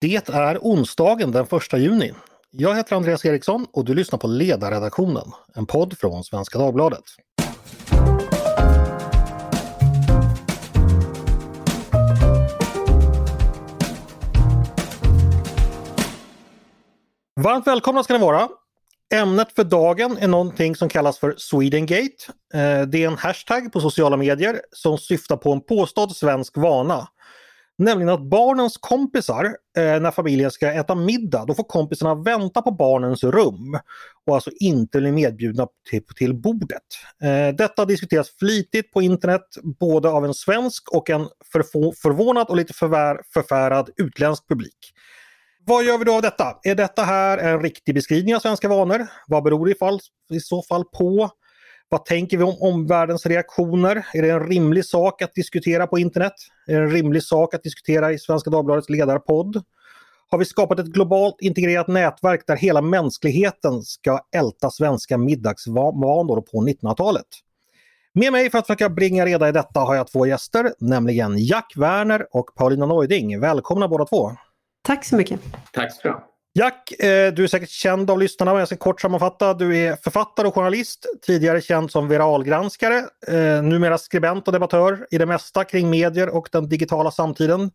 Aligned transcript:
Det 0.00 0.28
är 0.28 0.58
onsdagen 0.58 1.32
den 1.32 1.44
1 1.44 1.72
juni. 1.72 2.12
Jag 2.50 2.76
heter 2.76 2.96
Andreas 2.96 3.24
Eriksson 3.24 3.66
och 3.72 3.84
du 3.84 3.94
lyssnar 3.94 4.18
på 4.18 4.26
Ledarredaktionen, 4.26 5.32
en 5.54 5.66
podd 5.66 5.98
från 5.98 6.24
Svenska 6.24 6.58
Dagbladet. 6.58 7.04
Varmt 17.40 17.66
välkomna 17.66 18.02
ska 18.04 18.12
ni 18.12 18.18
vara! 18.18 18.48
Ämnet 19.14 19.52
för 19.52 19.64
dagen 19.64 20.18
är 20.20 20.28
någonting 20.28 20.76
som 20.76 20.88
kallas 20.88 21.18
för 21.18 21.34
Swedengate. 21.38 22.32
Eh, 22.54 22.82
det 22.82 23.04
är 23.04 23.06
en 23.06 23.18
hashtag 23.18 23.72
på 23.72 23.80
sociala 23.80 24.16
medier 24.16 24.60
som 24.72 24.98
syftar 24.98 25.36
på 25.36 25.52
en 25.52 25.60
påstådd 25.60 26.16
svensk 26.16 26.56
vana 26.56 27.08
Nämligen 27.78 28.08
att 28.08 28.22
barnens 28.22 28.76
kompisar, 28.76 29.44
eh, 29.76 30.00
när 30.00 30.10
familjen 30.10 30.50
ska 30.50 30.72
äta 30.72 30.94
middag, 30.94 31.44
då 31.44 31.54
får 31.54 31.64
kompisarna 31.64 32.14
vänta 32.14 32.62
på 32.62 32.70
barnens 32.70 33.24
rum 33.24 33.78
och 34.26 34.34
alltså 34.34 34.50
inte 34.60 34.98
bli 34.98 35.12
medbjudna 35.12 35.66
till, 35.90 36.04
till 36.16 36.34
bordet. 36.34 36.82
Eh, 37.22 37.54
detta 37.54 37.84
diskuteras 37.84 38.30
flitigt 38.38 38.92
på 38.92 39.02
internet 39.02 39.46
både 39.80 40.08
av 40.08 40.24
en 40.24 40.34
svensk 40.34 40.88
och 40.92 41.10
en 41.10 41.28
förfå, 41.52 41.92
förvånad 42.02 42.46
och 42.48 42.56
lite 42.56 42.72
förvär, 42.72 43.20
förfärad 43.34 43.90
utländsk 43.96 44.48
publik. 44.48 44.92
Vad 45.66 45.84
gör 45.84 45.98
vi 45.98 46.04
då 46.04 46.14
av 46.14 46.22
detta? 46.22 46.58
Är 46.62 46.74
detta 46.74 47.02
här 47.02 47.38
en 47.38 47.62
riktig 47.62 47.94
beskrivning 47.94 48.36
av 48.36 48.40
svenska 48.40 48.68
vanor? 48.68 49.06
Vad 49.26 49.42
beror 49.42 49.66
det 49.66 49.72
i, 49.72 49.74
fall, 49.74 50.00
i 50.30 50.40
så 50.40 50.62
fall 50.62 50.84
på? 50.84 51.30
Vad 51.90 52.04
tänker 52.04 52.36
vi 52.36 52.44
om 52.44 52.56
omvärldens 52.60 53.26
reaktioner? 53.26 54.06
Är 54.12 54.22
det 54.22 54.30
en 54.30 54.46
rimlig 54.46 54.84
sak 54.84 55.22
att 55.22 55.34
diskutera 55.34 55.86
på 55.86 55.98
internet? 55.98 56.32
Är 56.66 56.74
det 56.74 56.86
en 56.86 56.90
rimlig 56.90 57.22
sak 57.22 57.54
att 57.54 57.62
diskutera 57.62 58.12
i 58.12 58.18
Svenska 58.18 58.50
Dagbladets 58.50 58.90
ledarpodd? 58.90 59.62
Har 60.30 60.38
vi 60.38 60.44
skapat 60.44 60.78
ett 60.78 60.86
globalt 60.86 61.36
integrerat 61.40 61.88
nätverk 61.88 62.46
där 62.46 62.56
hela 62.56 62.82
mänskligheten 62.82 63.82
ska 63.82 64.20
älta 64.36 64.70
svenska 64.70 65.18
middagsvanor 65.18 66.40
på 66.40 66.66
1900-talet? 66.66 67.26
Med 68.12 68.32
mig 68.32 68.50
för 68.50 68.58
att 68.58 68.66
försöka 68.66 68.88
bringa 68.88 69.26
reda 69.26 69.48
i 69.48 69.52
detta 69.52 69.80
har 69.80 69.94
jag 69.94 70.06
två 70.06 70.26
gäster, 70.26 70.72
nämligen 70.78 71.38
Jack 71.38 71.72
Werner 71.76 72.26
och 72.30 72.54
Paulina 72.54 72.86
Neuding. 72.86 73.40
Välkomna 73.40 73.88
båda 73.88 74.04
två! 74.04 74.32
Tack 74.82 75.04
så 75.04 75.16
mycket! 75.16 75.40
Tack 75.72 75.92
så 75.92 76.08
mycket! 76.08 76.27
Jack, 76.54 76.92
eh, 76.92 77.32
du 77.32 77.44
är 77.44 77.46
säkert 77.46 77.68
känd 77.68 78.10
av 78.10 78.18
lyssnarna, 78.18 78.52
men 78.52 78.58
jag 78.58 78.68
ska 78.68 78.76
kort 78.76 79.00
sammanfatta. 79.00 79.54
Du 79.54 79.76
är 79.76 79.96
författare 79.96 80.48
och 80.48 80.54
journalist, 80.54 81.06
tidigare 81.26 81.60
känd 81.60 81.90
som 81.90 82.08
viralgranskare, 82.08 82.96
eh, 83.26 83.62
numera 83.62 83.98
skribent 83.98 84.46
och 84.46 84.52
debattör 84.52 85.06
i 85.10 85.18
det 85.18 85.26
mesta 85.26 85.64
kring 85.64 85.90
medier 85.90 86.28
och 86.28 86.48
den 86.52 86.68
digitala 86.68 87.10
samtiden. 87.10 87.70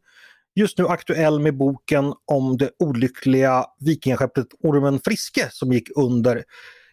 Just 0.55 0.77
nu 0.77 0.87
aktuell 0.87 1.39
med 1.39 1.57
boken 1.57 2.13
om 2.25 2.57
det 2.57 2.69
olyckliga 2.79 3.65
vikingaskeppet 3.79 4.47
Ormen 4.63 4.99
Friske 4.99 5.49
som 5.51 5.73
gick 5.73 5.89
under 5.95 6.43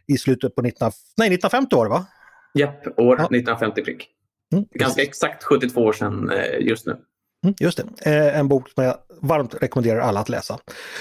i 0.08 0.19
slutet 0.19 0.55
på 0.55 0.62
19, 0.62 0.92
nej, 1.17 1.28
1950 1.28 1.77
år 1.77 1.86
va? 1.86 2.06
Japp, 2.55 2.86
år 2.86 3.19
ja. 3.19 3.25
1950 3.25 3.83
prick. 3.83 4.08
Mm, 4.53 4.64
Ganska 4.70 5.03
exakt 5.03 5.45
72 5.45 5.81
år 5.81 5.92
sedan 5.92 6.31
eh, 6.31 6.61
just 6.61 6.86
nu. 6.86 6.97
Mm, 7.44 7.55
just 7.60 7.78
det, 7.78 8.10
eh, 8.10 8.38
en 8.38 8.48
bok 8.48 8.70
som 8.70 8.84
jag 8.84 8.96
varmt 9.22 9.55
rekommenderar 9.60 10.00
alla 10.00 10.20
att 10.20 10.28
läsa. 10.28 10.58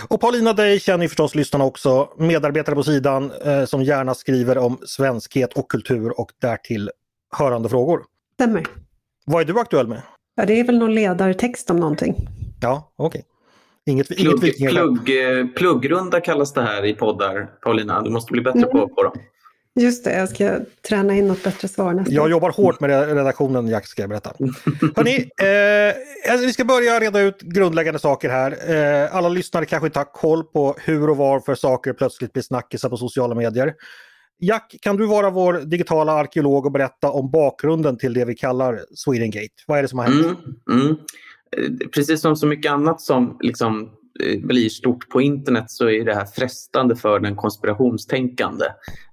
Och 0.08 0.22
Paulina, 0.22 0.54
dig 0.54 0.80
känner 0.80 1.04
ju 1.04 1.10
förstås 1.10 1.36
lyssnarna 1.36 1.66
också, 1.66 2.10
medarbetare 2.18 2.76
på 2.76 2.84
sidan 2.84 3.32
eh, 3.46 3.66
som 3.66 3.84
gärna 3.84 4.14
skriver 4.14 4.58
om 4.58 4.78
svenskhet 4.86 5.54
och 5.54 5.72
kultur 5.72 6.20
och 6.20 6.32
därtill 6.42 6.92
hörande 7.38 7.70
frågor. 7.70 8.04
Stämmer. 8.34 8.66
Vad 9.26 9.42
är 9.42 9.46
du 9.46 9.60
aktuell 9.60 9.88
med? 9.88 10.02
Ja, 10.36 10.46
det 10.46 10.60
är 10.60 10.64
väl 10.64 10.78
någon 10.78 10.96
ledartext 10.96 11.70
om 11.70 11.78
någonting. 11.78 12.16
Ja, 12.62 12.92
okej. 12.96 13.08
Okay. 13.20 13.94
Inget, 13.94 14.08
plugg, 14.08 14.44
inget 14.44 14.72
plugg, 14.72 15.10
eh, 15.10 15.48
pluggrunda 15.48 16.22
kallas 16.22 16.54
det 16.54 16.62
här 16.62 16.86
i 16.86 16.94
poddar, 16.94 17.50
Paulina. 17.64 18.02
Du 18.02 18.10
måste 18.10 18.32
bli 18.32 18.42
bättre 18.42 18.60
mm. 18.60 18.72
på, 18.72 18.88
på 18.88 19.04
dem. 19.04 19.14
Just 19.76 20.04
det, 20.04 20.18
jag 20.18 20.30
ska 20.30 20.60
träna 20.90 21.16
in 21.16 21.28
något 21.28 21.44
bättre 21.44 21.68
svar 21.68 21.94
nästa 21.94 22.14
Jag 22.14 22.30
jobbar 22.30 22.52
hårt 22.52 22.80
med 22.80 22.90
redaktionen, 22.90 23.68
Jack, 23.68 23.88
ska 23.88 24.02
jag 24.02 24.10
berätta. 24.10 24.34
Hörrni, 24.96 25.16
eh, 25.42 26.32
alltså, 26.32 26.46
vi 26.46 26.54
ska 26.54 26.66
börja 26.66 27.00
reda 27.00 27.22
ut 27.22 27.42
grundläggande 27.42 28.00
saker 28.00 28.30
här. 28.30 28.72
Eh, 29.04 29.16
alla 29.16 29.30
lyssnare 29.30 29.66
kanske 29.66 29.88
inte 29.88 30.00
har 30.00 30.14
koll 30.14 30.44
på 30.44 30.76
hur 30.80 31.10
och 31.10 31.18
varför 31.18 31.56
saker 31.56 31.94
plötsligt 31.94 32.34
blir 32.34 32.44
snackisar 32.44 32.90
på 32.90 32.98
sociala 32.98 33.36
medier. 33.36 33.74
Jack, 34.40 34.76
kan 34.82 34.98
du 34.98 35.06
vara 35.06 35.30
vår 35.30 35.54
digitala 35.54 36.12
arkeolog 36.12 36.66
och 36.66 36.72
berätta 36.72 37.12
om 37.12 37.32
bakgrunden 37.32 37.98
till 37.98 38.14
det 38.14 38.26
vi 38.26 38.36
kallar 38.36 38.80
Swedengate? 38.96 39.54
Vad 39.68 39.78
är 39.78 39.82
det 39.82 39.88
som 39.88 40.00
har 40.00 40.06
hänt? 40.06 40.26
Mm, 40.26 40.82
mm. 40.82 40.96
Eh, 41.58 41.88
precis 41.94 42.22
som 42.22 42.36
så 42.36 42.48
mycket 42.48 42.72
annat 42.72 43.02
som 43.02 43.38
liksom 43.42 43.90
Eh, 43.90 43.99
blir 44.44 44.70
stort 44.70 45.10
på 45.10 45.22
internet 45.22 45.72
så 45.72 45.90
är 45.90 46.06
det 46.06 46.14
här 46.14 46.26
frestande 46.26 46.96
för 46.96 47.20
den 47.20 47.36
konspirationstänkande. 47.36 48.66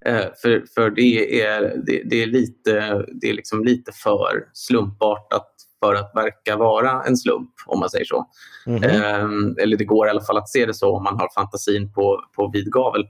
Eh, 0.06 0.24
för, 0.42 0.64
för 0.74 0.90
det 0.90 1.42
är, 1.42 1.60
det, 1.86 2.02
det, 2.10 2.22
är, 2.22 2.26
lite, 2.26 3.04
det 3.20 3.30
är 3.30 3.34
liksom 3.34 3.64
lite 3.64 3.92
för 3.92 4.48
slumpartat 4.52 5.52
för 5.84 5.94
att 5.94 6.12
verka 6.14 6.56
vara 6.56 7.02
en 7.02 7.16
slump, 7.16 7.50
om 7.66 7.80
man 7.80 7.90
säger 7.90 8.04
så. 8.04 8.26
Mm 8.66 8.82
-hmm. 8.82 9.60
eller 9.60 9.76
det 9.76 9.84
går 9.84 10.06
i 10.06 10.10
alla 10.10 10.24
fall 10.24 10.38
att 10.38 10.48
se 10.48 10.66
det 10.66 10.74
så 10.74 10.96
om 10.96 11.04
man 11.04 11.18
har 11.18 11.28
fantasin 11.34 11.92
på, 11.92 12.24
på 12.36 12.50
vid 12.52 12.72
gavel. 12.72 13.04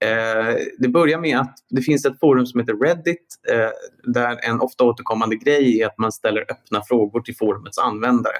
Eh, 0.00 0.56
det 0.78 0.88
börjar 0.88 1.18
med 1.18 1.38
att 1.38 1.54
det 1.70 1.82
finns 1.82 2.04
ett 2.04 2.20
forum 2.20 2.46
som 2.46 2.60
heter 2.60 2.74
Reddit 2.84 3.26
eh, 3.50 3.70
där 4.12 4.38
en 4.42 4.60
ofta 4.60 4.84
återkommande 4.84 5.36
grej 5.36 5.80
är 5.80 5.86
att 5.86 5.98
man 5.98 6.12
ställer 6.12 6.40
öppna 6.40 6.82
frågor 6.88 7.20
till 7.20 7.36
forumets 7.36 7.78
användare. 7.78 8.36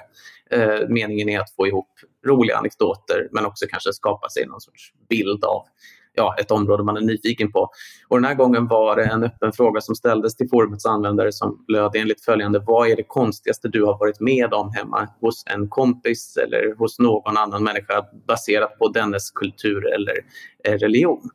Eh, 0.51 0.87
meningen 0.89 1.29
är 1.29 1.39
att 1.39 1.55
få 1.55 1.67
ihop 1.67 1.89
roliga 2.27 2.57
anekdoter 2.57 3.27
men 3.31 3.45
också 3.45 3.65
kanske 3.69 3.93
skapa 3.93 4.29
sig 4.29 4.45
någon 4.45 4.61
sorts 4.61 4.93
bild 5.09 5.43
av 5.43 5.63
ja, 6.13 6.35
ett 6.39 6.51
område 6.51 6.83
man 6.83 6.97
är 6.97 7.01
nyfiken 7.01 7.51
på. 7.51 7.69
Och 8.07 8.17
den 8.17 8.25
här 8.25 8.35
gången 8.35 8.67
var 8.67 8.95
det 8.95 9.03
en 9.03 9.23
öppen 9.23 9.53
fråga 9.53 9.81
som 9.81 9.95
ställdes 9.95 10.35
till 10.35 10.49
forumets 10.49 10.85
användare 10.85 11.31
som 11.31 11.65
löd 11.67 11.91
enligt 11.95 12.25
följande. 12.25 12.63
Vad 12.65 12.87
är 12.87 12.95
det 12.95 13.03
konstigaste 13.03 13.67
du 13.67 13.83
har 13.83 13.97
varit 13.97 14.19
med 14.19 14.53
om 14.53 14.71
hemma 14.71 15.07
hos 15.21 15.43
en 15.45 15.69
kompis 15.69 16.37
eller 16.37 16.75
hos 16.77 16.99
någon 16.99 17.37
annan 17.37 17.63
människa 17.63 18.05
baserat 18.27 18.79
på 18.79 18.87
dennes 18.87 19.31
kultur 19.31 19.93
eller 19.93 20.15
eh, 20.63 20.73
religion? 20.73 21.29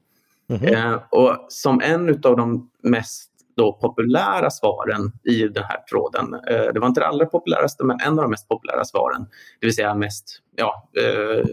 Mm 0.48 0.62
-hmm. 0.62 0.92
eh, 0.92 1.02
och 1.10 1.46
som 1.48 1.80
en 1.80 2.08
av 2.08 2.36
de 2.36 2.70
mest 2.82 3.30
då 3.56 3.72
populära 3.72 4.50
svaren 4.50 5.12
i 5.24 5.48
den 5.48 5.64
här 5.64 5.78
tråden. 5.90 6.34
Eh, 6.34 6.72
det 6.72 6.80
var 6.80 6.88
inte 6.88 7.00
det 7.00 7.06
allra 7.06 7.26
populäraste, 7.26 7.84
men 7.84 8.00
en 8.00 8.18
av 8.18 8.22
de 8.22 8.30
mest 8.30 8.48
populära 8.48 8.84
svaren. 8.84 9.22
Det 9.60 9.66
vill 9.66 9.74
säga 9.74 9.94
mest 9.94 10.40
ja, 10.56 10.90
eh, 10.98 11.44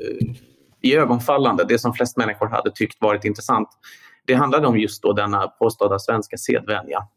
i 0.81 0.95
ögonfallande, 0.95 1.65
det 1.67 1.79
som 1.79 1.93
flest 1.93 2.17
människor 2.17 2.47
hade 2.47 2.71
tyckt 2.71 3.01
varit 3.01 3.25
intressant. 3.25 3.69
Det 4.25 4.33
handlade 4.33 4.67
om 4.67 4.79
just 4.79 5.03
då 5.03 5.13
denna 5.13 5.47
påstådda 5.47 5.99
svenska 5.99 6.37
sedvänja. 6.37 7.07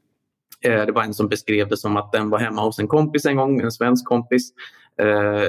Eh, 0.65 0.87
det 0.87 0.93
var 0.93 1.03
en 1.03 1.15
som 1.15 1.29
beskrev 1.29 1.69
det 1.69 1.77
som 1.77 1.97
att 1.97 2.13
den 2.13 2.31
var 2.31 2.39
hemma 2.39 2.63
hos 2.63 2.79
en 2.79 2.89
kompis 2.89 3.27
en 3.27 3.37
gång, 3.37 3.61
en 3.61 3.73
svensk 3.73 4.07
kompis. 4.07 4.53
Eh, 5.01 5.49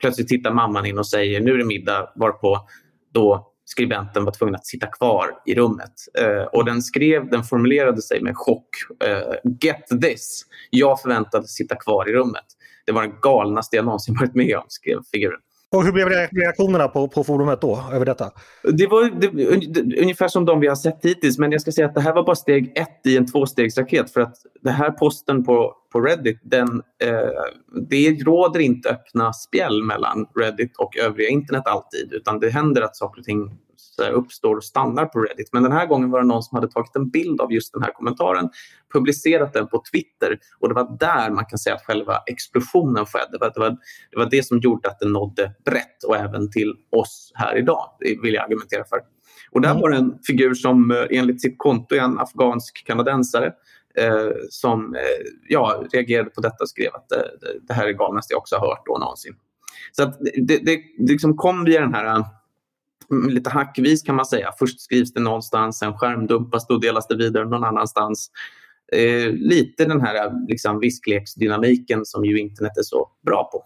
plötsligt 0.00 0.28
tittar 0.28 0.52
mamman 0.52 0.86
in 0.86 0.98
och 0.98 1.06
säger 1.06 1.40
nu 1.40 1.52
är 1.52 1.58
det 1.58 1.64
middag, 1.64 2.12
varpå 2.14 2.68
då 3.12 3.51
skribenten 3.72 4.24
var 4.24 4.32
tvungen 4.32 4.54
att 4.54 4.66
sitta 4.66 4.86
kvar 4.86 5.30
i 5.46 5.54
rummet. 5.54 5.92
Eh, 6.18 6.42
och 6.42 6.64
den 6.64 6.82
skrev, 6.82 7.30
den 7.30 7.44
formulerade 7.44 8.02
sig 8.02 8.22
med 8.22 8.36
chock. 8.36 8.68
Eh, 9.04 9.50
Get 9.60 9.86
this! 10.02 10.42
Jag 10.70 11.00
förväntades 11.00 11.50
sitta 11.50 11.76
kvar 11.76 12.08
i 12.08 12.12
rummet. 12.12 12.44
Det 12.86 12.92
var 12.92 13.02
det 13.02 13.12
galnaste 13.22 13.76
jag 13.76 13.84
någonsin 13.84 14.16
varit 14.20 14.34
med 14.34 14.56
om, 14.56 14.64
skrev 14.68 14.98
figuren. 15.12 15.40
Och 15.72 15.84
hur 15.84 15.92
blev 15.92 16.08
reaktionerna 16.08 16.88
på, 16.88 17.08
på 17.08 17.24
forumet 17.24 17.60
då 17.60 17.84
över 17.92 18.04
detta? 18.04 18.30
Det 18.62 18.86
var 18.86 19.10
det, 19.20 20.00
ungefär 20.02 20.28
som 20.28 20.44
de 20.44 20.60
vi 20.60 20.66
har 20.66 20.76
sett 20.76 21.04
hittills 21.04 21.38
men 21.38 21.52
jag 21.52 21.60
ska 21.60 21.72
säga 21.72 21.86
att 21.86 21.94
det 21.94 22.00
här 22.00 22.14
var 22.14 22.22
bara 22.22 22.36
steg 22.36 22.72
ett 22.78 23.00
i 23.06 23.16
en 23.16 23.26
tvåstegsraket 23.26 24.10
för 24.10 24.20
att 24.20 24.36
den 24.60 24.74
här 24.74 24.90
posten 24.90 25.44
på, 25.44 25.74
på 25.92 26.00
Reddit 26.00 26.40
den, 26.42 26.82
eh, 27.04 27.42
det 27.88 28.24
råder 28.24 28.60
inte 28.60 28.90
öppna 28.90 29.32
spjäll 29.32 29.82
mellan 29.82 30.26
Reddit 30.40 30.76
och 30.78 30.96
övriga 30.96 31.28
internet 31.28 31.66
alltid 31.66 32.12
utan 32.12 32.40
det 32.40 32.50
händer 32.50 32.82
att 32.82 32.96
saker 32.96 33.20
och 33.20 33.24
ting 33.24 33.58
uppstår 33.98 34.56
och 34.56 34.64
stannar 34.64 35.06
på 35.06 35.20
Reddit. 35.20 35.48
Men 35.52 35.62
den 35.62 35.72
här 35.72 35.86
gången 35.86 36.10
var 36.10 36.20
det 36.20 36.26
någon 36.26 36.42
som 36.42 36.56
hade 36.56 36.68
tagit 36.68 36.96
en 36.96 37.10
bild 37.10 37.40
av 37.40 37.52
just 37.52 37.72
den 37.72 37.82
här 37.82 37.92
kommentaren, 37.92 38.50
publicerat 38.92 39.52
den 39.52 39.68
på 39.68 39.82
Twitter 39.92 40.38
och 40.60 40.68
det 40.68 40.74
var 40.74 40.96
där 41.00 41.30
man 41.30 41.44
kan 41.44 41.58
säga 41.58 41.74
att 41.74 41.84
själva 41.86 42.18
explosionen 42.26 43.06
skedde. 43.06 43.38
Det 43.38 43.60
var, 43.60 43.70
det 44.10 44.16
var 44.16 44.30
det 44.30 44.46
som 44.46 44.58
gjorde 44.58 44.88
att 44.88 44.98
den 44.98 45.12
nådde 45.12 45.54
brett 45.64 46.04
och 46.04 46.16
även 46.16 46.50
till 46.50 46.74
oss 46.90 47.32
här 47.34 47.56
idag, 47.56 47.88
vill 48.22 48.34
jag 48.34 48.44
argumentera 48.44 48.84
för. 48.84 49.00
Och 49.50 49.60
där 49.60 49.70
mm. 49.70 49.82
var 49.82 49.90
det 49.90 49.96
en 49.96 50.18
figur 50.26 50.54
som 50.54 50.90
eh, 50.90 51.04
enligt 51.10 51.40
sitt 51.40 51.54
konto 51.58 51.94
är 51.94 52.00
en 52.00 52.18
afghansk 52.18 52.86
kanadensare 52.86 53.52
eh, 53.98 54.30
som 54.50 54.94
eh, 54.94 55.00
ja, 55.48 55.84
reagerade 55.92 56.30
på 56.30 56.40
detta 56.40 56.56
och 56.60 56.68
skrev 56.68 56.94
att 56.94 57.08
det, 57.08 57.24
det 57.68 57.74
här 57.74 57.86
är 57.86 57.92
galnaste 57.92 58.32
jag 58.32 58.38
också 58.38 58.56
har 58.56 58.68
hört 58.68 58.86
då 58.86 58.98
någonsin. 58.98 59.34
Så 59.92 60.02
att 60.02 60.18
det, 60.20 60.64
det, 60.64 60.80
det 60.98 61.12
liksom 61.12 61.36
kom 61.36 61.64
via 61.64 61.80
den 61.80 61.94
här 61.94 62.24
lite 63.12 63.50
hackvis 63.50 64.02
kan 64.02 64.14
man 64.14 64.26
säga. 64.26 64.52
Först 64.58 64.80
skrivs 64.80 65.12
det 65.12 65.20
någonstans, 65.20 65.78
sen 65.78 65.98
skärmdumpas 65.98 66.66
det 66.66 66.74
och 66.74 66.80
delas 66.80 67.06
det 67.08 67.16
vidare 67.16 67.44
någon 67.44 67.64
annanstans. 67.64 68.30
Eh, 68.92 69.32
lite 69.32 69.84
den 69.84 70.00
här 70.00 70.32
liksom, 70.48 70.80
viskleksdynamiken 70.80 72.04
som 72.04 72.24
ju 72.24 72.38
internet 72.38 72.78
är 72.78 72.82
så 72.82 73.08
bra 73.26 73.50
på. 73.52 73.64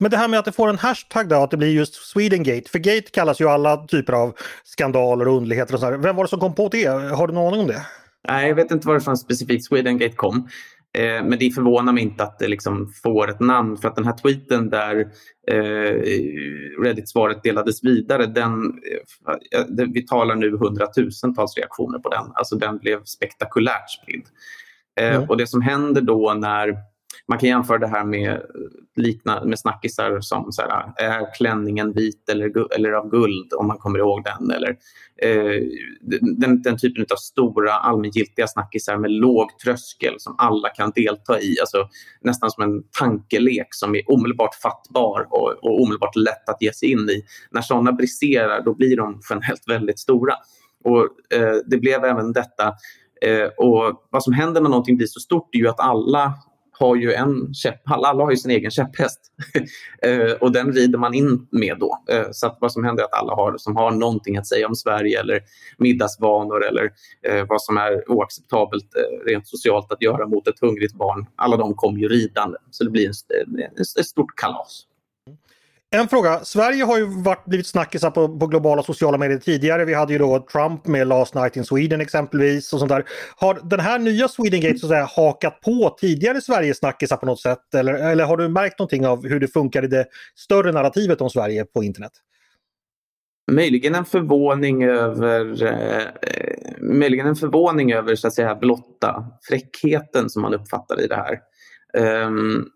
Men 0.00 0.10
det 0.10 0.16
här 0.16 0.28
med 0.28 0.38
att 0.38 0.44
det 0.44 0.52
får 0.52 0.68
en 0.68 0.78
hashtag 0.78 1.28
då, 1.28 1.36
att 1.36 1.50
det 1.50 1.56
blir 1.56 1.68
just 1.68 1.94
Swedengate. 1.94 2.70
För 2.70 2.78
gate 2.78 3.10
kallas 3.12 3.40
ju 3.40 3.48
alla 3.48 3.76
typer 3.76 4.12
av 4.12 4.34
skandaler 4.64 5.28
och 5.28 5.36
underligheter 5.36 5.74
och 5.74 5.80
sådär. 5.80 5.98
Vem 5.98 6.16
var 6.16 6.24
det 6.24 6.28
som 6.28 6.40
kom 6.40 6.54
på 6.54 6.68
det? 6.68 6.86
Har 6.86 7.26
du 7.26 7.34
någon 7.34 7.46
aning 7.46 7.60
om 7.60 7.66
det? 7.66 7.86
Nej, 8.28 8.48
jag 8.48 8.54
vet 8.54 8.70
inte 8.70 8.88
varifrån 8.88 9.16
specifikt 9.16 9.64
Swedengate 9.64 10.16
kom. 10.16 10.48
Eh, 10.98 11.24
men 11.24 11.38
det 11.38 11.50
förvånar 11.50 11.92
mig 11.92 12.02
inte 12.02 12.22
att 12.22 12.38
det 12.38 12.48
liksom 12.48 12.92
får 13.02 13.30
ett 13.30 13.40
namn 13.40 13.76
för 13.76 13.88
att 13.88 13.96
den 13.96 14.04
här 14.04 14.16
tweeten 14.16 14.70
där 14.70 14.96
eh, 15.50 15.94
Reddit-svaret 16.82 17.42
delades 17.42 17.84
vidare, 17.84 18.26
den, 18.26 18.64
eh, 19.52 19.86
vi 19.92 20.06
talar 20.06 20.34
nu 20.34 20.56
hundratusentals 20.56 21.56
reaktioner 21.56 21.98
på 21.98 22.08
den. 22.08 22.24
Alltså 22.34 22.56
den 22.56 22.78
blev 22.78 23.04
spektakulärt 23.04 23.90
spridd. 23.90 24.24
Eh, 25.00 25.16
mm. 25.16 25.28
Och 25.28 25.36
det 25.36 25.46
som 25.46 25.62
händer 25.62 26.00
då 26.00 26.34
när 26.34 26.76
man 27.28 27.38
kan 27.38 27.48
jämföra 27.48 27.78
det 27.78 27.86
här 27.86 28.04
med, 28.04 28.42
likna, 28.96 29.44
med 29.44 29.58
snackisar 29.58 30.20
som 30.20 30.52
så 30.52 30.62
här, 30.62 30.92
är 30.96 31.34
klänningen 31.34 31.92
vit 31.92 32.28
eller, 32.28 32.74
eller 32.74 32.92
av 32.92 33.10
guld 33.10 33.52
om 33.52 33.66
man 33.66 33.78
kommer 33.78 33.98
ihåg 33.98 34.24
den. 34.24 34.50
Eller, 34.50 34.70
eh, 35.22 35.62
den, 36.20 36.62
den, 36.62 36.78
typen 36.78 37.06
av 37.12 37.16
stora 37.16 37.72
allmängiltiga 37.72 38.46
snackisar 38.46 38.96
med 38.96 39.10
låg 39.10 39.58
tröskel 39.64 40.14
som 40.18 40.34
alla 40.38 40.68
kan 40.68 40.92
delta 40.94 41.40
i. 41.40 41.60
Alltså, 41.60 41.88
nästan 42.20 42.50
som 42.50 42.62
en 42.62 42.82
tankelek 42.98 43.68
som 43.70 43.94
är 43.94 44.10
omedelbart 44.10 44.54
fattbar 44.54 45.26
och, 45.30 45.50
och 45.50 45.82
omedelbart 45.82 46.16
lätt 46.16 46.48
att 46.48 46.62
ge 46.62 46.72
sig 46.72 46.92
in 46.92 47.10
i. 47.10 47.24
När 47.50 47.62
sådana 47.62 47.92
briserar 47.92 48.62
då 48.64 48.74
blir 48.74 48.96
de 48.96 49.20
generellt 49.30 49.68
väldigt 49.68 49.98
stora. 49.98 50.34
Och 50.84 51.34
eh, 51.36 51.54
Det 51.66 51.76
blev 51.76 52.04
även 52.04 52.32
detta 52.32 52.74
eh, 53.22 53.48
och 53.56 54.08
vad 54.10 54.22
som 54.22 54.32
händer 54.32 54.60
när 54.60 54.70
någonting 54.70 54.96
blir 54.96 55.06
så 55.06 55.20
stort 55.20 55.54
är 55.54 55.58
ju 55.58 55.68
att 55.68 55.80
alla 55.80 56.34
har 56.80 56.96
ju 56.96 57.12
en 57.12 57.54
käpp, 57.54 57.80
alla 57.84 58.24
har 58.24 58.30
ju 58.30 58.36
sin 58.36 58.50
egen 58.50 58.70
käpphäst 58.70 59.20
eh, 60.02 60.32
och 60.40 60.52
den 60.52 60.72
rider 60.72 60.98
man 60.98 61.14
in 61.14 61.46
med 61.50 61.76
då. 61.78 62.04
Eh, 62.10 62.26
så 62.32 62.46
att 62.46 62.58
vad 62.60 62.72
som 62.72 62.84
händer 62.84 63.02
är 63.02 63.06
att 63.06 63.14
alla 63.14 63.34
har, 63.34 63.58
som 63.58 63.76
har 63.76 63.90
någonting 63.90 64.36
att 64.36 64.46
säga 64.46 64.66
om 64.66 64.74
Sverige 64.74 65.20
eller 65.20 65.40
middagsvanor 65.78 66.64
eller 66.64 66.90
eh, 67.28 67.46
vad 67.48 67.62
som 67.62 67.76
är 67.76 68.10
oacceptabelt 68.10 68.86
rent 69.26 69.48
socialt 69.48 69.92
att 69.92 70.02
göra 70.02 70.26
mot 70.26 70.48
ett 70.48 70.60
hungrigt 70.60 70.94
barn. 70.94 71.26
Alla 71.36 71.56
de 71.56 71.74
kommer 71.74 72.00
ju 72.00 72.08
ridande 72.08 72.58
så 72.70 72.84
det 72.84 72.90
blir 72.90 73.10
ett 73.10 74.06
stort 74.06 74.36
kalas. 74.36 74.86
En 75.92 76.08
fråga. 76.08 76.40
Sverige 76.44 76.84
har 76.84 76.98
ju 76.98 77.22
varit, 77.22 77.44
blivit 77.44 77.66
snackisar 77.66 78.10
på, 78.10 78.38
på 78.38 78.46
globala 78.46 78.82
sociala 78.82 79.18
medier 79.18 79.38
tidigare. 79.38 79.84
Vi 79.84 79.94
hade 79.94 80.12
ju 80.12 80.18
då 80.18 80.46
Trump 80.52 80.86
med 80.86 81.06
Last 81.06 81.34
Night 81.34 81.56
in 81.56 81.64
Sweden 81.64 82.00
exempelvis. 82.00 82.72
och 82.72 82.78
sånt 82.78 82.88
där. 82.88 83.04
Har 83.36 83.60
den 83.62 83.80
här 83.80 83.98
nya 83.98 84.28
Swedengate 84.28 84.78
så 84.78 84.86
att 84.86 84.90
säga, 84.90 85.04
hakat 85.16 85.60
på 85.60 85.96
tidigare 86.00 86.40
Sveriges 86.40 86.78
snackisar 86.78 87.16
på 87.16 87.26
något 87.26 87.40
sätt? 87.40 87.74
Eller, 87.74 87.94
eller 87.94 88.24
har 88.24 88.36
du 88.36 88.48
märkt 88.48 88.78
någonting 88.78 89.06
av 89.06 89.28
hur 89.28 89.40
det 89.40 89.48
funkar 89.48 89.84
i 89.84 89.86
det 89.86 90.06
större 90.36 90.72
narrativet 90.72 91.20
om 91.20 91.30
Sverige 91.30 91.64
på 91.64 91.84
internet? 91.84 92.12
Möjligen 93.52 93.94
en 93.94 94.04
förvåning 94.04 94.84
över, 94.84 95.62
eh, 95.62 96.06
möjligen 96.80 97.26
en 97.26 97.36
förvåning 97.36 97.92
över 97.92 98.14
så 98.14 98.26
att 98.26 98.34
säga, 98.34 98.54
blotta 98.54 99.24
fräckheten 99.48 100.30
som 100.30 100.42
man 100.42 100.54
uppfattar 100.54 101.00
i 101.00 101.06
det 101.06 101.16
här. 101.16 101.40
Um, 102.26 102.70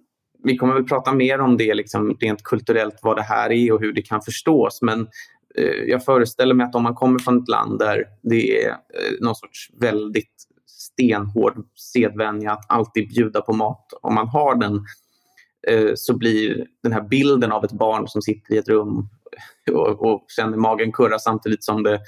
vi 0.44 0.56
kommer 0.56 0.74
väl 0.74 0.84
prata 0.84 1.12
mer 1.12 1.40
om 1.40 1.56
det 1.56 1.74
liksom, 1.74 2.16
rent 2.20 2.42
kulturellt, 2.42 2.98
vad 3.02 3.16
det 3.16 3.22
här 3.22 3.52
är 3.52 3.72
och 3.72 3.80
hur 3.80 3.92
det 3.92 4.02
kan 4.02 4.22
förstås. 4.22 4.82
Men 4.82 5.00
eh, 5.58 5.84
jag 5.86 6.04
föreställer 6.04 6.54
mig 6.54 6.66
att 6.66 6.74
om 6.74 6.82
man 6.82 6.94
kommer 6.94 7.18
från 7.18 7.42
ett 7.42 7.48
land 7.48 7.78
där 7.78 8.04
det 8.22 8.64
är 8.64 8.70
eh, 8.70 9.20
någon 9.20 9.34
sorts 9.34 9.70
väldigt 9.80 10.32
stenhård 10.66 11.66
sedvänja 11.74 12.52
att 12.52 12.64
alltid 12.68 13.08
bjuda 13.08 13.40
på 13.40 13.52
mat, 13.52 13.86
om 14.02 14.14
man 14.14 14.28
har 14.28 14.54
den 14.54 14.84
eh, 15.68 15.92
så 15.94 16.16
blir 16.16 16.66
den 16.82 16.92
här 16.92 17.02
bilden 17.02 17.52
av 17.52 17.64
ett 17.64 17.72
barn 17.72 18.08
som 18.08 18.22
sitter 18.22 18.54
i 18.54 18.58
ett 18.58 18.68
rum 18.68 19.08
och, 19.70 20.12
och 20.12 20.24
känner 20.36 20.56
magen 20.56 20.92
kurra 20.92 21.18
samtidigt 21.18 21.64
som 21.64 21.82
det 21.82 22.00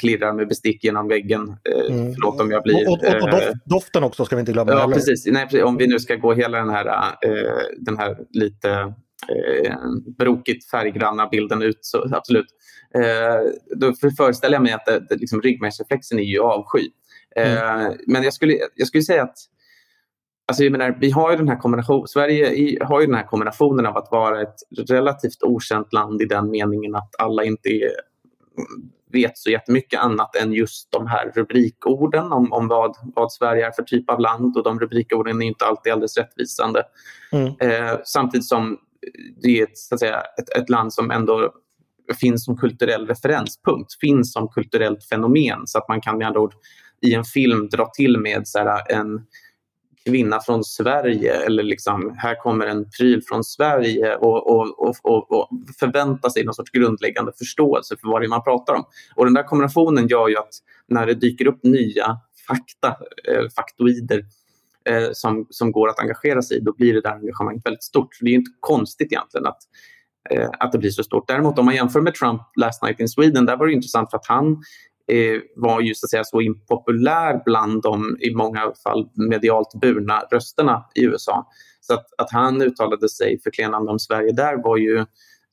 klirrar 0.00 0.32
med 0.32 0.48
bestick 0.48 0.84
genom 0.84 1.08
väggen. 1.08 1.56
Eh, 1.70 1.94
mm. 1.94 2.14
Förlåt 2.14 2.40
om 2.40 2.50
jag 2.50 2.62
blir... 2.62 2.88
Och, 2.88 2.92
och, 2.92 3.22
och 3.22 3.30
doft, 3.30 3.46
eh, 3.46 3.52
doften 3.64 4.04
också 4.04 4.24
ska 4.24 4.36
vi 4.36 4.40
inte 4.40 4.52
glömma. 4.52 4.72
Ja, 4.72 4.90
precis. 4.94 5.26
Nej, 5.26 5.62
om 5.62 5.76
vi 5.76 5.86
nu 5.86 5.98
ska 5.98 6.14
gå 6.14 6.32
hela 6.32 6.58
den 6.58 6.70
här, 6.70 6.86
eh, 7.22 7.62
den 7.78 7.98
här 7.98 8.16
lite 8.30 8.70
eh, 9.28 9.76
brokigt 10.18 10.70
färggranna 10.70 11.28
bilden 11.28 11.62
ut, 11.62 11.78
så 11.80 12.08
absolut. 12.12 12.46
Eh, 12.94 13.50
då 13.76 13.92
föreställer 14.16 14.54
jag 14.54 14.62
mig 14.62 14.72
att 14.72 14.86
det, 14.86 15.06
det, 15.08 15.16
liksom, 15.16 15.40
ryggmärgsreflexen 15.42 16.18
är 16.18 16.22
ju 16.22 16.40
avsky. 16.40 16.88
Eh, 17.36 17.72
mm. 17.72 17.92
Men 18.06 18.22
jag 18.22 18.32
skulle, 18.32 18.58
jag 18.74 18.88
skulle 18.88 19.02
säga 19.02 19.22
att 19.22 19.36
Alltså 20.46 20.64
jag 20.64 20.72
menar, 20.72 20.96
vi 21.00 21.10
har 21.10 21.30
ju 21.30 21.36
den 21.36 21.48
här 21.48 21.56
kombination, 21.56 22.08
Sverige 22.08 22.78
har 22.84 23.00
ju 23.00 23.06
den 23.06 23.14
här 23.14 23.26
kombinationen 23.26 23.86
av 23.86 23.96
att 23.96 24.08
vara 24.10 24.42
ett 24.42 24.54
relativt 24.90 25.42
okänt 25.42 25.92
land 25.92 26.22
i 26.22 26.24
den 26.24 26.50
meningen 26.50 26.94
att 26.94 27.10
alla 27.18 27.44
inte 27.44 27.68
är 27.68 27.90
vet 29.12 29.38
så 29.38 29.50
jättemycket 29.50 30.00
annat 30.00 30.36
än 30.36 30.52
just 30.52 30.92
de 30.92 31.06
här 31.06 31.32
rubrikorden 31.34 32.32
om, 32.32 32.52
om 32.52 32.68
vad, 32.68 32.96
vad 33.14 33.32
Sverige 33.32 33.66
är 33.66 33.70
för 33.70 33.82
typ 33.82 34.10
av 34.10 34.20
land 34.20 34.56
och 34.56 34.62
de 34.62 34.80
rubrikorden 34.80 35.42
är 35.42 35.46
inte 35.46 35.64
alltid 35.64 35.92
alldeles 35.92 36.16
rättvisande. 36.16 36.82
Mm. 37.32 37.54
Eh, 37.60 37.98
samtidigt 38.04 38.48
som 38.48 38.78
det 39.42 39.58
är 39.58 39.62
ett, 39.62 39.78
så 39.78 39.94
att 39.94 40.00
säga, 40.00 40.22
ett, 40.38 40.62
ett, 40.62 40.70
land 40.70 40.92
som 40.92 41.10
ändå 41.10 41.52
finns 42.20 42.44
som 42.44 42.56
kulturell 42.56 43.06
referenspunkt, 43.06 43.98
finns 44.00 44.32
som 44.32 44.48
kulturellt 44.48 45.04
fenomen 45.04 45.66
så 45.66 45.78
att 45.78 45.88
man 45.88 46.00
kan 46.00 46.18
med 46.18 46.26
andra 46.26 46.40
ord 46.40 46.54
i 47.00 47.14
en 47.14 47.24
film 47.24 47.68
dra 47.68 47.90
till 47.94 48.18
med 48.18 48.48
så 48.48 48.58
här, 48.58 48.92
en 48.92 49.26
kvinna 50.06 50.40
från 50.40 50.64
Sverige 50.64 51.32
eller 51.32 51.62
liksom, 51.62 52.14
här 52.18 52.34
kommer 52.34 52.66
en 52.66 52.90
pryl 52.90 53.22
från 53.22 53.44
Sverige 53.44 54.16
och, 54.16 54.50
och, 54.50 54.94
och, 55.04 55.32
och, 55.32 55.48
förvänta 55.78 56.30
sig 56.30 56.44
någon 56.44 56.54
sorts 56.54 56.70
grundläggande 56.70 57.32
förståelse 57.38 57.96
för 58.00 58.08
vad 58.08 58.22
det 58.22 58.26
är 58.26 58.28
man 58.28 58.44
pratar 58.44 58.74
om. 58.74 58.84
Och 59.16 59.24
den 59.24 59.34
där 59.34 59.42
kombinationen 59.42 60.08
gör 60.08 60.28
ju 60.28 60.36
att 60.36 60.54
när 60.86 61.06
det 61.06 61.14
dyker 61.14 61.46
upp 61.46 61.64
nya 61.64 62.20
fakta, 62.48 62.88
eh, 63.28 63.48
faktoider 63.56 64.24
eh, 64.88 65.08
som, 65.12 65.46
som 65.50 65.72
går 65.72 65.88
att 65.88 65.98
engagera 65.98 66.42
sig 66.42 66.56
i, 66.56 66.60
då 66.60 66.72
blir 66.72 66.94
det 66.94 67.00
där 67.00 67.14
engagemanget 67.14 67.66
väldigt 67.66 67.84
stort. 67.84 68.14
Så 68.14 68.24
det 68.24 68.30
är 68.30 68.34
inte 68.34 68.50
konstigt 68.60 69.12
egentligen 69.12 69.46
att, 69.46 69.58
eh, 70.30 70.48
att 70.58 70.72
det 70.72 70.78
blir 70.78 70.90
så 70.90 71.04
stort. 71.04 71.28
Däremot 71.28 71.58
om 71.58 71.64
man 71.64 71.74
jämför 71.74 72.00
med 72.00 72.14
Trump 72.14 72.42
Last 72.56 72.82
Night 72.82 73.00
in 73.00 73.08
Sweden, 73.08 73.46
där 73.46 73.56
var 73.56 73.66
det 73.66 73.72
intressant 73.72 74.10
för 74.10 74.18
att 74.18 74.26
han 74.26 74.62
var 75.56 75.80
ju 75.80 75.94
så, 75.94 76.06
att 76.06 76.10
säga, 76.10 76.24
så 76.24 76.40
impopulär 76.40 77.42
bland 77.44 77.82
de 77.82 78.16
i 78.20 78.34
många 78.34 78.72
fall 78.82 79.08
medialt 79.14 79.80
burna 79.80 80.22
rösterna 80.30 80.84
i 80.94 81.04
USA. 81.04 81.48
Så 81.80 81.94
att, 81.94 82.06
att 82.18 82.32
han 82.32 82.62
uttalade 82.62 83.08
sig 83.08 83.40
förklenande 83.42 83.90
om 83.90 83.98
Sverige 83.98 84.32
där 84.32 84.62
var 84.62 84.76
ju 84.76 85.04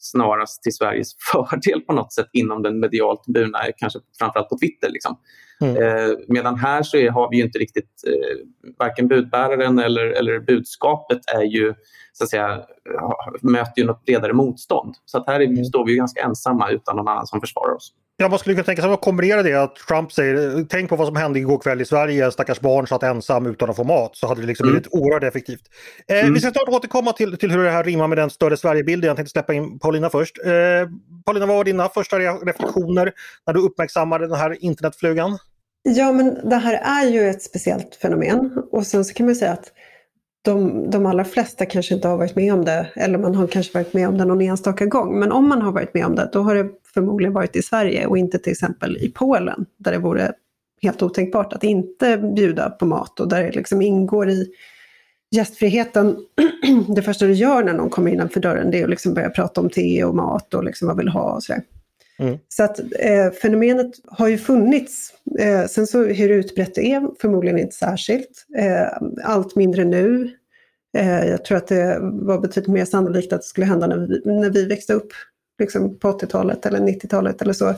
snarast 0.01 0.63
till 0.63 0.73
Sveriges 0.73 1.11
fördel 1.31 1.81
på 1.81 1.93
något 1.93 2.13
sätt 2.13 2.29
inom 2.33 2.61
den 2.61 2.79
medialt 2.79 3.25
burna, 3.27 3.59
kanske 3.77 3.99
framförallt 4.19 4.49
på 4.49 4.57
Twitter. 4.57 4.89
Liksom. 4.89 5.17
Mm. 5.61 5.75
Eh, 5.77 6.17
medan 6.27 6.55
här 6.55 6.83
så 6.83 6.97
är, 6.97 7.09
har 7.09 7.29
vi 7.31 7.41
inte 7.41 7.59
riktigt, 7.59 8.03
eh, 8.07 8.37
varken 8.79 9.07
budbäraren 9.07 9.79
eller, 9.79 10.05
eller 10.05 10.39
budskapet 10.39 11.19
är 11.35 11.43
ju, 11.43 11.73
så 12.13 12.23
att 12.23 12.29
säga, 12.29 12.61
möter 13.41 13.81
ju 13.81 13.85
något 13.85 14.05
bredare 14.05 14.33
motstånd. 14.33 14.95
Så 15.05 15.17
att 15.17 15.27
här 15.27 15.39
är, 15.39 15.45
mm. 15.45 15.65
står 15.65 15.85
vi 15.85 15.91
ju 15.91 15.97
ganska 15.97 16.21
ensamma 16.21 16.69
utan 16.69 16.95
någon 16.95 17.07
annan 17.07 17.27
som 17.27 17.41
försvarar 17.41 17.75
oss. 17.75 17.93
Ja, 18.17 18.29
man 18.29 18.39
skulle 18.39 18.55
kunna 18.55 18.63
tänka 18.63 18.81
sig 18.81 18.91
att 18.91 19.01
kombinera 19.01 19.43
det 19.43 19.53
att 19.53 19.75
Trump 19.75 20.11
säger 20.11 20.65
tänk 20.69 20.89
på 20.89 20.95
vad 20.95 21.07
som 21.07 21.15
hände 21.15 21.39
igår 21.39 21.57
kväll 21.57 21.81
i 21.81 21.85
Sverige, 21.85 22.31
stackars 22.31 22.59
barn 22.59 22.87
satt 22.87 23.03
ensam 23.03 23.45
utan 23.45 23.69
att 23.69 23.75
få 23.75 23.83
mat. 23.83 24.15
Så 24.15 24.27
hade 24.27 24.41
det 24.41 24.47
liksom 24.47 24.63
mm. 24.63 24.73
blivit 24.73 24.93
oerhört 24.93 25.23
effektivt. 25.23 25.61
Eh, 26.07 26.19
mm. 26.19 26.33
Vi 26.33 26.39
ska 26.39 26.51
snart 26.51 26.69
återkomma 26.69 27.13
till, 27.13 27.37
till 27.37 27.51
hur 27.51 27.63
det 27.63 27.71
här 27.71 27.83
rimmar 27.83 28.07
med 28.07 28.17
den 28.17 28.29
större 28.29 28.57
Sverigebilden. 28.57 29.07
Jag 29.07 29.15
tänkte 29.15 29.31
släppa 29.31 29.53
in 29.53 29.79
Paulina 29.79 30.09
först. 30.09 30.37
Eh, 30.45 30.51
Paulina, 31.25 31.45
vad 31.45 31.55
var 31.55 31.63
dina 31.63 31.89
första 31.89 32.19
reflektioner 32.19 33.11
när 33.47 33.53
du 33.53 33.59
uppmärksammade 33.59 34.27
den 34.27 34.37
här 34.37 34.63
internetflugan? 34.63 35.37
Ja, 35.83 36.11
men 36.11 36.49
det 36.49 36.55
här 36.55 36.73
är 36.73 37.09
ju 37.09 37.29
ett 37.29 37.41
speciellt 37.41 37.95
fenomen 37.95 38.63
och 38.71 38.87
sen 38.87 39.05
så 39.05 39.13
kan 39.13 39.25
man 39.25 39.35
säga 39.35 39.51
att 39.51 39.71
de, 40.41 40.89
de 40.89 41.05
allra 41.05 41.25
flesta 41.25 41.65
kanske 41.65 41.95
inte 41.95 42.07
har 42.07 42.17
varit 42.17 42.35
med 42.35 42.53
om 42.53 42.65
det, 42.65 42.87
eller 42.95 43.17
man 43.17 43.35
har 43.35 43.47
kanske 43.47 43.73
varit 43.73 43.93
med 43.93 44.07
om 44.07 44.17
det 44.17 44.25
någon 44.25 44.41
enstaka 44.41 44.85
gång. 44.85 45.19
Men 45.19 45.31
om 45.31 45.49
man 45.49 45.61
har 45.61 45.71
varit 45.71 45.93
med 45.93 46.05
om 46.05 46.15
det, 46.15 46.29
då 46.33 46.41
har 46.41 46.55
det 46.55 46.69
förmodligen 46.93 47.33
varit 47.33 47.55
i 47.55 47.61
Sverige 47.61 48.05
och 48.05 48.17
inte 48.17 48.39
till 48.39 48.51
exempel 48.51 48.97
i 48.97 49.09
Polen, 49.09 49.65
där 49.77 49.91
det 49.91 49.97
vore 49.97 50.33
helt 50.81 51.01
otänkbart 51.01 51.53
att 51.53 51.63
inte 51.63 52.17
bjuda 52.17 52.69
på 52.69 52.85
mat 52.85 53.19
och 53.19 53.29
där 53.29 53.43
det 53.43 53.51
liksom 53.51 53.81
ingår 53.81 54.29
i 54.29 54.47
gästfriheten. 55.35 56.17
det 56.95 57.01
första 57.01 57.25
du 57.25 57.33
gör 57.33 57.63
när 57.63 57.73
någon 57.73 57.89
kommer 57.89 58.11
innanför 58.11 58.39
dörren 58.39 58.71
det 58.71 58.79
är 58.79 58.83
att 58.83 58.89
liksom 58.89 59.13
börja 59.13 59.29
prata 59.29 59.61
om 59.61 59.69
te 59.69 60.03
och 60.03 60.15
mat 60.15 60.53
och 60.53 60.63
liksom 60.63 60.87
vad 60.87 60.97
vill 60.97 61.09
ha 61.09 61.35
och 61.35 61.43
sådär. 61.43 61.63
Mm. 62.21 62.37
Så 62.49 62.63
att 62.63 62.79
eh, 62.79 63.31
fenomenet 63.41 63.91
har 64.07 64.27
ju 64.27 64.37
funnits. 64.37 65.13
Eh, 65.39 65.65
sen 65.65 65.87
så 65.87 66.03
hur 66.03 66.29
utbrett 66.29 66.75
det 66.75 66.91
är, 66.91 67.09
förmodligen 67.21 67.59
inte 67.59 67.75
särskilt. 67.75 68.45
Eh, 68.57 68.87
allt 69.23 69.55
mindre 69.55 69.83
nu. 69.83 70.29
Eh, 70.97 71.25
jag 71.25 71.45
tror 71.45 71.57
att 71.57 71.67
det 71.67 71.99
var 72.01 72.39
betydligt 72.39 72.73
mer 72.73 72.85
sannolikt 72.85 73.33
att 73.33 73.41
det 73.41 73.47
skulle 73.47 73.65
hända 73.65 73.87
när 73.87 73.97
vi, 73.97 74.21
när 74.25 74.49
vi 74.49 74.65
växte 74.65 74.93
upp 74.93 75.13
liksom 75.59 75.99
på 75.99 76.11
80-talet 76.11 76.65
eller 76.65 76.79
90-talet 76.79 77.41
eller 77.41 77.53
så, 77.53 77.69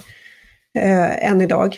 eh, 0.78 1.30
än 1.32 1.42
idag. 1.42 1.78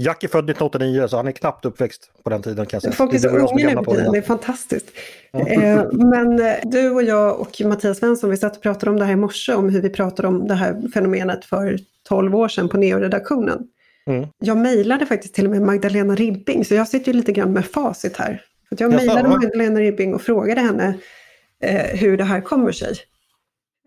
Jack 0.00 0.24
är 0.24 0.28
född 0.28 0.50
1989 0.50 1.08
så 1.08 1.16
han 1.16 1.28
är 1.28 1.32
knappt 1.32 1.64
uppväxt 1.64 2.10
på 2.22 2.30
den 2.30 2.42
tiden. 2.42 2.66
Kan 2.66 2.76
jag 2.76 2.82
säga. 2.82 2.92
Folk 2.92 3.14
är 3.14 3.18
så 3.18 3.28
unga 3.28 3.80
nu 3.80 4.08
det 4.12 4.18
är 4.18 4.22
fantastiskt. 4.22 4.86
Eh, 5.32 5.84
men 5.92 6.40
eh, 6.40 6.54
du 6.64 6.90
och 6.90 7.02
jag 7.02 7.40
och 7.40 7.60
Mattias 7.64 7.98
Svensson, 7.98 8.30
vi 8.30 8.36
satt 8.36 8.56
och 8.56 8.62
pratade 8.62 8.90
om 8.90 8.98
det 8.98 9.04
här 9.04 9.12
i 9.12 9.16
morse, 9.16 9.54
om 9.54 9.70
hur 9.70 9.82
vi 9.82 9.90
pratade 9.90 10.28
om 10.28 10.48
det 10.48 10.54
här 10.54 10.88
fenomenet 10.94 11.44
för 11.44 11.78
12 12.08 12.36
år 12.36 12.48
sedan 12.48 12.68
på 12.68 12.76
Neo-redaktionen. 12.76 13.68
Mm. 14.06 14.26
Jag 14.38 14.56
mejlade 14.56 15.06
faktiskt 15.06 15.34
till 15.34 15.44
och 15.44 15.50
med 15.50 15.62
Magdalena 15.62 16.14
Ribbing, 16.14 16.64
så 16.64 16.74
jag 16.74 16.88
sitter 16.88 17.12
ju 17.12 17.18
lite 17.18 17.32
grann 17.32 17.52
med 17.52 17.64
facit 17.64 18.16
här. 18.16 18.42
För 18.68 18.76
jag 18.78 18.90
mejlade 18.90 19.28
Magdalena 19.28 19.80
Ribbing 19.80 20.14
och 20.14 20.22
frågade 20.22 20.60
henne 20.60 20.94
eh, 21.62 21.98
hur 21.98 22.16
det 22.16 22.24
här 22.24 22.40
kommer 22.40 22.72
sig. 22.72 22.94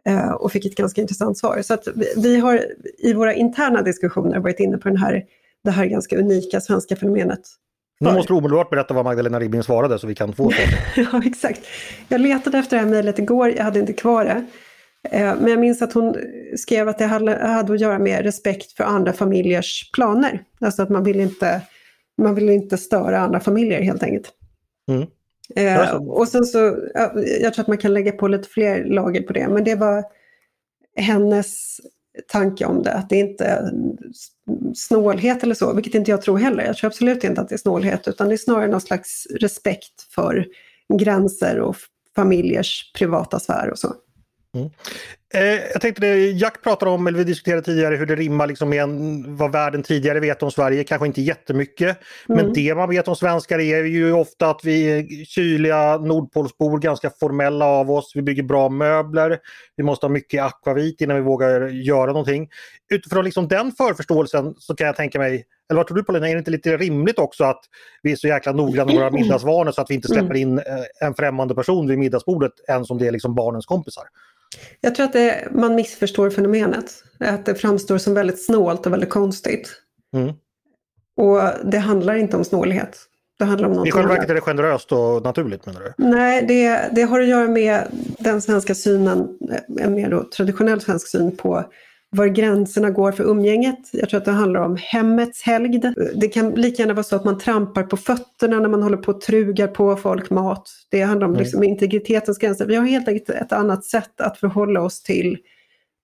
Eh, 0.05 0.31
och 0.31 0.51
fick 0.51 0.65
ett 0.65 0.75
ganska 0.75 1.01
intressant 1.01 1.37
svar. 1.37 1.61
Så 1.61 1.77
vi 2.15 2.39
har 2.39 2.65
i 2.97 3.13
våra 3.13 3.33
interna 3.33 3.81
diskussioner 3.81 4.39
varit 4.39 4.59
inne 4.59 4.77
på 4.77 4.89
den 4.89 4.97
här, 4.97 5.23
det 5.63 5.71
här 5.71 5.85
ganska 5.85 6.17
unika 6.17 6.61
svenska 6.61 6.95
fenomenet. 6.95 7.41
Nu 7.99 8.11
måste 8.11 8.33
du 8.33 8.37
omedelbart 8.37 8.69
berätta 8.69 8.93
vad 8.93 9.05
Magdalena 9.05 9.39
Ribbing 9.39 9.63
svarade 9.63 9.99
så 9.99 10.07
vi 10.07 10.15
kan 10.15 10.33
få 10.33 10.49
det. 10.49 10.67
ja, 11.11 11.21
exakt. 11.25 11.61
Jag 12.07 12.21
letade 12.21 12.57
efter 12.57 12.77
det 12.77 12.83
här 12.83 12.89
mejlet 12.89 13.19
igår, 13.19 13.49
jag 13.49 13.63
hade 13.63 13.79
inte 13.79 13.93
kvar 13.93 14.25
det. 14.25 14.45
Eh, 15.09 15.35
men 15.35 15.47
jag 15.47 15.59
minns 15.59 15.81
att 15.81 15.93
hon 15.93 16.15
skrev 16.57 16.89
att 16.89 16.97
det 16.97 17.05
hade 17.05 17.73
att 17.73 17.79
göra 17.79 17.99
med 17.99 18.23
respekt 18.23 18.71
för 18.71 18.83
andra 18.83 19.13
familjers 19.13 19.91
planer. 19.91 20.43
Alltså 20.61 20.81
att 20.81 20.89
man 20.89 21.03
vill 21.03 21.19
inte, 21.19 21.61
man 22.21 22.35
vill 22.35 22.49
inte 22.49 22.77
störa 22.77 23.19
andra 23.19 23.39
familjer 23.39 23.81
helt 23.81 24.03
enkelt. 24.03 24.31
Mm. 24.87 25.07
Eh, 25.55 25.93
och 25.95 26.27
sen 26.27 26.45
så, 26.45 26.77
jag 27.41 27.53
tror 27.53 27.63
att 27.63 27.67
man 27.67 27.77
kan 27.77 27.93
lägga 27.93 28.11
på 28.11 28.27
lite 28.27 28.49
fler 28.49 28.85
lager 28.85 29.21
på 29.21 29.33
det, 29.33 29.47
men 29.47 29.63
det 29.63 29.75
var 29.75 30.03
hennes 30.95 31.79
tanke 32.27 32.65
om 32.65 32.83
det, 32.83 32.93
att 32.93 33.09
det 33.09 33.19
inte 33.19 33.71
snålhet 34.75 35.43
eller 35.43 35.55
så, 35.55 35.73
vilket 35.73 35.95
inte 35.95 36.11
jag 36.11 36.21
tror 36.21 36.37
heller. 36.37 36.63
Jag 36.65 36.77
tror 36.77 36.87
absolut 36.87 37.23
inte 37.23 37.41
att 37.41 37.49
det 37.49 37.55
är 37.55 37.57
snålhet, 37.57 38.07
utan 38.07 38.27
det 38.27 38.35
är 38.35 38.37
snarare 38.37 38.67
någon 38.67 38.81
slags 38.81 39.27
respekt 39.39 40.01
för 40.15 40.47
gränser 40.93 41.59
och 41.59 41.75
familjers 42.15 42.91
privata 42.97 43.39
sfär 43.39 43.69
och 43.71 43.79
så. 43.79 43.93
Mm. 44.55 44.69
Eh, 45.35 45.71
jag 45.73 45.81
tänkte 45.81 46.01
det 46.01 46.31
Jack 46.31 46.63
pratade 46.63 46.91
om, 46.91 47.07
eller 47.07 47.17
vi 47.17 47.23
diskuterade 47.23 47.61
tidigare, 47.61 47.95
hur 47.95 48.05
det 48.05 48.15
rimmar 48.15 48.47
liksom 48.47 48.69
med 48.69 48.83
en, 48.83 49.35
vad 49.35 49.51
världen 49.51 49.83
tidigare 49.83 50.19
vet 50.19 50.43
om 50.43 50.51
Sverige. 50.51 50.83
Kanske 50.83 51.07
inte 51.07 51.21
jättemycket, 51.21 51.97
mm. 52.29 52.45
men 52.45 52.53
det 52.53 52.75
man 52.75 52.89
vet 52.89 53.07
om 53.07 53.15
svenskar 53.15 53.59
är 53.59 53.83
ju 53.83 54.13
ofta 54.13 54.49
att 54.49 54.59
vi 54.63 54.83
är 54.85 55.25
kyliga 55.25 55.97
nordpolsbor, 55.97 56.79
ganska 56.79 57.09
formella 57.19 57.65
av 57.65 57.91
oss. 57.91 58.11
Vi 58.15 58.21
bygger 58.21 58.43
bra 58.43 58.69
möbler. 58.69 59.39
Vi 59.75 59.83
måste 59.83 60.05
ha 60.05 60.11
mycket 60.11 60.43
akvavit 60.43 61.01
innan 61.01 61.17
vi 61.17 61.23
vågar 61.23 61.67
göra 61.67 62.07
någonting. 62.07 62.49
Utifrån 62.93 63.25
liksom 63.25 63.47
den 63.47 63.71
förförståelsen 63.71 64.55
så 64.57 64.75
kan 64.75 64.87
jag 64.87 64.95
tänka 64.95 65.19
mig, 65.19 65.45
eller 65.69 65.77
vad 65.77 65.87
tror 65.87 65.97
du 65.97 66.03
Paulina, 66.03 66.29
är 66.29 66.33
det 66.33 66.39
inte 66.39 66.51
lite 66.51 66.77
rimligt 66.77 67.19
också 67.19 67.43
att 67.43 67.61
vi 68.01 68.11
är 68.11 68.15
så 68.15 68.27
jäkla 68.27 68.51
noggranna 68.51 68.91
med 68.91 68.95
våra 68.95 69.11
middagsvanor 69.11 69.71
så 69.71 69.81
att 69.81 69.89
vi 69.89 69.95
inte 69.95 70.07
släpper 70.07 70.35
in 70.35 70.57
eh, 70.57 70.63
en 71.07 71.13
främmande 71.13 71.55
person 71.55 71.87
vid 71.87 71.97
middagsbordet 71.97 72.51
ens 72.67 72.89
om 72.89 72.97
det 72.97 73.07
är 73.07 73.11
liksom 73.11 73.35
barnens 73.35 73.65
kompisar? 73.65 74.03
Jag 74.81 74.95
tror 74.95 75.05
att 75.05 75.13
det, 75.13 75.47
man 75.51 75.75
missförstår 75.75 76.29
fenomenet. 76.29 76.85
Att 77.19 77.45
det 77.45 77.55
framstår 77.55 77.97
som 77.97 78.13
väldigt 78.13 78.45
snålt 78.45 78.85
och 78.85 78.93
väldigt 78.93 79.09
konstigt. 79.09 79.71
Mm. 80.15 80.33
Och 81.17 81.69
det 81.71 81.77
handlar 81.77 82.15
inte 82.15 82.37
om 82.37 82.43
snålhet. 82.43 82.97
Det 83.39 83.45
handlar 83.45 83.69
om 83.69 83.85
I 83.85 83.91
själva 83.91 84.13
verket 84.13 84.29
är 84.29 84.33
det 84.33 84.41
generöst 84.41 84.91
och 84.91 85.23
naturligt 85.23 85.65
menar 85.65 85.81
du? 85.81 85.93
Nej, 85.97 86.45
det, 86.47 86.89
det 86.91 87.01
har 87.01 87.21
att 87.21 87.27
göra 87.27 87.47
med 87.47 87.87
den 88.19 88.41
svenska 88.41 88.75
synen, 88.75 89.27
en 89.79 89.93
mer 89.93 90.23
traditionell 90.35 90.81
svensk 90.81 91.07
syn 91.07 91.37
på 91.37 91.65
var 92.13 92.27
gränserna 92.27 92.89
går 92.89 93.11
för 93.11 93.23
umgänget. 93.23 93.89
Jag 93.91 94.09
tror 94.09 94.17
att 94.17 94.25
det 94.25 94.31
handlar 94.31 94.61
om 94.61 94.77
hemmets 94.79 95.41
helgd. 95.41 95.85
Det 96.15 96.27
kan 96.27 96.51
lika 96.51 96.81
gärna 96.81 96.93
vara 96.93 97.03
så 97.03 97.15
att 97.15 97.25
man 97.25 97.39
trampar 97.39 97.83
på 97.83 97.97
fötterna 97.97 98.59
när 98.59 98.69
man 98.69 98.83
håller 98.83 98.97
på 98.97 99.11
och 99.11 99.21
trugar 99.21 99.67
på 99.67 99.95
folk 99.95 100.29
mat. 100.29 100.69
Det 100.91 101.01
handlar 101.01 101.27
om 101.27 101.33
mm. 101.33 101.43
liksom 101.43 101.63
integritetens 101.63 102.37
gränser. 102.37 102.65
Vi 102.65 102.75
har 102.75 102.85
helt 102.85 103.07
enkelt 103.07 103.29
ett 103.29 103.51
annat 103.51 103.85
sätt 103.85 104.21
att 104.21 104.37
förhålla 104.37 104.81
oss 104.81 105.03
till 105.03 105.37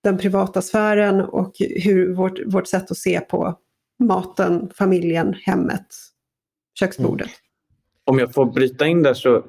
den 0.02 0.18
privata 0.18 0.62
sfären 0.62 1.20
och 1.20 1.52
hur 1.58 2.14
vårt, 2.14 2.40
vårt 2.46 2.66
sätt 2.66 2.90
att 2.90 2.96
se 2.96 3.20
på 3.20 3.54
maten, 3.98 4.70
familjen, 4.74 5.34
hemmet, 5.42 5.86
köksbordet. 6.78 7.26
Mm. 7.26 7.36
Om 8.04 8.18
jag 8.18 8.34
får 8.34 8.44
bryta 8.44 8.86
in 8.86 9.02
där 9.02 9.14
så 9.14 9.42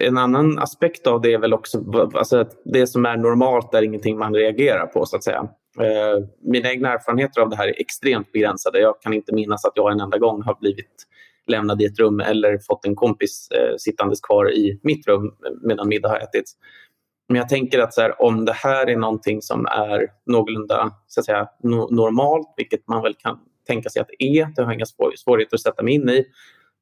en 0.00 0.18
annan 0.18 0.58
aspekt 0.58 1.06
av 1.06 1.20
det 1.20 1.32
är 1.32 1.38
väl 1.38 1.54
också 1.54 1.84
alltså 2.14 2.38
att 2.38 2.52
det 2.64 2.86
som 2.86 3.06
är 3.06 3.16
normalt 3.16 3.74
är 3.74 3.82
ingenting 3.82 4.18
man 4.18 4.34
reagerar 4.34 4.86
på 4.86 5.06
så 5.06 5.16
att 5.16 5.24
säga. 5.24 5.48
Mm. 5.78 5.90
Eh, 5.90 6.28
mina 6.40 6.70
egna 6.70 6.92
erfarenheter 6.92 7.40
av 7.40 7.50
det 7.50 7.56
här 7.56 7.68
är 7.68 7.80
extremt 7.80 8.32
begränsade. 8.32 8.80
Jag 8.80 9.02
kan 9.02 9.12
inte 9.12 9.34
minnas 9.34 9.64
att 9.64 9.72
jag 9.74 9.92
en 9.92 10.00
enda 10.00 10.18
gång 10.18 10.42
har 10.42 10.56
blivit 10.60 11.06
lämnad 11.46 11.82
i 11.82 11.84
ett 11.84 11.98
rum 11.98 12.20
eller 12.20 12.58
fått 12.58 12.84
en 12.84 12.94
kompis 12.94 13.48
eh, 13.50 13.76
sittandes 13.78 14.20
kvar 14.20 14.52
i 14.52 14.80
mitt 14.82 15.06
rum 15.06 15.32
medan 15.62 15.88
middag 15.88 16.08
har 16.08 16.18
ätits. 16.18 16.52
Men 17.28 17.36
jag 17.36 17.48
tänker 17.48 17.78
att 17.78 17.94
så 17.94 18.00
här, 18.00 18.22
om 18.22 18.44
det 18.44 18.52
här 18.52 18.86
är 18.86 18.96
någonting 18.96 19.42
som 19.42 19.66
är 19.66 20.08
någorlunda 20.26 20.90
så 21.06 21.20
att 21.20 21.26
säga, 21.26 21.48
no 21.62 21.88
normalt, 21.90 22.54
vilket 22.56 22.88
man 22.88 23.02
väl 23.02 23.14
kan 23.14 23.38
tänka 23.66 23.88
sig 23.88 24.02
att 24.02 24.08
det 24.18 24.24
är, 24.24 24.48
det 24.56 24.62
har 24.62 24.72
inga 24.72 24.86
svårigheter 25.16 25.56
att 25.56 25.60
sätta 25.60 25.82
mig 25.82 25.94
in 25.94 26.08
i, 26.08 26.24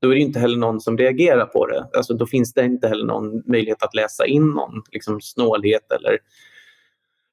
då 0.03 0.11
är 0.11 0.15
det 0.15 0.21
inte 0.21 0.39
heller 0.39 0.59
någon 0.59 0.81
som 0.81 0.99
reagerar 0.99 1.47
på 1.47 1.67
det. 1.67 1.89
Alltså, 1.97 2.15
då 2.15 2.27
finns 2.27 2.53
det 2.53 2.65
inte 2.65 2.89
heller 2.89 3.07
någon 3.07 3.43
möjlighet 3.47 3.83
att 3.83 3.95
läsa 3.95 4.27
in 4.27 4.51
någon 4.51 4.83
liksom, 4.93 5.21
snålhet 5.21 5.93
eller 5.93 6.19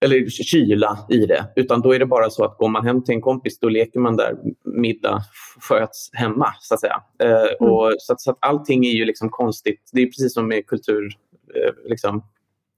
eller 0.01 0.29
kyla 0.29 1.05
i 1.09 1.25
det. 1.25 1.45
Utan 1.55 1.81
då 1.81 1.95
är 1.95 1.99
det 1.99 2.05
bara 2.05 2.29
så 2.29 2.45
att 2.45 2.57
går 2.57 2.69
man 2.69 2.85
hem 2.85 3.03
till 3.03 3.15
en 3.15 3.21
kompis 3.21 3.59
då 3.59 3.69
leker 3.69 3.99
man 3.99 4.15
där 4.15 4.35
middag 4.65 5.21
sköts 5.59 6.09
hemma 6.13 6.53
så 6.59 6.73
att 6.73 6.79
säga. 6.79 7.01
Eh, 7.19 7.31
mm. 7.31 7.71
och, 7.71 7.93
så, 7.99 8.13
att, 8.13 8.21
så 8.21 8.31
att 8.31 8.37
allting 8.39 8.85
är 8.85 8.91
ju 8.91 9.05
liksom 9.05 9.29
konstigt. 9.29 9.89
Det 9.93 10.01
är 10.01 10.05
precis 10.05 10.33
som 10.33 10.47
med 10.47 10.67
kultur, 10.67 11.13
eh, 11.55 11.89
liksom, 11.89 12.23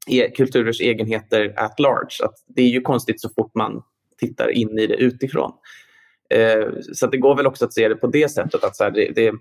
e 0.07 0.29
kulturers 0.29 0.81
egenheter 0.81 1.53
at 1.57 1.79
large. 1.79 2.25
Att 2.25 2.35
det 2.47 2.61
är 2.61 2.69
ju 2.69 2.81
konstigt 2.81 3.21
så 3.21 3.29
fort 3.29 3.55
man 3.55 3.83
tittar 4.19 4.49
in 4.49 4.79
i 4.79 4.87
det 4.87 4.95
utifrån. 4.95 5.51
Eh, 6.29 6.67
så 6.93 7.07
det 7.07 7.17
går 7.17 7.35
väl 7.35 7.47
också 7.47 7.65
att 7.65 7.73
se 7.73 7.87
det 7.87 7.95
på 7.95 8.07
det 8.07 8.31
sättet 8.31 8.63
att 8.63 8.75
så 8.75 8.83
här, 8.83 8.91
det, 8.91 9.11
det 9.15 9.31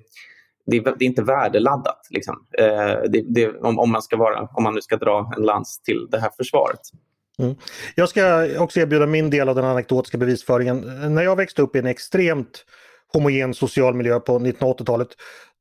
det 0.67 0.77
är, 0.77 0.83
det 0.83 1.05
är, 1.05 1.07
inte 1.07 1.23
värdeladdat. 1.23 2.07
Liksom. 2.11 2.47
Eh, 2.59 3.11
det, 3.27 3.49
om, 3.49 3.79
om, 3.79 3.91
man 3.93 4.03
ska 4.03 4.17
vara, 4.17 4.49
om 4.53 4.63
man 4.63 4.75
nu 4.75 4.81
ska 4.81 4.97
dra 4.97 5.33
en 5.37 5.43
lans 5.43 5.83
till 5.83 6.09
det 6.11 6.21
här 6.21 6.31
försvaret. 6.37 6.81
Mm. 7.43 7.55
Jag 7.95 8.09
ska 8.09 8.49
också 8.59 8.81
erbjuda 8.81 9.07
min 9.07 9.31
del 9.31 9.49
av 9.49 9.55
den 9.55 9.65
anekdotiska 9.65 10.19
bevisföringen. 10.19 10.81
När 11.15 11.23
jag 11.23 11.37
växte 11.37 11.63
upp 11.63 11.77
i 11.77 11.79
en 11.79 11.87
extremt 11.87 12.65
homogen 13.13 13.55
social 13.55 13.95
miljö 13.95 14.21
på 14.21 14.39
1980-talet. 14.39 15.09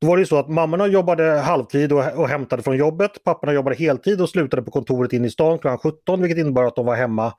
Då 0.00 0.06
var 0.06 0.16
det 0.16 0.26
så 0.26 0.38
att 0.38 0.48
mammorna 0.48 0.86
jobbade 0.86 1.24
halvtid 1.24 1.92
och, 1.92 2.18
och 2.18 2.28
hämtade 2.28 2.62
från 2.62 2.76
jobbet. 2.76 3.24
Papporna 3.24 3.52
jobbade 3.52 3.76
heltid 3.76 4.20
och 4.20 4.28
slutade 4.28 4.62
på 4.62 4.70
kontoret 4.70 5.12
in 5.12 5.24
i 5.24 5.30
stan 5.30 5.58
klockan 5.58 5.78
17 5.78 6.22
vilket 6.22 6.38
innebar 6.38 6.64
att 6.64 6.76
de 6.76 6.86
var 6.86 6.94
hemma 6.94 7.32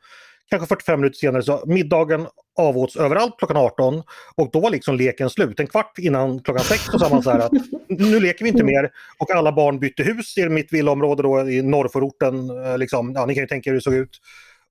kanske 0.49 0.67
45 0.67 0.99
minuter 0.99 1.17
senare 1.17 1.43
så 1.43 1.63
middagen 1.65 2.27
avåts 2.57 2.95
överallt 2.95 3.35
klockan 3.37 3.57
18 3.57 4.03
och 4.35 4.49
då 4.51 4.59
var 4.59 4.69
liksom 4.69 4.95
leken 4.95 5.29
slut. 5.29 5.59
En 5.59 5.67
kvart 5.67 5.97
innan 5.97 6.39
klockan 6.43 6.63
6 6.63 6.83
så 6.83 6.99
sa 6.99 7.09
man 7.09 7.23
så 7.23 7.31
här 7.31 7.39
att 7.39 7.51
nu 7.87 8.19
leker 8.19 8.43
vi 8.43 8.49
inte 8.49 8.63
mer 8.63 8.91
och 9.17 9.31
alla 9.31 9.51
barn 9.51 9.79
bytte 9.79 10.03
hus 10.03 10.37
i 10.37 10.49
mitt 10.49 10.73
villaområde 10.73 11.23
då 11.23 11.49
i 11.49 11.61
norrförorten. 11.61 12.65
Eh, 12.65 12.77
liksom, 12.77 13.13
ja, 13.15 13.25
ni 13.25 13.35
kan 13.35 13.43
ju 13.43 13.47
tänka 13.47 13.69
er 13.69 13.71
hur 13.71 13.79
det 13.79 13.83
såg 13.83 13.93
ut. 13.93 14.19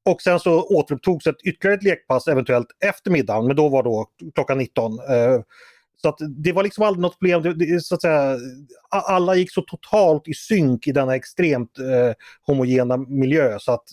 Och 0.05 0.23
sen 0.23 0.41
så 0.41 0.63
återupptogs 0.63 1.27
ett 1.27 1.43
ytterligare 1.45 1.77
ett 1.77 1.83
lekpass 1.83 2.29
eventuellt 2.29 2.69
efter 2.85 3.11
middagen, 3.11 3.47
men 3.47 3.57
då 3.57 3.69
var 3.69 3.83
då 3.83 4.07
klockan 4.35 4.59
19. 4.59 4.93
Eh. 4.93 5.41
Så 6.03 6.09
att 6.09 6.19
det 6.45 6.53
var 6.53 6.63
liksom 6.63 6.85
aldrig 6.85 7.03
något 7.03 7.19
problem. 7.19 7.43
Det, 7.43 7.55
det, 7.55 7.81
så 7.81 7.95
att 7.95 8.03
säga, 8.03 8.37
alla 8.89 9.35
gick 9.35 9.53
så 9.53 9.63
totalt 9.63 10.29
i 10.29 10.35
synk 10.35 10.87
i 10.87 10.93
denna 10.93 11.17
extremt 11.17 11.79
eh, 11.79 12.15
homogena 12.47 12.97
miljö 12.97 13.59
så 13.59 13.73
att 13.73 13.85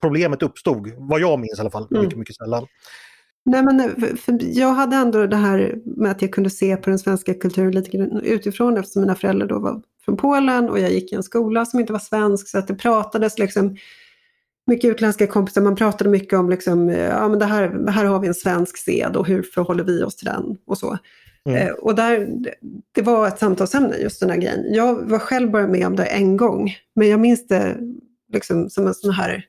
problemet 0.00 0.42
uppstod, 0.42 0.92
vad 0.96 1.20
jag 1.20 1.40
minns 1.40 1.58
i 1.58 1.60
alla 1.60 1.70
fall, 1.70 1.88
mm. 1.90 2.02
mycket, 2.02 2.18
mycket 2.18 2.36
sällan. 2.36 2.66
Nej, 3.44 3.62
men 3.62 3.94
jag 4.40 4.72
hade 4.72 4.96
ändå 4.96 5.26
det 5.26 5.36
här 5.36 5.74
med 5.84 6.10
att 6.10 6.22
jag 6.22 6.32
kunde 6.32 6.50
se 6.50 6.76
på 6.76 6.90
den 6.90 6.98
svenska 6.98 7.34
kulturen 7.34 7.72
lite 7.72 7.96
utifrån 8.22 8.76
eftersom 8.76 9.02
mina 9.02 9.14
föräldrar 9.14 9.46
då 9.46 9.58
var 9.58 9.82
från 10.04 10.16
Polen 10.16 10.70
och 10.70 10.78
jag 10.78 10.92
gick 10.92 11.12
i 11.12 11.14
en 11.14 11.22
skola 11.22 11.64
som 11.64 11.80
inte 11.80 11.92
var 11.92 12.00
svensk 12.00 12.48
så 12.48 12.58
att 12.58 12.68
det 12.68 12.74
pratades 12.74 13.38
liksom 13.38 13.76
mycket 14.66 14.90
utländska 14.90 15.26
kompisar, 15.26 15.62
man 15.62 15.76
pratade 15.76 16.10
mycket 16.10 16.38
om 16.38 16.50
liksom, 16.50 16.88
ja 16.88 17.28
men 17.28 17.38
det 17.38 17.44
här, 17.44 17.90
här 17.90 18.04
har 18.04 18.20
vi 18.20 18.28
en 18.28 18.34
svensk 18.34 18.76
sed 18.76 19.16
och 19.16 19.26
hur 19.26 19.42
förhåller 19.42 19.84
vi 19.84 20.02
oss 20.02 20.16
till 20.16 20.26
den 20.26 20.56
och 20.66 20.78
så. 20.78 20.98
Mm. 21.46 21.68
Eh, 21.68 21.72
och 21.72 21.94
där, 21.94 22.28
det 22.94 23.02
var 23.02 23.28
ett 23.28 23.38
samtalsämne 23.38 23.96
just 23.96 24.20
den 24.20 24.30
här 24.30 24.36
grejen. 24.36 24.74
Jag 24.74 25.10
var 25.10 25.18
själv 25.18 25.50
bara 25.50 25.66
med 25.66 25.86
om 25.86 25.96
det 25.96 26.04
en 26.04 26.36
gång, 26.36 26.74
men 26.94 27.08
jag 27.08 27.20
minns 27.20 27.46
det 27.46 27.76
liksom 28.32 28.70
som 28.70 28.86
en 28.86 28.94
sån 28.94 29.10
här 29.10 29.44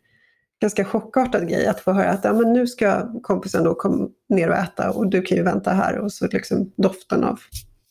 ganska 0.61 0.85
chockartad 0.85 1.49
grej 1.49 1.67
att 1.67 1.79
få 1.79 1.91
höra 1.91 2.09
att 2.09 2.23
ja, 2.23 2.33
men 2.33 2.53
nu 2.53 2.67
ska 2.67 3.13
kompisen 3.21 3.63
då 3.63 3.75
komma 3.75 4.09
ner 4.29 4.49
och 4.49 4.55
äta 4.55 4.91
och 4.91 5.09
du 5.09 5.21
kan 5.21 5.37
ju 5.37 5.43
vänta 5.43 5.71
här 5.73 5.97
och 5.97 6.13
så 6.13 6.27
liksom 6.27 6.73
doften 6.77 7.23
av, 7.23 7.39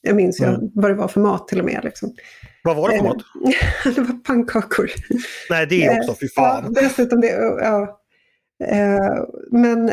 jag 0.00 0.16
minns 0.16 0.40
mm. 0.40 0.52
jag 0.52 0.70
vad 0.74 0.90
det 0.90 0.94
var 0.94 1.08
för 1.08 1.20
mat 1.20 1.48
till 1.48 1.58
och 1.58 1.64
med. 1.64 1.80
Liksom. 1.84 2.14
Vad 2.62 2.76
var 2.76 2.90
det 2.90 2.96
för 2.96 3.04
mat? 3.04 3.22
det 3.96 4.00
var 4.00 4.24
pannkakor. 4.24 4.90
Nej 5.50 5.66
det 5.66 5.84
är 5.84 5.98
också, 5.98 6.14
fy 6.20 6.28
fan. 6.28 6.72
Ja, 6.74 6.82
dessutom 6.82 7.20
det, 7.20 7.32
ja. 7.60 8.00
Eh, 8.64 9.24
men 9.50 9.90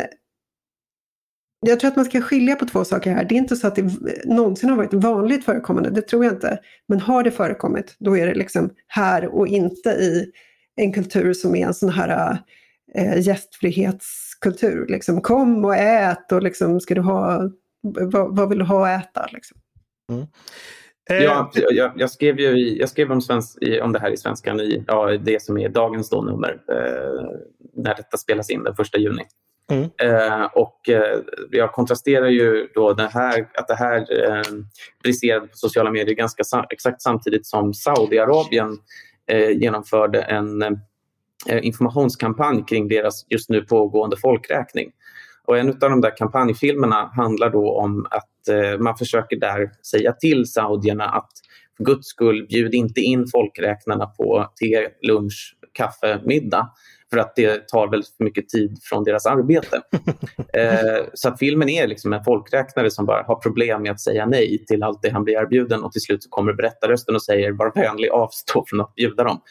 jag 1.60 1.80
tror 1.80 1.92
att 1.92 1.96
man 1.96 2.06
ska 2.06 2.22
skilja 2.22 2.56
på 2.56 2.66
två 2.66 2.86
saker 2.86 3.12
här. 3.12 3.26
Det 3.26 3.36
är 3.36 3.38
inte 3.38 3.56
så 3.56 3.68
att 3.68 3.76
det 3.76 3.92
någonsin 4.26 4.70
har 4.70 4.78
varit 4.78 4.94
vanligt 4.94 5.46
förekommande, 5.46 5.90
det 5.90 6.02
tror 6.02 6.26
jag 6.26 6.34
inte. 6.34 6.60
Men 6.88 7.00
har 7.00 7.24
det 7.24 7.32
förekommit, 7.32 7.96
då 8.00 8.18
är 8.18 8.28
det 8.28 8.34
liksom 8.34 8.70
här 8.88 9.36
och 9.36 9.48
inte 9.48 9.90
i 9.90 10.32
en 10.76 10.94
kultur 10.94 11.34
som 11.34 11.56
är 11.56 11.68
en 11.68 11.74
sån 11.74 11.90
här 11.90 12.38
äh, 12.98 13.20
gästfrihetskultur. 13.20 14.88
Liksom, 14.88 15.22
kom 15.22 15.66
och 15.66 15.76
ät 15.76 16.32
och 16.32 16.44
liksom, 16.44 16.80
ska 16.80 16.96
du 16.96 17.02
ha, 17.02 17.50
vad, 17.82 18.38
vad 18.38 18.50
vill 18.50 18.60
du 18.60 18.66
ha 18.66 18.90
att 18.90 19.04
äta? 19.04 19.30
Liksom. 19.32 19.58
Mm. 20.12 20.28
Ja, 21.10 21.52
eh, 21.56 21.64
jag, 21.70 21.92
jag, 21.96 22.12
skrev 22.12 22.40
ju 22.40 22.48
i, 22.48 22.80
jag 22.80 22.90
skrev 22.90 23.12
om, 23.12 23.22
svensk, 23.22 23.58
om 23.82 23.94
det 23.94 24.00
här 24.00 24.12
i 24.12 24.18
Svenskan 24.18 24.60
i 24.60 24.84
ja, 24.88 25.18
det 25.18 25.42
som 25.42 25.58
är 25.58 25.70
dagens 25.70 26.10
då 26.10 26.22
nummer 26.22 26.62
eh, 26.72 27.26
när 27.74 27.96
detta 27.96 28.18
spelas 28.18 28.50
in 28.50 28.64
den 28.64 28.76
första 28.76 28.98
juni. 28.98 29.24
Mm. 29.72 29.90
Eh, 29.98 30.46
och 30.46 30.90
eh, 30.90 31.20
jag 31.52 31.72
kontrasterar 31.72 32.28
ju 32.28 32.68
då 32.74 32.94
det 32.94 33.08
här, 33.08 33.48
att 33.54 33.68
det 33.68 33.76
här 33.76 34.24
eh, 34.24 34.44
briserade 35.04 35.48
på 35.48 35.58
sociala 35.58 35.92
medier 35.92 36.16
ganska 36.16 36.44
sa 36.44 36.66
exakt 36.70 37.02
samtidigt 37.02 37.46
som 37.46 37.74
Saudiarabien 37.74 38.78
eh, 39.32 39.50
genomförde 39.50 40.22
en 40.22 40.62
eh, 40.62 40.72
Eh, 41.50 41.66
informationskampanj 41.66 42.64
kring 42.66 42.88
deras 42.88 43.26
just 43.30 43.50
nu 43.50 43.62
pågående 43.62 44.18
folkräkning. 44.18 44.92
Och 45.46 45.58
en 45.58 45.70
av 45.70 45.76
de 45.80 46.02
där 46.02 46.18
kampanjfilmerna 46.18 47.12
handlar 47.16 47.50
då 47.50 47.78
om 47.78 48.08
att 48.12 48.48
eh, 48.50 48.80
man 48.80 48.98
försöker 48.98 49.40
där 49.40 49.72
säga 49.92 50.14
till 50.14 50.46
saudierna 50.46 51.06
att 51.06 51.30
för 51.78 51.84
guds 51.84 52.08
skull, 52.08 52.48
bjud 52.50 52.74
inte 52.74 53.02
in 53.02 53.28
folkräknarna 53.28 54.06
på 54.06 54.52
te, 54.60 54.88
lunch, 55.02 55.58
kaffe, 55.72 56.22
middag 56.26 56.70
för 57.10 57.18
att 57.18 57.36
det 57.36 57.68
tar 57.68 57.88
väldigt 57.88 58.20
mycket 58.20 58.50
tid 58.50 58.78
från 58.82 59.04
deras 59.04 59.26
arbete. 59.26 59.82
eh, 60.54 61.06
så 61.14 61.30
att 61.30 61.40
filmen 61.40 61.70
är 61.70 61.88
liksom 61.88 62.14
en 62.14 62.24
folkräknare 62.24 62.92
som 62.92 63.06
bara 63.06 63.24
har 63.24 63.36
problem 63.36 63.82
med 63.82 63.92
att 63.92 64.00
säga 64.00 64.26
nej 64.26 64.66
till 64.68 64.84
allt 64.84 65.02
det 65.02 65.10
han 65.10 65.24
blir 65.24 65.34
erbjuden 65.34 65.84
och 65.84 65.92
till 65.92 66.02
slut 66.02 66.24
så 66.24 66.30
kommer 66.30 66.54
berättarrösten 66.54 67.16
och 67.16 67.24
säger 67.24 67.52
var 67.52 67.72
vänlig 67.76 68.10
avstå 68.10 68.66
från 68.68 68.82
att 68.82 68.96
bjuda 68.96 69.24
dem. 69.24 69.42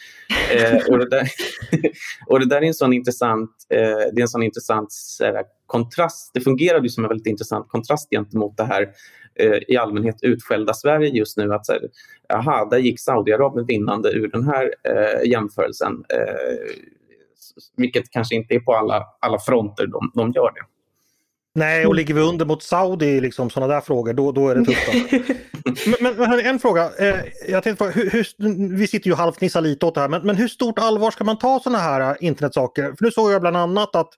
Eh, 0.53 0.77
och, 0.89 0.99
det 0.99 1.09
där, 1.09 1.27
och 2.27 2.39
det 2.39 2.45
där 2.45 2.61
är 2.61 2.67
en 2.67 2.73
sån 2.73 2.93
intressant, 2.93 3.51
eh, 3.69 3.79
det 3.79 4.17
är 4.17 4.21
en 4.21 4.27
sån 4.27 4.43
intressant 4.43 4.93
här, 5.19 5.43
kontrast. 5.65 6.31
Det 6.33 6.41
fungerade 6.41 6.89
som 6.89 7.03
en 7.03 7.09
väldigt 7.09 7.27
intressant 7.27 7.69
kontrast 7.69 8.09
gentemot 8.09 8.57
det 8.57 8.63
här 8.63 8.89
eh, 9.39 9.59
i 9.67 9.77
allmänhet 9.77 10.15
utskällda 10.21 10.73
Sverige 10.73 11.09
just 11.09 11.37
nu. 11.37 11.53
att 11.53 11.65
så 11.65 11.71
här, 11.71 11.81
Aha, 12.33 12.67
där 12.71 12.77
gick 12.77 12.99
Saudiarabien 12.99 13.65
vinnande 13.65 14.11
ur 14.11 14.27
den 14.27 14.43
här 14.43 14.73
eh, 14.83 15.29
jämförelsen. 15.29 16.03
Eh, 16.09 16.75
vilket 17.77 18.11
kanske 18.11 18.35
inte 18.35 18.55
är 18.55 18.59
på 18.59 18.75
alla, 18.75 19.05
alla 19.19 19.39
fronter 19.39 19.87
de, 19.87 20.11
de 20.13 20.31
gör 20.31 20.51
det. 20.53 20.61
Nej, 21.57 21.85
och 21.85 21.95
ligger 21.95 22.13
vi 22.13 22.21
under 22.21 22.45
mot 22.45 22.63
Saudi, 22.63 23.21
liksom 23.21 23.49
sådana 23.49 23.73
där 23.73 23.81
frågor, 23.81 24.13
då, 24.13 24.31
då 24.31 24.49
är 24.49 24.55
det 24.55 24.65
tufft. 24.65 25.11
men, 26.01 26.15
men, 26.15 26.39
en 26.39 26.59
fråga, 26.59 26.91
eh, 26.99 27.15
jag 27.47 27.63
tänkte 27.63 27.85
hur, 27.85 28.09
hur, 28.09 28.25
vi 28.77 28.87
sitter 28.87 29.09
ju 29.09 29.15
halvknissar 29.15 29.61
lite 29.61 29.85
åt 29.85 29.95
det 29.95 30.01
här, 30.01 30.09
men, 30.09 30.21
men 30.21 30.35
hur 30.35 30.47
stort 30.47 30.79
allvar 30.79 31.11
ska 31.11 31.23
man 31.23 31.37
ta 31.37 31.59
sådana 31.59 31.79
här 31.79 32.01
eh, 32.01 32.15
internetsaker? 32.19 32.83
För 32.83 33.05
nu 33.05 33.11
såg 33.11 33.31
jag 33.31 33.41
bland 33.41 33.57
annat 33.57 33.95
att 33.95 34.09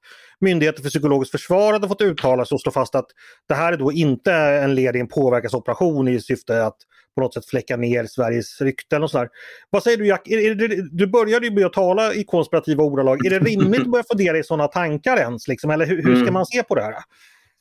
Myndigheten 0.42 0.84
för 0.84 0.90
psykologiskt 0.90 1.32
försvar 1.32 1.74
hade 1.74 1.88
fått 1.88 2.02
uttala 2.02 2.46
sig 2.46 2.56
och 2.56 2.62
slå 2.62 2.72
fast 2.72 2.96
att 2.96 3.08
det 3.48 3.54
här 3.54 3.74
är 3.74 3.78
då 3.78 3.92
inte 3.92 4.34
en 4.34 4.76
led 4.76 4.96
i 4.96 5.00
en 5.00 5.08
påverkansoperation 5.08 6.08
i 6.08 6.20
syfte 6.20 6.66
att 6.66 6.78
på 7.16 7.22
något 7.22 7.34
sätt 7.34 7.46
fläcka 7.46 7.78
ner 7.78 8.06
Sveriges 8.06 8.62
rykte. 8.62 8.98
Och 8.98 9.12
sådär. 9.12 9.30
Vad 9.70 9.84
säger 9.84 9.98
du 9.98 10.08
Jack? 10.08 10.28
Är, 10.28 10.38
är 10.38 10.56
det, 10.56 10.90
du 10.92 11.08
började 11.08 11.48
ju 11.48 11.54
med 11.54 11.66
att 11.66 11.74
tala 11.74 12.14
i 12.14 12.24
konspirativa 12.24 12.84
ordalag. 12.84 13.26
Är 13.26 13.30
det 13.30 13.40
rimligt 13.40 13.82
att 13.82 13.92
börja 13.92 14.04
fundera 14.12 14.38
i 14.38 14.44
sådana 14.44 14.68
tankar 14.68 15.18
ens? 15.18 15.48
Liksom? 15.48 15.70
Eller 15.72 15.86
hur, 15.86 15.96
hur 15.96 16.16
ska 16.16 16.22
mm. 16.22 16.34
man 16.34 16.46
se 16.46 16.64
på 16.64 16.76
det 16.76 16.82
här? 16.82 16.96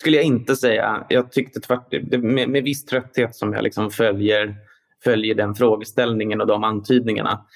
skulle 0.00 0.16
jag 0.16 0.26
inte 0.26 0.56
säga. 0.56 1.04
Jag 1.09 1.33
tyckte 1.33 1.61
tvärtom, 1.61 2.35
med, 2.35 2.49
med 2.49 2.62
viss 2.62 2.85
trötthet 2.85 3.37
som 3.37 3.52
jag 3.52 3.62
liksom 3.62 3.90
följer, 3.90 4.54
följer 5.04 5.35
den 5.35 5.54
frågeställningen 5.54 6.40
och 6.40 6.47
de 6.47 6.64
antydningarna. 6.64 7.47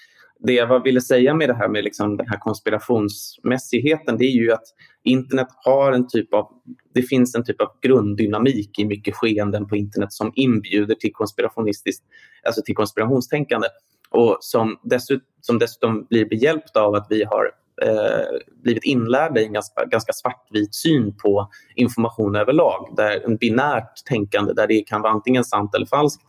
Det 0.42 0.52
jag 0.52 0.82
ville 0.82 1.00
säga 1.00 1.34
med 1.34 1.48
det 1.48 1.54
här 1.54 1.68
med 1.68 1.84
liksom 1.84 2.16
den 2.16 2.28
här 2.28 2.38
konspirationsmässigheten 2.38 4.18
det 4.18 4.24
är 4.24 4.30
ju 4.30 4.52
att 4.52 4.64
internet 5.04 5.48
har 5.64 5.92
en 5.92 6.08
typ 6.08 6.34
av, 6.34 6.48
det 6.94 7.02
finns 7.02 7.34
en 7.34 7.44
typ 7.44 7.60
av 7.60 7.68
grunddynamik 7.82 8.78
i 8.78 8.84
mycket 8.84 9.14
skeenden 9.16 9.68
på 9.68 9.76
internet 9.76 10.12
som 10.12 10.32
inbjuder 10.34 10.94
till 10.94 11.12
konspirationistiskt, 11.12 12.04
alltså 12.46 12.62
till 12.62 12.74
konspirationstänkande 12.74 13.66
och 14.10 14.38
som 14.40 14.78
dessutom, 14.82 15.26
som 15.40 15.58
dessutom 15.58 16.06
blir 16.10 16.28
behjälpt 16.28 16.76
av 16.76 16.94
att 16.94 17.06
vi 17.10 17.24
har 17.24 17.50
eh, 17.82 18.40
blivit 18.62 18.84
inlärda 18.84 19.40
i 19.40 19.44
en 19.44 19.52
ganska, 19.52 19.84
ganska 19.84 20.12
svartvit 20.12 20.74
syn 20.74 21.16
på 21.16 21.50
information 21.74 22.36
överlag. 22.36 22.94
Där 22.96 23.24
en 23.24 23.36
binärt 23.36 24.04
tänkande 24.08 24.52
där 24.52 24.66
det 24.66 24.80
kan 24.80 25.02
vara 25.02 25.12
antingen 25.12 25.44
sant 25.44 25.74
eller 25.74 25.86
falskt. 25.86 26.22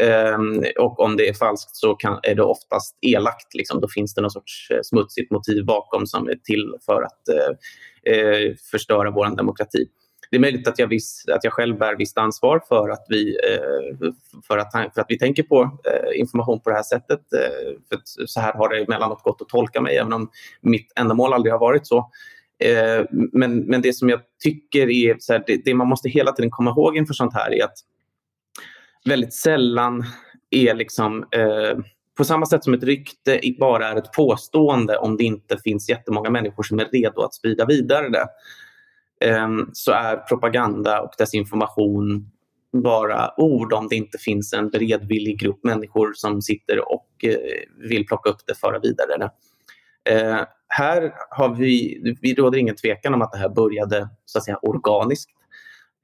Eh, 0.00 0.38
och 0.78 1.00
om 1.00 1.16
det 1.16 1.28
är 1.28 1.34
falskt 1.34 1.76
så 1.76 1.94
kan, 1.94 2.20
är 2.22 2.34
det 2.34 2.42
oftast 2.42 2.98
elakt. 3.00 3.54
Liksom. 3.54 3.80
Då 3.80 3.88
finns 3.88 4.14
det 4.14 4.20
någon 4.20 4.30
sorts 4.30 4.70
eh, 4.70 4.78
smutsigt 4.82 5.30
motiv 5.30 5.64
bakom 5.64 6.06
som 6.06 6.28
är 6.28 6.36
till 6.44 6.74
för 6.86 7.02
att 7.02 7.28
eh, 7.28 8.14
eh, 8.14 8.54
förstöra 8.70 9.10
vår 9.10 9.36
demokrati 9.36 9.86
det 10.30 10.36
är 10.36 10.40
möjligt 10.40 10.68
att 10.68 10.78
jag, 10.78 10.86
viss, 10.86 11.24
att 11.28 11.44
jag 11.44 11.52
själv 11.52 11.78
bär 11.78 11.96
visst 11.96 12.18
ansvar 12.18 12.62
för 12.68 12.88
att 12.88 13.06
vi, 13.08 13.36
eh, 13.36 14.10
för 14.46 14.58
att, 14.58 14.72
för 14.72 15.00
att 15.00 15.06
vi 15.08 15.18
tänker 15.18 15.42
på 15.42 15.62
eh, 15.62 16.20
information 16.20 16.60
på 16.60 16.70
det 16.70 16.76
här 16.76 16.82
sättet. 16.82 17.20
Eh, 17.32 17.72
för 17.88 18.00
så 18.26 18.40
här 18.40 18.52
har 18.52 18.68
det 18.68 18.84
emellanåt 18.84 19.22
gått 19.22 19.42
att 19.42 19.48
tolka 19.48 19.80
mig, 19.80 19.96
även 19.96 20.12
om 20.12 20.30
mitt 20.60 20.92
ändamål 20.96 21.32
aldrig 21.32 21.52
har 21.52 21.60
varit 21.60 21.86
så. 21.86 22.10
Men, 23.32 23.58
men 23.58 23.82
det 23.82 23.92
som 23.92 24.08
jag 24.08 24.20
tycker 24.44 24.90
är, 24.90 25.16
så 25.18 25.32
här, 25.32 25.44
det, 25.46 25.64
det 25.64 25.74
man 25.74 25.88
måste 25.88 26.08
hela 26.08 26.32
tiden 26.32 26.50
komma 26.50 26.70
ihåg 26.70 26.96
inför 26.96 27.14
sånt 27.14 27.34
här 27.34 27.54
är 27.54 27.64
att 27.64 27.78
väldigt 29.04 29.34
sällan 29.34 30.04
är 30.50 30.74
liksom 30.74 31.26
eh, 31.30 31.78
på 32.16 32.24
samma 32.24 32.46
sätt 32.46 32.64
som 32.64 32.74
ett 32.74 32.82
rykte 32.82 33.40
bara 33.60 33.88
är 33.88 33.96
ett 33.96 34.12
påstående 34.12 34.98
om 34.98 35.16
det 35.16 35.24
inte 35.24 35.58
finns 35.64 35.88
jättemånga 35.88 36.30
människor 36.30 36.62
som 36.62 36.78
är 36.78 36.84
redo 36.84 37.22
att 37.22 37.34
sprida 37.34 37.66
vidare 37.66 38.08
det 38.08 38.26
eh, 39.28 39.48
så 39.72 39.92
är 39.92 40.16
propaganda 40.16 41.00
och 41.00 41.12
desinformation 41.18 42.30
bara 42.72 43.40
ord 43.40 43.72
om 43.72 43.88
det 43.88 43.96
inte 43.96 44.18
finns 44.18 44.52
en 44.52 44.70
beredvillig 44.70 45.38
grupp 45.38 45.64
människor 45.64 46.12
som 46.14 46.42
sitter 46.42 46.92
och 46.92 47.08
eh, 47.24 47.88
vill 47.88 48.06
plocka 48.06 48.30
upp 48.30 48.46
det 48.46 48.52
och 48.52 48.58
föra 48.58 48.78
vidare 48.78 49.16
det. 49.18 49.30
Eh, 50.04 50.44
här 50.68 51.12
har 51.30 51.54
vi, 51.54 52.00
vi 52.20 52.34
råder 52.34 52.58
ingen 52.58 52.76
tvekan 52.76 53.14
om 53.14 53.22
att 53.22 53.32
det 53.32 53.38
här 53.38 53.48
började 53.48 54.08
så 54.24 54.38
att 54.38 54.44
säga 54.44 54.58
organiskt. 54.62 55.30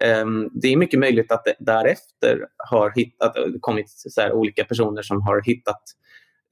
Ehm, 0.04 0.50
det 0.52 0.68
är 0.68 0.76
mycket 0.76 1.00
möjligt 1.00 1.32
att 1.32 1.44
det 1.44 1.54
därefter 1.58 2.46
har 2.56 2.92
hittat, 2.96 3.36
kommit 3.60 3.90
så 3.90 4.20
här, 4.20 4.32
olika 4.32 4.64
personer 4.64 5.02
som 5.02 5.22
har 5.22 5.42
hittat 5.42 5.82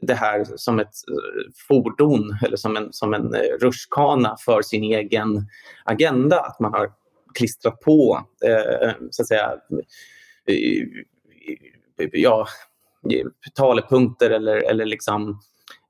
det 0.03 0.15
här 0.15 0.45
som 0.57 0.81
ett 0.81 0.87
eh, 0.87 1.53
fordon 1.69 2.39
eller 2.47 2.57
som 2.57 2.77
en, 2.77 2.93
som 2.93 3.15
en 3.15 3.23
ruskana 3.23 3.57
rutschkana 3.61 4.37
för 4.45 4.63
sin 4.63 4.85
egen 4.85 5.49
agenda. 5.85 6.41
Att 6.41 6.61
man 6.61 6.73
har 6.73 6.93
klistrat 7.35 7.81
på 7.81 8.27
eh, 8.45 8.91
så 9.11 9.23
att 9.23 9.29
säga, 9.29 9.55
ja, 12.13 12.47
talepunkter 13.55 14.31
eller, 14.31 14.57
eller 14.57 14.85
liksom, 14.85 15.41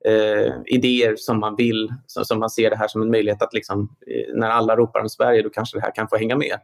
eh, 0.05 0.53
idéer 0.65 1.15
som 1.17 1.39
man 1.39 1.55
vill, 1.55 1.93
som, 2.07 2.25
som, 2.25 2.39
man 2.39 2.49
ser 2.49 2.69
det 2.69 2.75
här 2.75 2.87
som 2.87 3.01
en 3.01 3.11
möjlighet 3.11 3.41
att 3.41 3.53
liksom, 3.53 3.95
när 4.33 4.49
alla 4.49 4.75
ropar 4.75 4.99
om 4.99 5.09
Sverige 5.09 5.41
då 5.41 5.49
kanske 5.49 5.77
det 5.77 5.81
här 5.81 5.95
kan 5.95 6.07
få 6.07 6.17
hänga 6.17 6.35
med. 6.35 6.59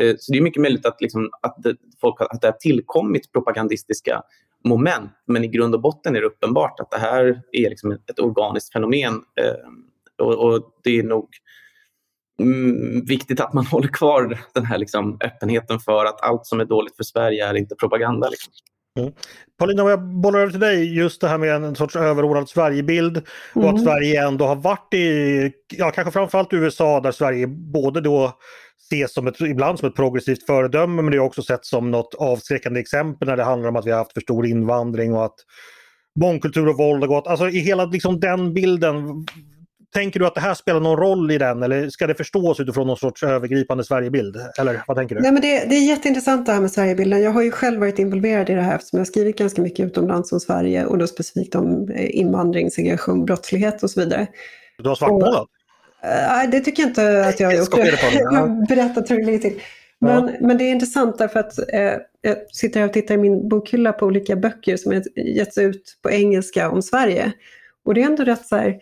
Eh, 0.00 0.14
så 0.18 0.32
det 0.32 0.38
är 0.38 0.42
mycket 0.42 0.62
möjligt 0.62 0.86
att, 0.86 1.00
liksom, 1.00 1.30
att, 1.42 1.56
det, 1.58 1.76
folk, 2.00 2.20
att 2.20 2.40
det 2.40 2.46
har 2.46 2.52
tillkommit 2.52 3.32
propagandistiska 3.32 4.22
moment. 4.64 5.10
Men 5.26 5.44
i 5.44 5.48
grund 5.48 5.74
och 5.74 5.80
botten 5.80 6.16
är 6.16 6.20
det 6.20 6.26
uppenbart 6.26 6.80
att 6.80 6.90
det 6.90 6.98
här 6.98 7.42
är 7.52 7.70
liksom 7.70 7.92
ett 7.92 8.18
organiskt 8.20 8.72
fenomen. 8.72 9.14
Eh, 9.14 10.24
och, 10.26 10.34
och, 10.34 10.62
det 10.82 10.98
är 10.98 11.02
nog 11.02 11.28
mm, 12.40 13.04
viktigt 13.04 13.40
att 13.40 13.52
man 13.52 13.66
håller 13.70 13.88
kvar 13.88 14.38
den 14.54 14.64
här 14.64 14.78
liksom, 14.78 15.18
öppenheten 15.24 15.80
för 15.80 16.04
att 16.04 16.22
allt 16.22 16.46
som 16.46 16.60
är 16.60 16.64
dåligt 16.64 16.96
för 16.96 17.04
Sverige 17.04 17.46
är 17.46 17.54
inte 17.54 17.74
propaganda. 17.74 18.28
Liksom. 18.28 18.52
Mm. 18.98 19.12
Paulina, 19.58 19.82
om 19.82 19.88
jag 19.88 20.02
bollar 20.02 20.38
över 20.38 20.50
till 20.50 20.60
dig, 20.60 20.96
just 20.96 21.20
det 21.20 21.28
här 21.28 21.38
med 21.38 21.64
en 21.64 21.74
sorts 21.74 21.96
överordnad 21.96 22.48
Sverigebild 22.48 23.22
och 23.54 23.62
mm. 23.62 23.74
att 23.74 23.82
Sverige 23.82 24.26
ändå 24.26 24.44
har 24.44 24.56
varit 24.56 24.94
i, 24.94 25.52
ja 25.68 25.90
kanske 25.90 26.12
framförallt 26.12 26.52
USA 26.52 27.00
där 27.00 27.12
Sverige 27.12 27.46
både 27.46 28.00
då 28.00 28.38
ses 28.78 29.12
som 29.12 29.26
ett, 29.26 29.40
ibland 29.40 29.78
som 29.78 29.88
ett 29.88 29.94
progressivt 29.94 30.46
föredöme 30.46 31.02
men 31.02 31.10
det 31.10 31.16
är 31.16 31.20
också 31.20 31.42
sett 31.42 31.64
som 31.64 31.90
något 31.90 32.14
avskräckande 32.14 32.80
exempel 32.80 33.28
när 33.28 33.36
det 33.36 33.44
handlar 33.44 33.68
om 33.68 33.76
att 33.76 33.86
vi 33.86 33.90
har 33.90 33.98
haft 33.98 34.12
för 34.12 34.20
stor 34.20 34.46
invandring 34.46 35.14
och 35.14 35.24
att 35.24 35.36
mångkultur 36.20 36.68
och 36.68 36.78
våld 36.78 37.02
har 37.02 37.08
gått. 37.08 37.26
Alltså 37.26 37.48
i 37.48 37.58
hela 37.58 37.84
liksom, 37.84 38.20
den 38.20 38.54
bilden, 38.54 39.26
tänker 39.92 40.20
du 40.20 40.26
att 40.26 40.34
det 40.34 40.40
här 40.40 40.54
spelar 40.54 40.80
någon 40.80 40.96
roll 40.96 41.30
i 41.30 41.38
den 41.38 41.62
eller 41.62 41.90
ska 41.90 42.06
det 42.06 42.14
förstås 42.14 42.60
utifrån 42.60 42.86
någon 42.86 42.96
sorts 42.96 43.22
övergripande 43.22 43.84
Sverigebild? 43.84 44.36
Eller 44.58 44.82
vad 44.86 44.96
tänker 44.96 45.14
du? 45.14 45.20
Nej, 45.20 45.32
men 45.32 45.42
det, 45.42 45.64
det 45.68 45.74
är 45.74 45.88
jätteintressant 45.88 46.46
det 46.46 46.52
här 46.52 46.60
med 46.60 46.70
Sverigebilden. 46.70 47.22
Jag 47.22 47.30
har 47.30 47.42
ju 47.42 47.50
själv 47.50 47.80
varit 47.80 47.98
involverad 47.98 48.50
i 48.50 48.54
det 48.54 48.62
här 48.62 48.74
eftersom 48.74 48.96
jag 48.96 49.00
har 49.00 49.04
skrivit 49.04 49.38
ganska 49.38 49.62
mycket 49.62 49.86
utomlands 49.86 50.32
om 50.32 50.40
Sverige 50.40 50.86
och 50.86 50.98
då 50.98 51.06
specifikt 51.06 51.54
om 51.54 51.88
eh, 51.88 52.16
invandring, 52.16 52.70
segregation, 52.70 53.24
brottslighet 53.24 53.82
och 53.82 53.90
så 53.90 54.00
vidare. 54.00 54.26
Du 54.78 54.88
har 54.88 54.96
svartmålat? 54.96 55.48
Nej, 56.02 56.48
det 56.48 56.60
tycker 56.60 56.82
jag 56.82 56.90
inte 56.90 57.26
att 57.26 57.40
jag 57.40 57.48
har 57.48 57.54
gjort. 57.54 57.68
Jag 58.12 58.32
har 58.32 58.66
berättat 58.68 59.10
hur 59.10 59.16
det 59.16 59.24
ligger 59.24 59.38
till. 59.38 59.60
Men, 60.00 60.28
ja. 60.28 60.32
men 60.40 60.58
det 60.58 60.64
är 60.64 60.72
intressant 60.72 61.18
därför 61.18 61.40
att 61.40 61.58
eh, 61.58 61.94
jag 62.20 62.50
sitter 62.52 62.80
här 62.80 62.86
och 62.86 62.92
tittar 62.92 63.14
i 63.14 63.18
min 63.18 63.48
bokhylla 63.48 63.92
på 63.92 64.06
olika 64.06 64.36
böcker 64.36 64.76
som 64.76 65.02
getts 65.16 65.58
ut 65.58 65.98
på 66.02 66.10
engelska 66.10 66.70
om 66.70 66.82
Sverige. 66.82 67.32
Och 67.84 67.94
det 67.94 68.02
är 68.02 68.06
ändå 68.06 68.24
rätt 68.24 68.46
så 68.46 68.56
här, 68.56 68.78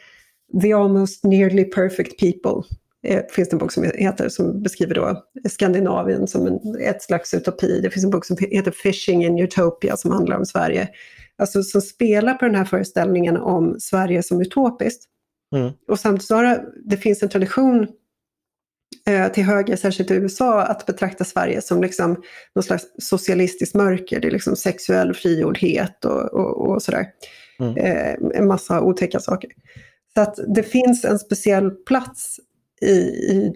The 0.63 0.73
almost 0.73 1.25
nearly 1.25 1.65
perfect 1.65 2.21
people. 2.21 2.69
Eh, 3.07 3.23
finns 3.31 3.49
det 3.49 3.55
en 3.55 3.59
bok 3.59 3.73
som 3.73 3.85
heter 3.95 4.29
som 4.29 4.63
beskriver 4.63 4.95
då 4.95 5.23
Skandinavien 5.49 6.27
som 6.27 6.47
en, 6.47 6.59
ett 6.81 7.03
slags 7.03 7.35
utopi. 7.35 7.81
Det 7.83 7.91
finns 7.91 8.05
en 8.05 8.11
bok 8.11 8.25
som 8.25 8.37
heter 8.41 8.71
Fishing 8.71 9.25
in 9.25 9.39
Utopia 9.39 9.97
som 9.97 10.11
handlar 10.11 10.37
om 10.37 10.47
Sverige. 10.47 10.89
Alltså 11.39 11.63
som 11.63 11.81
spelar 11.81 12.35
på 12.35 12.45
den 12.45 12.55
här 12.55 12.65
föreställningen 12.65 13.37
om 13.37 13.77
Sverige 13.81 14.23
som 14.23 14.41
utopiskt. 14.41 15.05
Mm. 15.57 15.73
Och 15.89 16.01
samtidigt 16.01 16.31
har 16.31 16.45
det, 16.45 16.65
det 16.85 16.97
finns 16.97 17.23
en 17.23 17.29
tradition 17.29 17.87
eh, 19.07 19.33
till 19.33 19.45
höger, 19.45 19.77
särskilt 19.77 20.11
i 20.11 20.15
USA, 20.15 20.63
att 20.63 20.87
betrakta 20.87 21.25
Sverige 21.25 21.63
som 21.63 21.83
liksom 21.83 22.23
någon 22.55 22.63
slags 22.63 22.85
socialistiskt 22.99 23.75
mörker. 23.75 24.21
Det 24.21 24.29
är 24.29 24.33
liksom 24.33 24.57
sexuell 24.57 25.15
frigjordhet 25.15 26.05
och, 26.05 26.35
och, 26.35 26.71
och 26.71 26.83
sådär. 26.83 27.07
Mm. 27.59 27.77
Eh, 27.77 28.15
en 28.35 28.47
massa 28.47 28.81
otäcka 28.81 29.21
saker. 29.21 29.51
Så 30.15 30.21
att 30.21 30.39
det 30.55 30.63
finns 30.63 31.05
en 31.05 31.19
speciell 31.19 31.71
plats 31.71 32.41
i, 32.81 32.93
i 32.93 33.53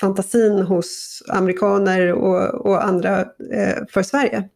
fantasin 0.00 0.58
hos 0.58 1.22
amerikaner 1.28 2.12
och, 2.12 2.66
och 2.66 2.84
andra 2.84 3.20
eh, 3.52 3.76
för 3.88 4.02
Sverige. 4.02 4.48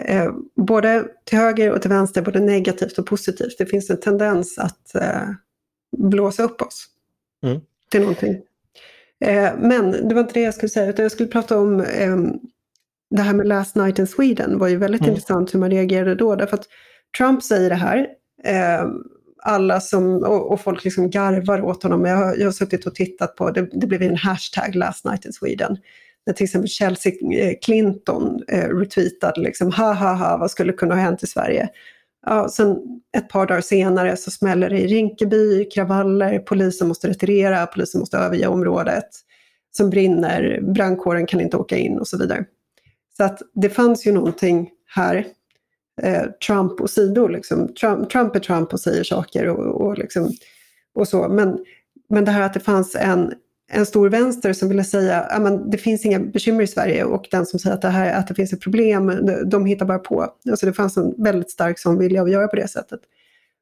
Eh, 0.00 0.32
både 0.56 1.04
till 1.24 1.38
höger 1.38 1.72
och 1.72 1.82
till 1.82 1.90
vänster, 1.90 2.22
både 2.22 2.40
negativt 2.40 2.98
och 2.98 3.06
positivt. 3.06 3.58
Det 3.58 3.66
finns 3.66 3.90
en 3.90 4.00
tendens 4.00 4.58
att 4.58 4.94
eh, 4.94 5.28
blåsa 5.96 6.42
upp 6.42 6.62
oss 6.62 6.86
mm. 7.42 7.60
till 7.90 8.00
någonting. 8.00 8.42
Eh, 9.24 9.50
men 9.58 10.08
det 10.08 10.14
var 10.14 10.20
inte 10.20 10.34
det 10.34 10.40
jag 10.40 10.54
skulle 10.54 10.70
säga, 10.70 10.90
utan 10.90 11.02
jag 11.02 11.12
skulle 11.12 11.28
prata 11.28 11.58
om 11.58 11.80
ehm, 11.80 12.32
det 13.10 13.22
här 13.22 13.34
med 13.34 13.46
Last 13.46 13.76
Night 13.76 13.98
in 13.98 14.06
Sweden. 14.06 14.50
Det 14.50 14.56
var 14.56 14.68
ju 14.68 14.76
väldigt 14.76 15.00
mm. 15.00 15.10
intressant 15.10 15.54
hur 15.54 15.60
man 15.60 15.70
reagerade 15.70 16.14
då, 16.14 16.36
därför 16.36 16.56
att 16.56 16.66
Trump 17.18 17.42
säger 17.42 17.70
det 17.70 17.76
här. 17.76 18.06
Ehm, 18.44 19.02
alla 19.42 19.80
som, 19.80 20.22
och, 20.22 20.52
och, 20.52 20.60
folk 20.60 20.84
liksom 20.84 21.10
garvar 21.10 21.60
åt 21.60 21.82
honom. 21.82 22.04
Jag 22.04 22.16
har, 22.16 22.36
jag 22.36 22.44
har 22.44 22.52
suttit 22.52 22.86
och 22.86 22.94
tittat 22.94 23.36
på, 23.36 23.50
det, 23.50 23.68
det 23.72 23.86
blev 23.86 24.02
en 24.02 24.16
hashtag 24.16 24.74
Last 24.74 25.04
Night 25.04 25.24
in 25.24 25.32
Sweden. 25.32 25.76
När 26.26 26.34
till 26.34 26.44
exempel 26.44 26.68
Chelsea 26.68 27.12
eh, 27.12 27.54
Clinton 27.62 28.42
eh, 28.48 28.68
retweetade 28.68 29.40
liksom, 29.40 29.72
ha 29.72 29.92
ha 29.92 30.14
ha, 30.14 30.36
vad 30.36 30.50
skulle 30.50 30.72
kunna 30.72 30.94
ha 30.94 31.02
hänt 31.02 31.22
i 31.22 31.26
Sverige? 31.26 31.68
Ja, 32.30 32.48
sen 32.48 32.76
ett 33.16 33.28
par 33.28 33.46
dagar 33.46 33.60
senare 33.60 34.16
så 34.16 34.30
smäller 34.30 34.70
det 34.70 34.78
i 34.78 34.86
Rinkeby, 34.86 35.64
kravaller, 35.64 36.38
polisen 36.38 36.88
måste 36.88 37.08
retirera, 37.08 37.66
polisen 37.66 38.00
måste 38.00 38.16
överge 38.16 38.46
området 38.46 39.08
som 39.76 39.90
brinner, 39.90 40.60
brandkåren 40.62 41.26
kan 41.26 41.40
inte 41.40 41.56
åka 41.56 41.76
in 41.76 41.98
och 41.98 42.08
så 42.08 42.18
vidare. 42.18 42.44
Så 43.16 43.24
att 43.24 43.42
det 43.54 43.68
fanns 43.68 44.06
ju 44.06 44.12
någonting 44.12 44.70
här 44.86 45.26
eh, 46.02 46.22
Trump 46.46 46.80
och 46.80 46.90
sidor. 46.90 47.28
Liksom. 47.28 47.74
Trump, 47.74 48.10
Trump 48.10 48.36
är 48.36 48.40
Trump 48.40 48.72
och 48.72 48.80
säger 48.80 49.04
saker 49.04 49.48
och, 49.48 49.86
och, 49.86 49.98
liksom, 49.98 50.32
och 50.94 51.08
så. 51.08 51.28
Men, 51.28 51.58
men 52.08 52.24
det 52.24 52.30
här 52.30 52.42
att 52.42 52.54
det 52.54 52.60
fanns 52.60 52.96
en, 52.96 53.32
en 53.70 53.86
stor 53.86 54.08
vänster 54.08 54.52
som 54.52 54.68
ville 54.68 54.84
säga 54.84 55.20
att 55.20 55.70
det 55.70 55.78
finns 55.78 56.04
inga 56.04 56.18
bekymmer 56.18 56.62
i 56.62 56.66
Sverige 56.66 57.04
och 57.04 57.28
den 57.30 57.46
som 57.46 57.58
säger 57.58 57.74
att 57.76 57.82
det, 57.82 57.88
här, 57.88 58.12
att 58.12 58.28
det 58.28 58.34
finns 58.34 58.52
ett 58.52 58.60
problem, 58.60 59.06
de, 59.06 59.48
de 59.50 59.66
hittar 59.66 59.86
bara 59.86 59.98
på. 59.98 60.32
Alltså 60.50 60.66
det 60.66 60.72
fanns 60.72 60.96
en 60.96 61.14
väldigt 61.18 61.50
stark 61.50 61.78
sån 61.78 61.98
vilja 61.98 62.22
att 62.22 62.30
göra 62.30 62.48
på 62.48 62.56
det 62.56 62.68
sättet. 62.68 63.00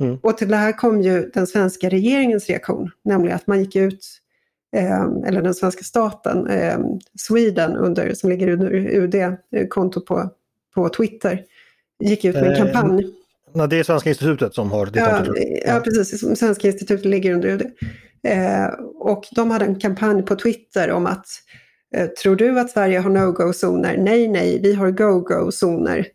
Mm. 0.01 0.19
Och 0.23 0.38
till 0.38 0.49
det 0.49 0.57
här 0.57 0.73
kom 0.73 1.03
ju 1.03 1.31
den 1.35 1.47
svenska 1.47 1.88
regeringens 1.88 2.47
reaktion, 2.47 2.90
nämligen 3.05 3.37
att 3.37 3.47
man 3.47 3.61
gick 3.61 3.77
ut, 3.77 4.07
eh, 4.77 5.03
eller 5.27 5.42
den 5.42 5.55
svenska 5.55 5.85
staten, 5.85 6.47
eh, 6.47 6.79
Sweden, 7.19 7.77
under, 7.77 8.14
som 8.14 8.31
ligger 8.31 8.49
under 8.49 8.71
UD-konto 8.73 10.01
på, 10.01 10.31
på 10.75 10.88
Twitter, 10.88 11.45
gick 12.01 12.25
ut 12.25 12.35
med 12.35 12.45
en 12.45 12.53
eh, 12.53 12.59
kampanj. 12.59 13.12
Nej, 13.53 13.69
det 13.69 13.79
är 13.79 13.83
Svenska 13.83 14.09
institutet 14.09 14.55
som 14.55 14.71
har 14.71 14.87
det 14.87 14.99
ja, 14.99 15.25
ja, 15.66 15.81
precis. 15.81 16.38
Svenska 16.38 16.66
institutet 16.66 17.05
ligger 17.05 17.35
under 17.35 17.49
UD. 17.49 17.62
Eh, 18.27 18.67
och 18.95 19.25
de 19.31 19.51
hade 19.51 19.65
en 19.65 19.81
kampanj 19.81 20.23
på 20.23 20.37
Twitter 20.37 20.91
om 20.91 21.07
att 21.07 21.27
eh, 21.97 22.07
Tror 22.07 22.37
du 22.37 22.61
att 22.61 22.71
Sverige 22.71 22.99
har 22.99 23.11
no-go-zoner? 23.11 23.97
Nej, 23.99 24.29
nej, 24.29 24.61
vi 24.62 24.75
har 24.75 24.91
go-go-zoner. 24.91 26.07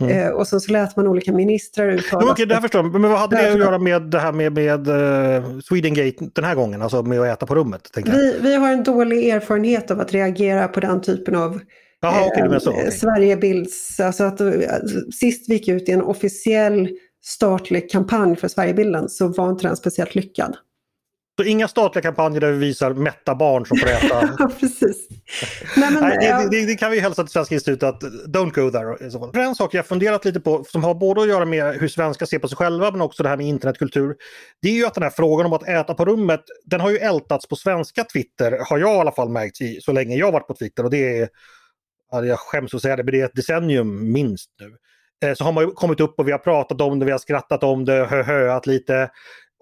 Mm. 0.00 0.18
Eh, 0.18 0.28
och 0.28 0.48
sen 0.48 0.60
så 0.60 0.72
lät 0.72 0.96
man 0.96 1.06
olika 1.06 1.32
ministrar 1.32 1.88
uttala 1.88 2.32
Okej, 2.32 2.46
det 2.46 2.54
här 2.54 2.60
förstår 2.60 2.84
jag. 2.84 2.92
Men 2.92 3.10
vad 3.10 3.20
hade 3.20 3.36
det 3.36 3.52
att 3.52 3.58
göra 3.58 3.78
med 3.78 4.02
det 4.02 4.18
här 4.18 4.32
med, 4.32 4.52
med 4.52 4.88
uh, 4.88 5.60
Swedengate 5.60 6.30
den 6.34 6.44
här 6.44 6.54
gången? 6.54 6.82
Alltså 6.82 7.02
med 7.02 7.20
att 7.20 7.26
äta 7.26 7.46
på 7.46 7.54
rummet? 7.54 7.90
Vi, 8.04 8.36
vi 8.40 8.54
har 8.54 8.72
en 8.72 8.82
dålig 8.82 9.28
erfarenhet 9.28 9.90
av 9.90 10.00
att 10.00 10.12
reagera 10.12 10.68
på 10.68 10.80
den 10.80 11.00
typen 11.00 11.34
av 11.34 11.60
Jaha, 12.02 12.26
okay, 12.26 12.60
så, 12.60 12.70
okay. 12.70 12.90
Sverigebilds, 12.90 14.00
alltså 14.00 14.24
att 14.24 14.40
sist 15.14 15.48
vi 15.48 15.54
gick 15.54 15.68
ut 15.68 15.88
i 15.88 15.92
en 15.92 16.02
officiell 16.02 16.88
statlig 17.22 17.90
kampanj 17.90 18.36
för 18.36 18.48
Sverigebilden 18.48 19.08
så 19.08 19.28
var 19.28 19.50
inte 19.50 19.66
den 19.66 19.76
speciellt 19.76 20.14
lyckad. 20.14 20.56
Så 21.38 21.44
inga 21.44 21.68
statliga 21.68 22.02
kampanjer 22.02 22.40
där 22.40 22.52
vi 22.52 22.58
visar 22.58 22.94
mätta 22.94 23.34
barn 23.34 23.66
som 23.66 23.78
får 23.78 23.88
äta? 23.88 24.48
precis. 24.60 25.08
Nej, 25.76 25.90
men, 25.90 26.02
Nej, 26.02 26.18
det, 26.20 26.48
det, 26.50 26.66
det, 26.66 26.74
kan 26.74 26.90
vi 26.90 27.00
hälsa 27.00 27.22
till 27.22 27.32
Svenska 27.32 27.54
institutet 27.54 27.88
att 27.88 28.02
don't 28.02 28.54
go 28.54 28.70
there. 28.70 29.42
En 29.44 29.54
sak 29.54 29.74
jag 29.74 29.86
funderat 29.86 30.24
lite 30.24 30.40
på 30.40 30.64
som 30.64 30.84
har 30.84 30.94
både 30.94 31.22
att 31.22 31.28
göra 31.28 31.44
med 31.44 31.74
hur 31.74 31.88
svenskar 31.88 32.26
ser 32.26 32.38
på 32.38 32.48
sig 32.48 32.56
själva 32.56 32.90
men 32.90 33.00
också 33.00 33.22
det 33.22 33.28
här 33.28 33.36
med 33.36 33.46
internetkultur. 33.46 34.16
Det 34.62 34.68
är 34.68 34.72
ju 34.72 34.86
att 34.86 34.94
den 34.94 35.02
här 35.02 35.10
frågan 35.10 35.46
om 35.46 35.52
att 35.52 35.68
äta 35.68 35.94
på 35.94 36.04
rummet 36.04 36.40
den 36.64 36.80
har 36.80 36.90
ju 36.90 36.96
ältats 36.96 37.48
på 37.48 37.56
svenska 37.56 38.04
Twitter 38.04 38.58
har 38.68 38.78
jag 38.78 38.96
i 38.96 38.98
alla 38.98 39.12
fall 39.12 39.28
märkt 39.28 39.60
i, 39.60 39.80
så 39.80 39.92
länge 39.92 40.16
jag 40.16 40.32
varit 40.32 40.46
på 40.46 40.54
Twitter 40.54 40.84
och 40.84 40.90
det 40.90 41.18
är 41.18 41.28
jag 42.12 42.38
skäms 42.38 42.74
att 42.74 42.82
säga 42.82 42.96
det, 42.96 43.04
men 43.04 43.12
det 43.12 43.20
är 43.20 43.24
ett 43.24 43.34
decennium 43.34 44.12
minst 44.12 44.50
nu. 44.60 44.76
Eh, 45.28 45.34
så 45.34 45.44
har 45.44 45.52
man 45.52 45.70
kommit 45.70 46.00
upp 46.00 46.18
och 46.18 46.28
vi 46.28 46.32
har 46.32 46.38
pratat 46.38 46.80
om 46.80 46.98
det, 46.98 47.04
vi 47.04 47.12
har 47.12 47.18
skrattat 47.18 47.64
om 47.64 47.84
det, 47.84 48.04
hö 48.04 48.22
höat 48.22 48.66
lite. 48.66 49.10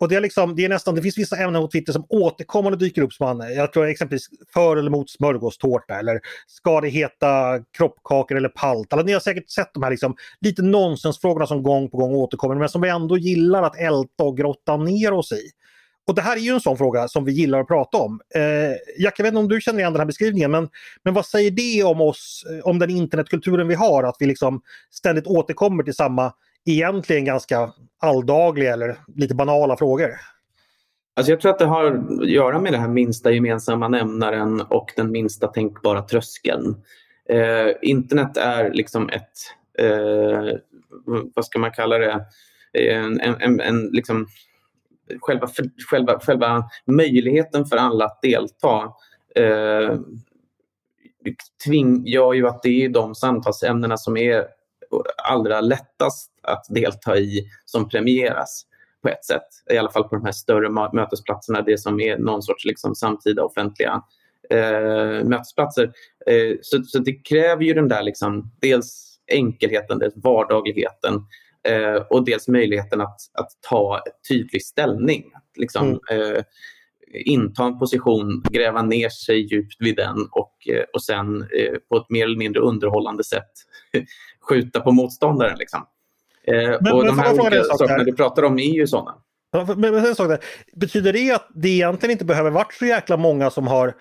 Och 0.01 0.09
det 0.09 0.17
är, 0.17 0.21
liksom, 0.21 0.57
det 0.57 0.65
är 0.65 0.69
nästan, 0.69 0.95
det 0.95 1.03
finns 1.03 1.19
vissa 1.19 1.37
ämnen 1.37 1.63
på 1.63 1.69
Twitter 1.69 1.93
som 1.93 2.07
återkommande 2.09 2.79
dyker 2.79 3.03
upp 3.03 3.13
som 3.13 3.39
man, 3.39 3.55
jag 3.55 3.73
tror 3.73 3.87
exempelvis 3.87 4.27
för 4.53 4.77
eller 4.77 4.91
mot 4.91 5.11
smörgåstårta 5.11 5.99
eller 5.99 6.21
ska 6.47 6.81
det 6.81 6.89
heta 6.89 7.59
kroppkakor 7.77 8.37
eller 8.37 8.49
palt? 8.49 8.93
Alltså, 8.93 9.07
ni 9.07 9.13
har 9.13 9.21
säkert 9.21 9.51
sett 9.51 9.75
de 9.75 9.83
här 9.83 9.91
liksom, 9.91 10.17
lite 10.41 10.63
nonsensfrågorna 10.63 11.47
som 11.47 11.63
gång 11.63 11.91
på 11.91 11.97
gång 11.97 12.13
återkommer 12.13 12.55
men 12.55 12.69
som 12.69 12.81
vi 12.81 12.89
ändå 12.89 13.19
gillar 13.19 13.63
att 13.63 13.79
älta 13.79 14.25
och 14.25 14.37
grotta 14.37 14.77
ner 14.77 15.13
oss 15.13 15.33
i. 15.33 15.51
Och 16.09 16.15
det 16.15 16.23
här 16.23 16.37
är 16.37 16.41
ju 16.41 16.51
en 16.51 16.61
sån 16.61 16.79
fråga 16.79 17.09
som 17.09 17.25
vi 17.25 17.33
gillar 17.33 17.61
att 17.61 17.67
prata 17.67 17.99
om. 17.99 18.21
Eh, 18.35 18.43
Jack, 18.99 19.15
jag 19.19 19.23
vet 19.23 19.27
inte 19.27 19.39
om 19.39 19.49
du 19.49 19.61
känner 19.61 19.79
igen 19.79 19.93
den 19.93 20.01
här 20.01 20.07
beskrivningen, 20.07 20.51
men, 20.51 20.69
men 21.05 21.15
vad 21.15 21.27
säger 21.27 21.51
det 21.51 21.85
om 21.85 22.01
oss, 22.01 22.45
om 22.65 22.79
den 22.79 22.91
internetkulturen 22.91 23.69
vi 23.69 23.75
har, 23.75 24.03
att 24.03 24.17
vi 24.19 24.27
liksom 24.27 24.61
ständigt 24.91 25.27
återkommer 25.27 25.83
till 25.83 25.95
samma, 25.95 26.33
egentligen 26.73 27.25
ganska 27.25 27.73
alldagliga 28.01 28.73
eller 28.73 28.97
lite 29.17 29.35
banala 29.35 29.77
frågor? 29.77 30.11
Alltså 31.17 31.33
jag 31.33 31.41
tror 31.41 31.53
att 31.53 31.59
det 31.59 31.67
har 31.67 31.85
att 31.85 32.29
göra 32.29 32.61
med 32.61 32.73
det 32.73 32.79
här 32.79 32.89
minsta 32.89 33.33
gemensamma 33.33 33.89
nämnaren 33.89 34.61
och 34.61 34.93
den 34.97 35.11
minsta 35.11 35.49
tänkbara 35.49 36.03
tröskeln. 36.03 36.77
Eh, 37.29 37.73
internet 37.83 38.37
är 38.37 38.71
liksom 38.73 39.09
ett, 39.09 39.33
eh, 39.79 40.59
vad 41.35 41.45
ska 41.45 41.59
man 41.59 41.71
kalla 41.71 41.99
det, 41.99 42.27
eh, 42.73 43.05
en, 43.05 43.21
en, 43.21 43.41
en, 43.41 43.61
en 43.61 43.87
liksom 43.87 44.27
själva, 45.21 45.49
själva, 45.91 46.21
själva 46.21 46.65
möjligheten 46.87 47.67
för 47.67 47.77
alla 47.77 48.05
att 48.05 48.23
delta 48.23 48.83
eh, 49.35 49.99
tving, 51.65 52.07
gör 52.07 52.33
ju 52.33 52.49
att 52.49 52.63
det 52.63 52.85
är 52.85 52.89
de 52.89 53.15
samtalsämnena 53.15 53.97
som 53.97 54.17
är 54.17 54.45
allra 55.25 55.61
lättast 55.61 56.31
att 56.43 56.67
delta 56.69 57.17
i 57.17 57.49
som 57.65 57.89
premieras 57.89 58.67
på 59.03 59.09
ett 59.09 59.25
sätt. 59.25 59.47
I 59.71 59.79
alla 59.79 59.91
fall 59.91 60.09
på 60.09 60.17
de 60.17 60.25
här 60.25 60.33
större 60.33 60.91
mötesplatserna, 60.93 61.63
det 61.63 61.79
som 61.79 62.01
är 62.01 62.19
någon 62.19 62.43
sorts 62.43 62.65
liksom 62.65 62.95
samtida 62.95 63.45
offentliga 63.45 64.03
eh, 64.51 65.25
mötesplatser. 65.25 65.93
Eh, 66.27 66.57
så, 66.63 66.83
så, 66.83 66.99
det 66.99 67.13
kräver 67.13 67.63
ju 67.63 67.75
den 67.75 67.89
där 67.89 68.03
liksom, 68.03 68.51
dels 68.61 69.19
enkelheten, 69.33 69.99
dels 69.99 70.15
vardagligheten 70.17 71.15
eh, 71.69 71.95
och 72.11 72.25
dels 72.25 72.49
möjligheten 72.49 73.01
att, 73.01 73.21
att 73.33 73.51
ta 73.61 74.03
tydlig 74.29 74.63
ställning. 74.63 75.25
Liksom, 75.57 76.01
mm. 76.11 76.43
Inta 77.13 77.65
en 77.65 77.79
position, 77.79 78.43
gräva 78.51 78.83
ner 78.83 79.09
sig 79.09 79.53
djupt 79.53 79.77
vid 79.79 79.97
den 79.97 80.17
och, 80.31 80.55
eh, 80.69 80.85
och 80.93 81.03
sen 81.03 81.43
eh, 81.43 81.79
på 81.89 81.97
ett 81.97 82.11
mer 82.11 82.25
eller 82.25 82.39
mindre 82.39 82.63
underhållande 82.63 83.25
sätt 83.25 83.51
skjuta 84.49 84.81
på 84.81 84.93
motståndaren. 84.93 85.59
Liksom. 85.59 85.81
Eh, 86.47 86.55
men, 86.55 86.93
och 86.93 86.99
men, 86.99 87.07
de 87.07 87.19
här 87.19 87.41
olika 87.41 87.65
sakerna 87.65 88.05
du 88.05 88.13
pratar 88.13 88.43
om 88.43 88.59
är 88.59 88.75
ju 88.75 88.87
sådana. 88.87 89.15
Men, 89.53 89.81
men 89.81 89.95
en 89.95 90.15
sak 90.15 90.29
där. 90.29 90.39
Betyder 90.77 91.13
det 91.13 91.33
att 91.33 91.49
det 91.55 91.69
egentligen 91.69 92.13
inte 92.13 92.25
behöver 92.25 92.51
varit 92.51 92.73
så 92.73 92.87
jäkla 92.87 93.17
många 93.17 93.51
som 93.51 93.67
har 93.67 93.95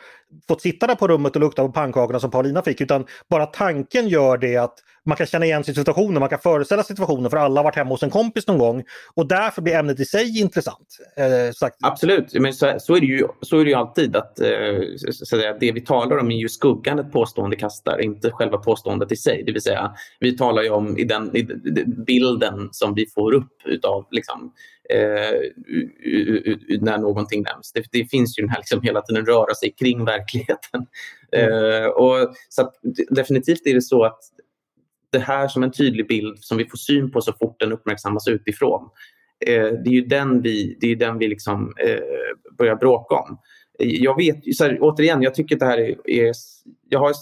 fått 0.48 0.62
sitta 0.62 0.88
där 0.88 0.96
på 0.96 1.08
rummet 1.08 1.36
och 1.36 1.42
lukta 1.42 1.66
på 1.66 1.72
pannkakorna 1.72 2.20
som 2.20 2.32
Paulina 2.32 2.62
fick 2.62 2.82
utan 2.82 3.06
bara 3.30 3.46
tanken 3.46 4.08
gör 4.08 4.38
det 4.38 4.58
att 4.58 4.80
man 5.08 5.18
kan 5.18 5.28
känna 5.28 5.46
igen 5.46 5.64
sig 5.64 5.72
i 5.72 5.76
situationen, 5.76 6.20
man 6.20 6.30
kan 6.30 6.40
föreställa 6.40 6.84
situationen 6.84 7.30
för 7.30 7.38
alla 7.38 7.60
har 7.60 7.64
varit 7.64 7.76
hemma 7.76 7.90
hos 7.90 8.04
en 8.04 8.10
kompis 8.10 8.48
någon 8.48 8.58
gång 8.58 8.84
och 9.16 9.28
därför 9.28 9.62
blir 9.62 9.74
ämnet 9.74 10.00
i 10.00 10.06
sig 10.06 10.40
intressant. 10.40 10.98
Eh, 11.18 11.54
sagt. 11.54 11.76
Absolut, 11.82 12.34
men 12.34 12.54
så, 12.54 12.76
så, 12.80 12.96
är 12.96 13.00
det 13.00 13.06
ju, 13.06 13.28
så 13.42 13.60
är 13.60 13.64
det 13.64 13.70
ju 13.70 13.76
alltid 13.76 14.16
att, 14.16 14.40
eh, 14.40 14.50
så 15.12 15.50
att 15.50 15.60
det 15.60 15.72
vi 15.72 15.82
talar 15.82 16.18
om 16.18 16.32
är 16.32 16.36
ju 16.36 16.50
skuggan 16.50 17.00
ett 17.00 17.12
påstående 17.12 17.56
kastar, 17.56 18.02
inte 18.02 18.32
själva 18.32 18.58
påståendet 18.58 19.12
i 19.12 19.16
sig. 19.16 19.44
Det 19.46 19.52
vill 19.52 19.62
säga, 19.62 19.92
vi 20.20 20.38
talar 20.38 20.64
ju 20.64 20.70
om 20.70 20.98
i 20.98 21.04
den, 21.04 21.38
i 21.38 21.44
bilden 22.06 22.70
som 22.72 22.94
vi 22.94 23.06
får 23.16 23.34
upp 23.34 23.54
utav 23.66 24.08
liksom, 24.12 24.54
eh, 24.90 25.40
när 26.82 26.98
någonting 26.98 27.44
nämns. 27.44 27.72
Det, 27.74 27.84
det, 27.92 28.06
finns 28.12 28.40
ju 28.40 28.42
den 28.42 28.50
här 28.50 28.58
liksom 28.58 28.82
hela 28.82 29.02
tiden 29.02 29.26
röra 29.26 29.54
sig 29.54 29.74
kring 29.80 30.06
verkligheten. 30.18 30.86
Mm. 31.32 31.84
Eh, 31.84 31.88
och, 31.88 32.34
så 32.50 32.72
definitivt 33.10 33.66
är 33.66 33.74
det 33.74 33.82
så 33.82 34.04
att 34.04 34.20
det 35.10 35.20
här 35.20 35.48
som 35.48 35.64
en 35.64 35.72
tydlig 35.72 36.08
bild 36.08 36.38
som 36.40 36.58
vi 36.58 36.66
får 36.66 36.78
syn 36.78 37.12
på 37.12 37.22
så 37.22 37.34
fort 37.34 37.60
den 37.60 37.72
uppmärksammas 37.72 38.28
utifrån. 38.28 38.90
Eh, 39.46 39.64
det 39.64 39.90
är 39.90 39.94
ju 39.94 40.02
den 40.02 40.42
vi, 40.42 40.78
det 40.82 40.92
är 40.92 40.96
den 40.96 41.18
vi 41.18 41.28
liksom, 41.28 41.74
eh, 41.86 42.00
börjar 42.58 42.76
bråka 42.76 43.16
om. 43.16 43.40
Jag 43.80 44.18
vet, 44.18 44.56
så 44.56 44.64
här, 44.64 44.78
återigen, 44.82 45.22
jag 45.22 45.36
tycker 45.36 45.56
att 45.56 45.60
det 45.60 45.66
här 45.66 45.78
är, 45.78 46.10
är 46.10 46.34
jag 46.90 47.00
har 47.00 47.14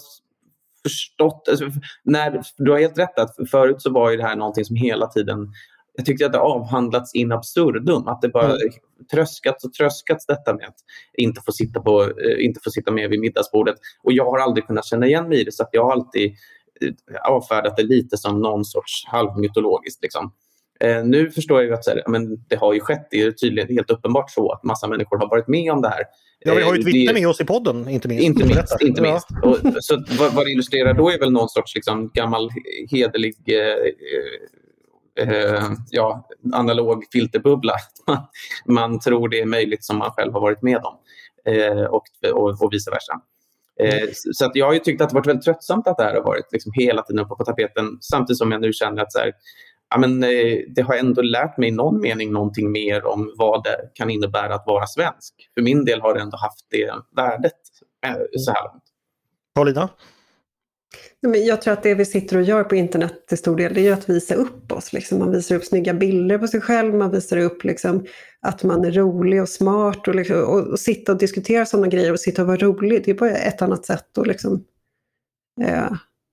förstått, 0.82 1.48
alltså, 1.48 1.70
när, 2.02 2.42
du 2.56 2.70
har 2.70 2.78
helt 2.78 2.98
rätt 2.98 3.18
att 3.18 3.50
förut 3.50 3.82
så 3.82 3.92
var 3.92 4.16
det 4.16 4.22
här 4.22 4.36
någonting 4.36 4.64
som 4.64 4.76
hela 4.76 5.06
tiden 5.06 5.52
jag 5.96 6.06
tyckte 6.06 6.26
att 6.26 6.32
det 6.32 6.40
avhandlats 6.40 7.14
in 7.14 7.32
absurdum. 7.32 8.08
Att 8.08 8.22
det 8.22 8.28
bara 8.28 8.44
mm. 8.44 8.58
tröskats 9.10 9.64
och 9.64 9.72
tröskats 9.72 10.26
detta 10.26 10.54
med 10.54 10.66
att 10.66 10.76
inte 11.14 11.40
få, 11.46 11.52
sitta 11.52 11.80
på, 11.80 12.02
eh, 12.02 12.44
inte 12.44 12.60
få 12.64 12.70
sitta 12.70 12.92
med 12.92 13.10
vid 13.10 13.20
middagsbordet. 13.20 13.74
Och 14.02 14.12
jag 14.12 14.24
har 14.24 14.38
aldrig 14.38 14.66
kunnat 14.66 14.86
känna 14.86 15.06
igen 15.06 15.28
mig 15.28 15.40
i 15.40 15.44
det 15.44 15.52
så 15.52 15.66
jag 15.72 15.84
har 15.84 15.92
alltid 15.92 16.32
eh, 16.80 17.32
avfärdat 17.32 17.76
det 17.76 17.82
lite 17.82 18.16
som 18.16 18.42
någon 18.42 18.64
sorts 18.64 19.06
halvmytologiskt. 19.06 20.02
Liksom. 20.02 20.32
Eh, 20.80 21.04
nu 21.04 21.30
förstår 21.30 21.62
jag 21.62 21.72
att 21.72 21.86
här, 21.86 22.02
men 22.08 22.44
det 22.48 22.56
har 22.56 22.74
ju 22.74 22.80
skett. 22.80 23.08
Det 23.10 23.22
är 23.22 23.30
tydligen 23.30 23.68
helt 23.68 23.90
uppenbart 23.90 24.30
så 24.30 24.52
att 24.52 24.64
massa 24.64 24.88
människor 24.88 25.18
har 25.18 25.28
varit 25.28 25.48
med 25.48 25.72
om 25.72 25.82
det 25.82 25.88
här. 25.88 26.02
Ja, 26.38 26.54
vi 26.54 26.62
har 26.62 26.74
ju 26.74 26.80
ett 26.80 26.86
vittne 26.86 27.12
med 27.12 27.28
oss 27.28 27.40
i 27.40 27.44
podden, 27.44 27.88
inte 27.88 28.08
minst. 28.08 28.24
Inte 28.24 28.44
minst. 28.46 28.80
Inte 28.80 29.02
minst. 29.02 29.26
Ja. 29.42 29.48
Och, 29.48 29.84
så 29.84 30.04
vad, 30.18 30.32
vad 30.32 30.46
det 30.46 30.50
illustrerar 30.50 30.94
då 30.94 31.10
är 31.10 31.18
väl 31.18 31.32
någon 31.32 31.48
sorts 31.48 31.74
liksom, 31.74 32.10
gammal 32.14 32.50
hederlig 32.90 33.36
eh, 33.46 33.92
eh, 35.18 35.70
ja, 35.90 36.28
analog 36.52 37.04
filterbubbla. 37.12 37.74
man 38.66 39.00
tror 39.00 39.28
det 39.28 39.40
är 39.40 39.46
möjligt 39.46 39.84
som 39.84 39.98
man 39.98 40.10
själv 40.10 40.32
har 40.32 40.40
varit 40.40 40.62
med 40.62 40.76
om 40.76 40.94
eh, 41.52 41.84
och, 41.84 42.04
och, 42.32 42.62
och 42.62 42.72
vice 42.72 42.90
versa. 42.90 43.20
Eh, 43.80 44.08
så 44.12 44.44
att 44.44 44.56
jag 44.56 44.66
har 44.66 44.78
tyckt 44.78 45.00
att 45.00 45.08
det 45.08 45.14
varit 45.14 45.26
väldigt 45.26 45.44
tröttsamt 45.44 45.86
att 45.86 45.96
det 45.96 46.04
här 46.04 46.14
har 46.14 46.22
varit 46.22 46.52
liksom 46.52 46.72
hela 46.74 47.02
tiden 47.02 47.24
uppe 47.24 47.34
på 47.34 47.44
tapeten 47.44 47.98
samtidigt 48.00 48.38
som 48.38 48.52
jag 48.52 48.60
nu 48.60 48.72
känner 48.72 49.02
att 49.02 49.12
så 49.12 49.18
här, 49.18 49.32
ja, 49.90 49.98
men, 49.98 50.22
eh, 50.22 50.58
det 50.68 50.82
har 50.82 50.94
ändå 50.94 51.22
lärt 51.22 51.58
mig 51.58 51.68
i 51.68 51.72
någon 51.72 52.00
mening 52.00 52.32
någonting 52.32 52.72
mer 52.72 53.06
om 53.06 53.34
vad 53.36 53.64
det 53.64 53.90
kan 53.94 54.10
innebära 54.10 54.54
att 54.54 54.64
vara 54.66 54.86
svensk. 54.86 55.34
För 55.54 55.62
min 55.62 55.84
del 55.84 56.00
har 56.00 56.14
det 56.14 56.20
ändå 56.20 56.36
haft 56.36 56.66
det 56.70 56.90
värdet 57.16 57.52
eh, 58.06 58.16
så 58.38 58.50
här 58.50 58.64
långt. 58.64 58.84
Paulina? 59.54 59.88
Jag 61.20 61.62
tror 61.62 61.72
att 61.72 61.82
det 61.82 61.94
vi 61.94 62.04
sitter 62.04 62.36
och 62.36 62.42
gör 62.42 62.64
på 62.64 62.76
internet 62.76 63.26
till 63.26 63.38
stor 63.38 63.56
del, 63.56 63.74
det 63.74 63.88
är 63.88 63.92
att 63.92 64.08
visa 64.08 64.34
upp 64.34 64.72
oss. 64.72 64.92
Liksom. 64.92 65.18
Man 65.18 65.32
visar 65.32 65.54
upp 65.56 65.64
snygga 65.64 65.94
bilder 65.94 66.38
på 66.38 66.48
sig 66.48 66.60
själv, 66.60 66.94
man 66.94 67.10
visar 67.10 67.36
upp 67.36 67.64
liksom, 67.64 68.06
att 68.40 68.62
man 68.62 68.84
är 68.84 68.92
rolig 68.92 69.42
och 69.42 69.48
smart. 69.48 70.08
Och, 70.08 70.14
liksom, 70.14 70.44
och, 70.44 70.66
och 70.66 70.80
sitta 70.80 71.12
och 71.12 71.18
diskutera 71.18 71.66
sådana 71.66 71.86
grejer 71.86 72.12
och 72.12 72.20
sitta 72.20 72.42
och 72.42 72.48
vara 72.48 72.56
rolig, 72.56 73.02
det 73.04 73.10
är 73.10 73.14
bara 73.14 73.36
ett 73.36 73.62
annat 73.62 73.86
sätt 73.86 74.18
att 74.18 74.26
liksom, 74.26 74.64
eh, 75.62 75.90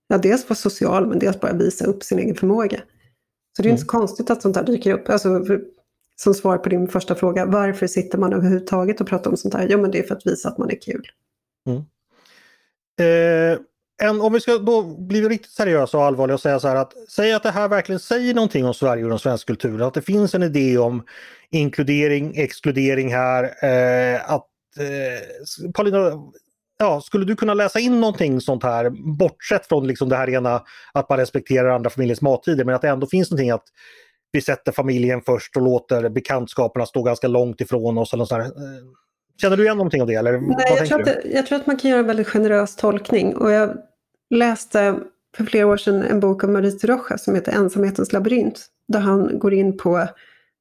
ja, 0.07 0.17
dels 0.17 0.49
vara 0.49 0.55
social 0.55 1.07
men 1.07 1.19
dels 1.19 1.39
bara 1.39 1.53
visa 1.53 1.85
upp 1.85 2.03
sin 2.03 2.19
egen 2.19 2.35
förmåga. 2.35 2.81
Så 3.57 3.61
det 3.61 3.67
är 3.67 3.69
mm. 3.69 3.73
inte 3.73 3.85
så 3.85 3.91
konstigt 3.91 4.29
att 4.29 4.41
sånt 4.41 4.55
här 4.55 4.63
dyker 4.63 4.93
upp. 4.93 5.09
Alltså, 5.09 5.45
för, 5.45 5.61
som 6.15 6.33
svar 6.33 6.57
på 6.57 6.69
din 6.69 6.87
första 6.87 7.15
fråga, 7.15 7.45
varför 7.45 7.87
sitter 7.87 8.17
man 8.17 8.33
överhuvudtaget 8.33 9.01
och 9.01 9.07
pratar 9.07 9.31
om 9.31 9.37
sånt 9.37 9.53
här? 9.53 9.67
Jo, 9.69 9.81
men 9.81 9.91
det 9.91 9.99
är 9.99 10.03
för 10.03 10.15
att 10.15 10.27
visa 10.27 10.49
att 10.49 10.57
man 10.57 10.69
är 10.69 10.81
kul. 10.81 11.07
Mm. 11.67 11.83
Eh, 12.99 13.59
en, 14.03 14.21
om 14.21 14.33
vi 14.33 14.39
ska 14.39 14.57
då 14.57 14.83
bli 14.83 15.21
riktigt 15.21 15.51
seriösa 15.51 15.97
och 15.97 16.03
allvarliga 16.03 16.33
och 16.33 16.41
säga 16.41 16.59
så 16.59 16.67
här 16.67 16.75
att 16.75 16.93
säga 17.09 17.35
att 17.35 17.43
det 17.43 17.51
här 17.51 17.67
verkligen 17.67 17.99
säger 17.99 18.33
någonting 18.33 18.65
om 18.65 18.73
Sverige 18.73 19.03
och 19.03 19.09
den 19.09 19.19
svenska 19.19 19.47
kulturen. 19.47 19.81
Att 19.81 19.93
det 19.93 20.01
finns 20.01 20.35
en 20.35 20.43
idé 20.43 20.77
om 20.77 21.03
inkludering, 21.51 22.37
exkludering 22.37 23.13
här. 23.13 23.43
Eh, 23.43 24.31
att, 24.31 24.47
eh, 24.79 25.71
Paulina, 25.73 26.11
ja, 26.79 27.01
skulle 27.01 27.25
du 27.25 27.35
kunna 27.35 27.53
läsa 27.53 27.79
in 27.79 28.01
någonting 28.01 28.41
sånt 28.41 28.63
här 28.63 28.89
bortsett 29.17 29.67
från 29.67 29.87
liksom 29.87 30.09
det 30.09 30.15
här 30.15 30.29
ena 30.29 30.63
att 30.93 31.09
man 31.09 31.17
respekterar 31.17 31.69
andra 31.69 31.89
familjens 31.89 32.21
mattider 32.21 32.65
men 32.65 32.75
att 32.75 32.81
det 32.81 32.89
ändå 32.89 33.07
finns 33.07 33.31
någonting 33.31 33.51
att 33.51 33.65
vi 34.31 34.41
sätter 34.41 34.71
familjen 34.71 35.21
först 35.21 35.55
och 35.55 35.61
låter 35.61 36.09
bekantskaperna 36.09 36.85
stå 36.85 37.03
ganska 37.03 37.27
långt 37.27 37.61
ifrån 37.61 37.97
oss. 37.97 38.13
Eller 38.13 38.25
sånt 38.25 38.53
Känner 39.41 39.57
du 39.57 39.63
igen 39.63 39.77
någonting 39.77 40.01
av 40.01 40.07
det? 40.07 40.13
Eller 40.13 40.31
Nej, 40.31 40.55
jag 40.77 40.87
tror, 40.87 41.01
att, 41.01 41.25
jag 41.25 41.47
tror 41.47 41.59
att 41.59 41.67
man 41.67 41.77
kan 41.77 41.91
göra 41.91 41.99
en 41.99 42.07
väldigt 42.07 42.27
generös 42.27 42.75
tolkning. 42.75 43.35
Och 43.35 43.51
jag 43.51 43.77
läste 44.33 44.99
för 45.37 45.43
flera 45.43 45.67
år 45.67 45.77
sedan 45.77 46.03
en 46.03 46.19
bok 46.19 46.43
av 46.43 46.49
Mauricio 46.49 46.87
Rojas 46.87 47.23
som 47.23 47.35
heter 47.35 47.51
Ensamhetens 47.51 48.13
labyrint. 48.13 48.65
Där 48.87 48.99
han 48.99 49.39
går 49.39 49.53
in 49.53 49.77
på 49.77 50.07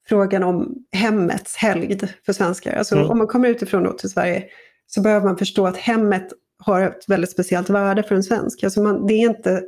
frågan 0.09 0.43
om 0.43 0.75
hemmets 0.93 1.57
helgd 1.57 2.05
för 2.27 2.33
svenskar. 2.33 2.77
Alltså 2.77 2.97
mm. 2.97 3.11
om 3.11 3.19
man 3.19 3.27
kommer 3.27 3.49
utifrån 3.49 3.83
då 3.83 3.93
till 3.93 4.11
Sverige 4.11 4.45
så 4.87 5.01
behöver 5.01 5.27
man 5.27 5.39
förstå 5.39 5.67
att 5.67 5.77
hemmet 5.77 6.29
har 6.59 6.83
ett 6.83 7.09
väldigt 7.09 7.31
speciellt 7.31 7.71
värde 7.71 8.03
för 8.03 8.15
en 8.15 8.23
svensk. 8.23 8.65
Alltså 8.65 8.83
man, 8.83 9.07
det 9.07 9.15
är 9.15 9.29
inte 9.29 9.63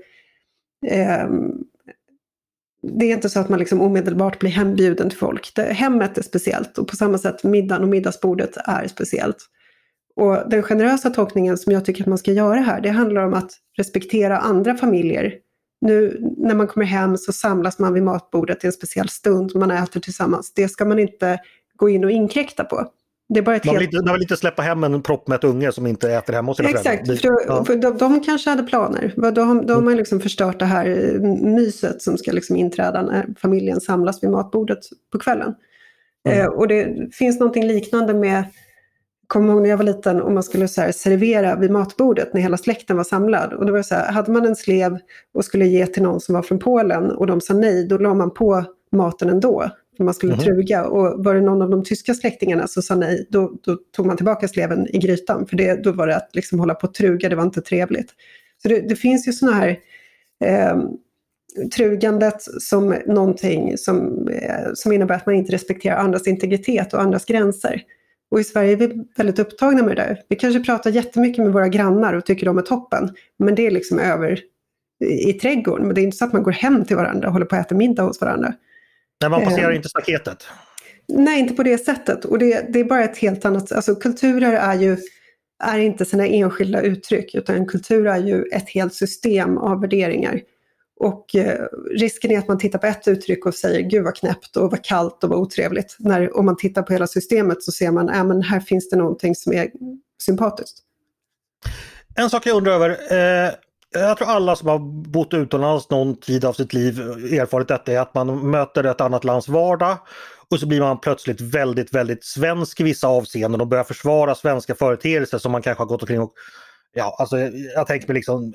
eh, 0.86 1.28
det 2.82 3.04
är 3.06 3.12
inte 3.14 3.28
så 3.28 3.40
att 3.40 3.48
man 3.48 3.58
liksom 3.58 3.80
omedelbart 3.80 4.38
blir 4.38 4.50
hembjuden 4.50 5.10
till 5.10 5.18
folk. 5.18 5.52
Det, 5.54 5.62
hemmet 5.62 6.18
är 6.18 6.22
speciellt 6.22 6.78
och 6.78 6.88
på 6.88 6.96
samma 6.96 7.18
sätt 7.18 7.44
middagen 7.44 7.82
och 7.82 7.88
middagsbordet 7.88 8.56
är 8.56 8.88
speciellt. 8.88 9.36
Och 10.16 10.50
den 10.50 10.62
generösa 10.62 11.10
tolkningen 11.10 11.58
som 11.58 11.72
jag 11.72 11.84
tycker 11.84 12.02
att 12.02 12.08
man 12.08 12.18
ska 12.18 12.32
göra 12.32 12.60
här, 12.60 12.80
det 12.80 12.90
handlar 12.90 13.22
om 13.26 13.34
att 13.34 13.50
respektera 13.76 14.38
andra 14.38 14.74
familjer. 14.74 15.34
Nu 15.80 16.18
när 16.36 16.54
man 16.54 16.66
kommer 16.66 16.86
hem 16.86 17.16
så 17.16 17.32
samlas 17.32 17.78
man 17.78 17.92
vid 17.92 18.02
matbordet 18.02 18.64
i 18.64 18.66
en 18.66 18.72
speciell 18.72 19.08
stund, 19.08 19.56
man 19.56 19.70
äter 19.70 20.00
tillsammans. 20.00 20.52
Det 20.54 20.68
ska 20.68 20.84
man 20.84 20.98
inte 20.98 21.38
gå 21.76 21.88
in 21.88 22.04
och 22.04 22.10
inkräkta 22.10 22.64
på. 22.64 22.88
Det 23.28 23.40
är 23.40 23.42
bara 23.42 23.56
ett 23.56 23.64
man, 23.64 23.74
vill 23.74 23.82
helt... 23.82 23.94
inte, 23.94 24.06
man 24.06 24.14
vill 24.14 24.22
inte 24.22 24.36
släppa 24.36 24.62
hem 24.62 24.84
en 24.84 25.02
proppmätt 25.02 25.44
unge 25.44 25.72
som 25.72 25.86
inte 25.86 26.12
äter 26.12 26.32
hemma 26.32 26.50
hos 26.50 26.56
sina 26.56 26.68
Exakt, 26.68 26.84
föräldrar. 26.84 27.14
Exakt, 27.14 27.44
ja. 27.48 27.64
för 27.64 27.76
de, 27.76 27.98
de, 27.98 28.20
kanske 28.20 28.50
hade 28.50 28.62
planer. 28.62 29.14
Då, 29.16 29.42
har, 29.42 29.62
då 29.62 29.74
har 29.74 29.82
man 29.82 29.96
liksom 29.96 30.20
förstört 30.20 30.58
det 30.58 30.64
här 30.64 30.84
myset 31.42 32.02
som 32.02 32.18
ska 32.18 32.32
liksom 32.32 32.56
inträda 32.56 33.02
när 33.02 33.26
familjen 33.38 33.80
samlas 33.80 34.22
vid 34.22 34.30
matbordet 34.30 34.78
på 35.12 35.18
kvällen. 35.18 35.54
Mm. 36.28 36.40
Eh, 36.40 36.46
och 36.46 36.68
det 36.68 37.14
finns 37.14 37.40
någonting 37.40 37.66
liknande 37.66 38.14
med 38.14 38.44
kommer 39.34 39.52
ihåg 39.52 39.62
när 39.62 39.70
jag 39.70 39.76
var 39.76 39.84
liten 39.84 40.22
och 40.22 40.32
man 40.32 40.42
skulle 40.42 40.68
så 40.68 40.92
servera 40.92 41.56
vid 41.56 41.70
matbordet 41.70 42.34
när 42.34 42.40
hela 42.40 42.56
släkten 42.56 42.96
var 42.96 43.04
samlad. 43.04 43.52
Och 43.52 43.66
det 43.66 43.72
var 43.72 43.82
så 43.82 43.94
här, 43.94 44.12
hade 44.12 44.32
man 44.32 44.46
en 44.46 44.56
slev 44.56 44.98
och 45.34 45.44
skulle 45.44 45.66
ge 45.66 45.86
till 45.86 46.02
någon 46.02 46.20
som 46.20 46.34
var 46.34 46.42
från 46.42 46.58
Polen 46.58 47.10
och 47.10 47.26
de 47.26 47.40
sa 47.40 47.54
nej, 47.54 47.86
då 47.88 47.98
la 47.98 48.14
man 48.14 48.34
på 48.34 48.64
maten 48.92 49.28
ändå. 49.28 49.70
För 49.96 50.04
man 50.04 50.14
skulle 50.14 50.32
mm. 50.32 50.44
truga. 50.44 50.84
Och 50.84 51.24
var 51.24 51.34
det 51.34 51.40
någon 51.40 51.62
av 51.62 51.70
de 51.70 51.84
tyska 51.84 52.14
släktingarna 52.14 52.66
som 52.66 52.82
sa 52.82 52.94
nej, 52.94 53.26
då, 53.30 53.52
då 53.62 53.76
tog 53.96 54.06
man 54.06 54.16
tillbaka 54.16 54.48
sleven 54.48 54.86
i 54.96 54.98
grytan. 54.98 55.46
För 55.46 55.56
det, 55.56 55.84
då 55.84 55.92
var 55.92 56.06
det 56.06 56.16
att 56.16 56.30
liksom 56.32 56.58
hålla 56.58 56.74
på 56.74 56.86
och 56.86 56.94
truga, 56.94 57.28
det 57.28 57.36
var 57.36 57.44
inte 57.44 57.60
trevligt. 57.60 58.10
Så 58.62 58.68
det, 58.68 58.88
det 58.88 58.96
finns 58.96 59.28
ju 59.28 59.32
sådana 59.32 59.56
här 59.56 59.78
eh, 60.44 60.76
trugandet 61.76 62.42
som 62.42 62.94
någonting 63.06 63.78
som, 63.78 64.28
eh, 64.28 64.72
som 64.74 64.92
innebär 64.92 65.14
att 65.14 65.26
man 65.26 65.34
inte 65.34 65.52
respekterar 65.52 65.96
andras 65.96 66.26
integritet 66.26 66.94
och 66.94 67.00
andras 67.00 67.24
gränser. 67.24 67.82
Och 68.30 68.40
i 68.40 68.44
Sverige 68.44 68.72
är 68.72 68.76
vi 68.76 69.04
väldigt 69.16 69.38
upptagna 69.38 69.82
med 69.82 69.96
det 69.96 70.02
där. 70.02 70.22
Vi 70.28 70.36
kanske 70.36 70.60
pratar 70.60 70.90
jättemycket 70.90 71.44
med 71.44 71.52
våra 71.52 71.68
grannar 71.68 72.14
och 72.14 72.26
tycker 72.26 72.46
de 72.46 72.58
är 72.58 72.62
toppen. 72.62 73.10
Men 73.38 73.54
det 73.54 73.66
är 73.66 73.70
liksom 73.70 73.98
över 73.98 74.40
i 75.04 75.32
trädgården. 75.32 75.86
Men 75.86 75.94
det 75.94 76.00
är 76.00 76.02
inte 76.02 76.16
så 76.16 76.24
att 76.24 76.32
man 76.32 76.42
går 76.42 76.52
hem 76.52 76.84
till 76.84 76.96
varandra 76.96 77.28
och 77.28 77.32
håller 77.32 77.46
på 77.46 77.56
att 77.56 77.66
äta 77.66 77.74
middag 77.74 78.02
hos 78.02 78.20
varandra. 78.20 78.54
Nej, 79.20 79.30
man 79.30 79.44
passerar 79.44 79.70
eh, 79.70 79.76
inte 79.76 79.88
staketet. 79.88 80.46
Nej, 81.08 81.40
inte 81.40 81.54
på 81.54 81.62
det 81.62 81.78
sättet. 81.78 82.24
Och 82.24 82.38
det, 82.38 82.72
det, 82.72 82.80
är 82.80 82.84
bara 82.84 83.04
ett 83.04 83.18
helt 83.18 83.44
annat... 83.44 83.72
Alltså 83.72 83.94
kulturer 83.94 84.52
är 84.52 84.74
ju 84.74 84.96
är 85.64 85.78
inte 85.78 86.04
sina 86.04 86.26
enskilda 86.26 86.80
uttryck 86.80 87.34
utan 87.34 87.66
kultur 87.66 88.06
är 88.06 88.18
ju 88.18 88.42
ett 88.42 88.68
helt 88.68 88.94
system 88.94 89.58
av 89.58 89.80
värderingar. 89.80 90.40
Och 91.00 91.36
eh, 91.36 91.66
risken 91.90 92.30
är 92.30 92.38
att 92.38 92.48
man 92.48 92.58
tittar 92.58 92.78
på 92.78 92.86
ett 92.86 93.08
uttryck 93.08 93.46
och 93.46 93.54
säger 93.54 93.80
gud 93.80 94.04
vad 94.04 94.16
knäppt 94.16 94.56
och 94.56 94.70
vad 94.70 94.84
kallt 94.84 95.24
och 95.24 95.30
vad 95.30 95.38
otrevligt. 95.38 95.96
När, 95.98 96.36
om 96.36 96.46
man 96.46 96.56
tittar 96.56 96.82
på 96.82 96.92
hela 96.92 97.06
systemet 97.06 97.62
så 97.62 97.72
ser 97.72 97.90
man 97.90 98.08
att 98.08 98.30
äh, 98.30 98.40
här 98.40 98.60
finns 98.60 98.90
det 98.90 98.96
någonting 98.96 99.34
som 99.34 99.52
är 99.52 99.70
sympatiskt. 100.22 100.78
En 102.16 102.30
sak 102.30 102.46
jag 102.46 102.56
undrar 102.56 102.72
över. 102.72 102.90
Eh, 102.90 103.50
jag 103.94 104.18
tror 104.18 104.28
alla 104.28 104.56
som 104.56 104.68
har 104.68 104.78
bott 105.08 105.34
utomlands 105.34 105.90
någon 105.90 106.20
tid 106.20 106.44
av 106.44 106.52
sitt 106.52 106.72
liv 106.72 107.00
erfarit 107.00 107.68
detta 107.68 107.92
är 107.92 107.98
att 107.98 108.14
man 108.14 108.50
möter 108.50 108.84
ett 108.84 109.00
annat 109.00 109.24
lands 109.24 109.48
vardag 109.48 109.98
och 110.50 110.60
så 110.60 110.66
blir 110.66 110.80
man 110.80 111.00
plötsligt 111.00 111.40
väldigt, 111.40 111.94
väldigt 111.94 112.24
svensk 112.24 112.80
i 112.80 112.82
vissa 112.84 113.08
avseenden 113.08 113.60
och 113.60 113.66
börjar 113.66 113.84
försvara 113.84 114.34
svenska 114.34 114.74
företeelser 114.74 115.38
som 115.38 115.52
man 115.52 115.62
kanske 115.62 115.80
har 115.80 115.88
gått 115.88 116.02
omkring 116.02 116.20
och... 116.20 116.32
Ja, 116.96 117.16
alltså 117.18 117.38
jag 117.74 117.86
tänker 117.86 118.08
mig 118.08 118.14
liksom 118.14 118.52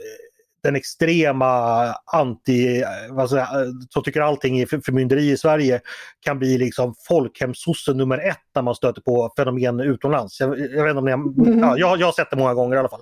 den 0.64 0.76
extrema 0.76 1.84
anti, 2.06 2.84
säger, 3.30 3.48
som 3.90 4.04
tycker 4.04 4.22
allting 4.22 4.60
är 4.60 4.66
förmynderi 4.66 5.32
i 5.32 5.38
Sverige 5.38 5.82
kan 6.20 6.40
bli 6.40 6.58
liksom 6.58 6.96
folkhemssosse 7.08 7.94
nummer 7.94 8.18
ett 8.18 8.38
när 8.56 8.62
man 8.62 8.76
stöter 8.76 9.02
på 9.02 9.34
fenomen 9.38 9.80
utomlands. 9.80 10.40
Jag, 10.40 10.60
jag 10.60 10.84
vet 10.84 10.90
inte 10.90 11.00
om 11.00 11.06
ni 11.06 11.12
har, 11.12 11.48
mm. 11.48 11.60
ja, 11.60 11.78
jag, 11.78 12.00
jag 12.00 12.08
har 12.08 12.12
sett 12.12 12.30
det 12.30 12.38
många 12.38 12.54
gånger 12.54 12.76
i 12.76 12.80
alla 12.80 12.90
fall. 12.90 13.02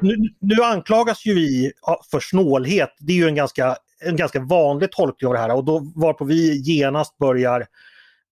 Nu, 0.00 0.16
nu, 0.40 0.62
anklagas 0.62 1.26
ju 1.26 1.34
vi 1.34 1.72
för 2.10 2.20
snålhet. 2.20 2.90
Det 2.98 3.12
är 3.12 3.16
ju 3.16 3.28
en 3.28 3.34
ganska, 3.34 3.76
en 4.00 4.16
ganska 4.16 4.40
vanlig 4.40 4.92
tolkning 4.92 5.28
av 5.28 5.34
det 5.34 5.40
här 5.40 5.56
och 5.56 5.64
då 5.64 5.92
varpå 5.96 6.24
vi 6.24 6.56
genast 6.56 7.18
börjar 7.18 7.66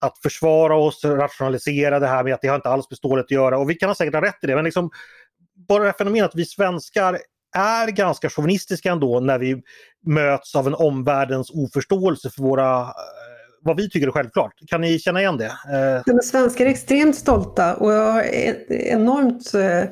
att 0.00 0.18
försvara 0.18 0.76
oss, 0.76 1.04
rationalisera 1.04 1.98
det 1.98 2.06
här 2.06 2.24
med 2.24 2.34
att 2.34 2.42
det 2.42 2.48
har 2.48 2.56
inte 2.56 2.68
alls 2.68 2.90
med 2.90 2.98
snålhet 2.98 3.24
att 3.24 3.30
göra 3.30 3.58
och 3.58 3.70
vi 3.70 3.74
kan 3.74 3.88
ha 3.88 3.94
säkert 3.94 4.14
ha 4.14 4.22
rätt 4.22 4.38
i 4.42 4.46
det 4.46 4.54
men 4.54 4.64
liksom 4.64 4.90
bara 5.68 5.78
det 5.78 5.88
här 5.88 5.98
fenomenet 5.98 6.30
att 6.30 6.36
vi 6.36 6.44
svenskar 6.44 7.18
är 7.52 7.88
ganska 7.88 8.30
chauvinistiska 8.30 8.92
ändå 8.92 9.20
när 9.20 9.38
vi 9.38 9.62
möts 10.06 10.54
av 10.54 10.66
en 10.66 10.74
omvärldens 10.74 11.50
oförståelse 11.50 12.30
för 12.30 12.42
våra 12.42 12.80
eh, 12.80 12.86
vad 13.62 13.76
vi 13.76 13.90
tycker 13.90 14.06
är 14.06 14.10
självklart. 14.10 14.52
Kan 14.66 14.80
ni 14.80 14.98
känna 14.98 15.20
igen 15.20 15.36
det? 15.36 15.52
Eh, 15.72 16.02
ja, 16.06 16.18
svenskar 16.22 16.66
är 16.66 16.70
extremt 16.70 17.16
stolta 17.16 17.74
och 17.74 17.92
jag 17.92 18.12
har 18.12 18.22
enormt 18.70 19.54
eh, 19.54 19.90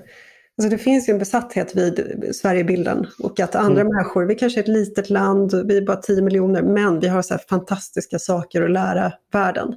Alltså 0.59 0.71
det 0.71 0.79
finns 0.79 1.09
ju 1.09 1.13
en 1.13 1.19
besatthet 1.19 1.77
vid 1.77 2.29
Sverigebilden 2.33 3.07
och 3.19 3.41
att 3.41 3.55
andra 3.55 3.81
mm. 3.81 3.93
människor, 3.95 4.25
vi 4.25 4.35
kanske 4.35 4.61
är 4.61 4.63
ett 4.63 4.69
litet 4.69 5.11
land, 5.11 5.67
vi 5.67 5.77
är 5.77 5.83
bara 5.83 5.97
10 5.97 6.23
miljoner, 6.23 6.63
men 6.63 7.01
vi 7.01 7.09
har 7.09 7.23
så 7.23 7.39
fantastiska 7.49 8.19
saker 8.19 8.63
att 8.63 8.71
lära 8.71 9.13
världen. 9.33 9.75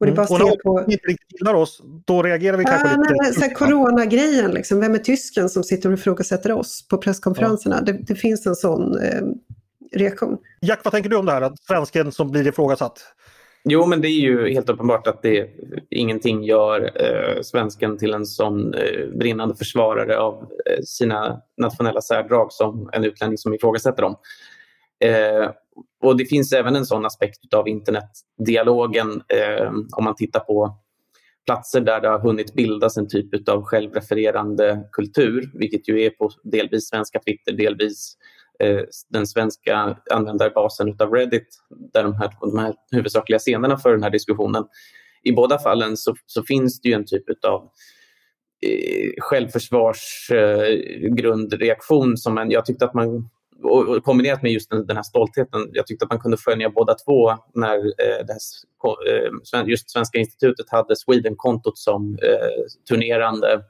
Och, 0.00 0.06
det 0.06 0.12
mm. 0.12 0.26
bara 0.26 0.34
och 0.34 0.48
när 0.48 0.56
på... 0.56 0.92
inte 0.92 1.06
riktigt 1.06 1.40
gillar 1.40 1.54
oss, 1.54 1.82
då 2.04 2.22
reagerar 2.22 2.56
vi 2.56 2.64
kanske 2.64 2.88
lite... 2.88 3.14
Nej, 3.22 3.32
så 3.32 3.40
här, 3.40 3.54
coronagrejen, 3.54 4.50
liksom. 4.50 4.80
vem 4.80 4.94
är 4.94 4.98
tysken 4.98 5.48
som 5.48 5.64
sitter 5.64 5.92
och 5.92 5.98
ifrågasätter 5.98 6.52
oss 6.52 6.88
på 6.88 6.98
presskonferenserna? 6.98 7.76
Ja. 7.76 7.92
Det, 7.92 7.92
det, 7.92 8.14
finns 8.14 8.46
en 8.46 8.56
sån 8.56 8.98
eh, 8.98 9.22
reaktion. 9.92 10.38
Jack, 10.60 10.80
vad 10.84 10.92
tänker 10.92 11.10
du 11.10 11.16
om 11.16 11.26
det 11.26 11.32
här, 11.32 11.42
att 11.42 11.62
svensken 11.62 12.12
som 12.12 12.30
blir 12.30 12.46
ifrågasatt? 12.46 13.00
Jo, 13.64 13.86
men 13.86 14.00
det 14.00 14.08
är 14.08 14.20
ju 14.20 14.52
helt 14.52 14.68
uppenbart 14.68 15.06
att 15.06 15.22
det, 15.22 15.50
ingenting 15.90 16.44
gör 16.44 16.92
eh, 16.94 17.42
svensken 17.42 17.98
till 17.98 18.14
en 18.14 18.26
sån 18.26 18.74
eh, 18.74 19.06
brinnande 19.14 19.54
försvarare 19.54 20.18
av 20.18 20.34
eh, 20.66 20.82
sina 20.84 21.40
nationella 21.56 22.00
särdrag 22.00 22.52
som 22.52 22.90
en 22.92 23.04
utlänning 23.04 23.38
som 23.38 23.54
ifrågasätter 23.54 24.02
dem. 24.02 24.16
Eh, 25.04 25.50
och 26.02 26.16
det 26.16 26.24
finns 26.24 26.52
även 26.52 26.76
en 26.76 26.86
sån 26.86 27.06
aspekt 27.06 27.54
av 27.54 27.68
internetdialogen 27.68 29.22
eh, 29.28 29.70
om 29.96 30.04
man 30.04 30.16
tittar 30.16 30.40
på 30.40 30.78
platser 31.46 31.80
där 31.80 32.00
det 32.00 32.08
har 32.08 32.18
hunnit 32.18 32.54
bildas 32.54 32.96
en 32.96 33.08
typ 33.08 33.48
av 33.48 33.64
självrefererande 33.64 34.88
kultur, 34.92 35.50
vilket 35.54 35.88
ju 35.88 36.02
är 36.02 36.10
på 36.10 36.30
delvis 36.42 36.88
svenska 36.88 37.20
Twitter, 37.20 37.52
delvis 37.52 38.16
eh, 38.62 38.80
den 39.08 39.26
svenska 39.26 39.96
användarbasen 40.10 40.96
av 40.98 41.12
Reddit, 41.12 41.48
där 41.92 42.02
de 42.02 42.14
här, 42.14 42.30
de 42.40 42.58
här 42.58 42.74
huvudsakliga 42.92 43.38
scenerna 43.38 43.76
för 43.76 43.90
den 43.90 44.02
här 44.02 44.10
diskussionen. 44.10 44.64
I 45.22 45.32
båda 45.32 45.58
fallen 45.58 45.96
så, 45.96 46.14
så 46.26 46.42
finns 46.42 46.80
det 46.80 46.88
ju 46.88 46.94
en 46.94 47.06
typ 47.06 47.44
av 47.44 47.70
eh, 48.66 49.10
självförsvarsgrundreaktion 49.18 52.10
eh, 52.10 52.16
som 52.16 52.38
en, 52.38 52.50
jag 52.50 52.66
tyckte 52.66 52.84
att 52.84 52.94
man 52.94 53.28
och, 53.62 54.04
kombinerat 54.04 54.42
med 54.42 54.52
just 54.52 54.70
den, 54.70 54.86
den, 54.86 54.96
här 54.96 55.02
stoltheten. 55.02 55.70
Jag 55.72 55.86
tyckte 55.86 56.04
att 56.04 56.10
man 56.10 56.20
kunde 56.20 56.36
skönja 56.36 56.70
båda 56.70 56.94
två 56.94 57.30
när 57.54 57.76
eh, 57.76 58.26
det 58.26 58.32
här, 58.32 59.60
eh, 59.62 59.68
just 59.68 59.90
Svenska 59.90 60.18
institutet 60.18 60.70
hade 60.70 60.96
Sweden-kontot 60.96 61.78
som 61.78 62.18
eh, 62.22 62.64
turnerande 62.88 63.62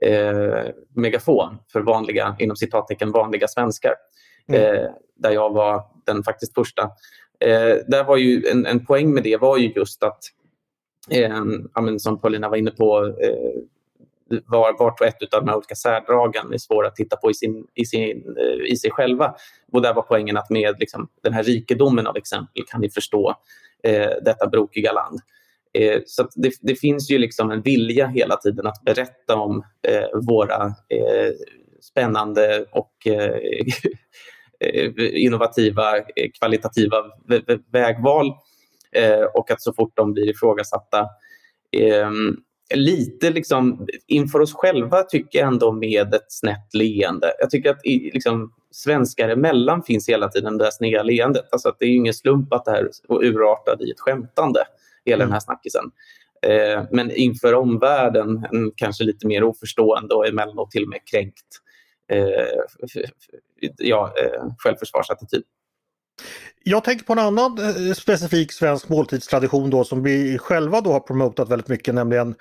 eh, 0.00 0.72
megafon 0.94 1.58
för 1.72 1.80
vanliga, 1.80 2.36
inom 2.38 2.56
citattecken, 2.56 3.12
vanliga 3.12 3.48
svenskar. 3.48 3.94
Mm. 4.48 4.92
Där 5.16 5.30
jag 5.30 5.52
var 5.52 5.82
den 6.06 6.22
faktiskt 6.22 6.54
första. 6.54 6.90
Där 7.86 8.04
var 8.04 8.16
ju 8.16 8.46
en, 8.46 8.66
en 8.66 8.86
poäng 8.86 9.14
med 9.14 9.22
det 9.22 9.36
var 9.36 9.56
ju 9.56 9.72
just 9.72 10.02
att, 10.02 10.18
eh, 11.10 11.42
som 11.98 12.20
Paulina 12.20 12.48
var 12.48 12.56
inne 12.56 12.70
på, 12.70 13.14
var, 14.46 14.78
vart 14.78 15.00
och 15.00 15.06
ett 15.06 15.34
av 15.34 15.44
de 15.44 15.48
här 15.48 15.56
olika 15.56 15.74
särdragen 15.74 16.52
är 16.52 16.58
svåra 16.58 16.88
att 16.88 16.96
titta 16.96 17.16
på 17.16 17.30
i, 17.30 17.34
sin, 17.34 17.66
i, 17.74 17.84
sin, 17.84 18.36
eh, 18.38 18.72
i 18.72 18.76
sig 18.76 18.90
själva. 18.90 19.34
Och 19.72 19.82
där 19.82 19.94
var 19.94 20.02
poängen 20.02 20.36
att 20.36 20.50
med 20.50 20.76
liksom, 20.78 21.08
den 21.22 21.32
här 21.32 21.42
rikedomen 21.42 22.06
av 22.06 22.16
exempel 22.16 22.64
kan 22.66 22.80
ni 22.80 22.90
förstå 22.90 23.34
eh, 23.82 24.10
detta 24.24 24.46
brokiga 24.46 24.92
land. 24.92 25.20
Eh, 25.74 26.00
så 26.06 26.28
det, 26.34 26.52
det, 26.60 26.74
finns 26.74 27.10
ju 27.10 27.18
liksom 27.18 27.50
en 27.50 27.62
vilja 27.62 28.06
hela 28.06 28.36
tiden 28.36 28.66
att 28.66 28.84
berätta 28.84 29.36
om 29.36 29.64
eh, 29.88 30.20
våra 30.28 30.64
eh, 30.66 31.32
spännande 31.80 32.64
och 32.70 33.06
eh, 33.06 33.38
eh 34.60 34.92
innovativa, 34.98 35.96
eh, 35.96 36.30
kvalitativa 36.38 36.96
vägval 37.72 38.32
och 39.34 39.50
att 39.50 39.62
så 39.62 39.72
fort 39.72 39.96
de 39.96 40.12
blir 40.12 40.30
ifrågasatta 40.30 41.08
ehm, 41.76 42.36
lite 42.74 43.30
liksom 43.30 43.86
inför 44.06 44.40
oss 44.40 44.54
själva 44.54 45.02
tycker 45.02 45.38
jag 45.38 45.48
ändå 45.48 45.72
med 45.72 46.14
ett 46.14 46.32
snett 46.32 46.74
leende. 46.74 47.32
Jag 47.38 47.50
tycker 47.50 47.70
att 47.70 47.80
liksom, 47.84 48.52
svenskar 48.70 49.28
emellan 49.28 49.82
finns 49.82 50.08
hela 50.08 50.28
tiden 50.28 50.58
det 50.58 50.64
där 50.64 50.70
sneda 50.70 51.02
leendet. 51.02 51.48
Alltså 51.52 51.68
att 51.68 51.76
det 51.78 51.84
är 51.84 51.94
ingen 51.94 52.14
slump 52.14 52.52
att 52.52 52.64
det 52.64 52.70
här 52.70 52.90
urartade 53.08 53.84
i 53.84 53.90
ett 53.90 54.00
skämtande, 54.00 54.64
hela 55.04 55.16
mm. 55.16 55.26
den 55.26 55.32
här 55.32 55.40
snackisen. 55.40 55.84
Eh, 56.42 56.82
men 56.90 57.10
inför 57.10 57.54
omvärlden 57.54 58.46
en 58.52 58.72
kanske 58.76 59.04
lite 59.04 59.26
mer 59.26 59.44
oförstående 59.44 60.14
och 60.14 60.28
emellanåt 60.28 60.70
till 60.70 60.82
och 60.82 60.88
med 60.88 61.00
kränkt 61.10 61.46
eh, 62.12 62.90
ja, 63.78 64.12
eh, 64.22 64.44
självförsvarsattityd. 64.58 65.42
Jag 66.64 66.84
tänker 66.84 67.04
på 67.04 67.12
en 67.12 67.18
annan 67.18 67.58
eh, 67.58 67.92
specifik 67.92 68.52
svensk 68.52 68.88
måltidstradition 68.88 69.70
då 69.70 69.84
som 69.84 70.02
vi 70.02 70.38
själva 70.38 70.80
då 70.80 70.92
har 70.92 71.00
promotat 71.00 71.48
väldigt 71.48 71.68
mycket, 71.68 71.94
nämligen 71.94 72.34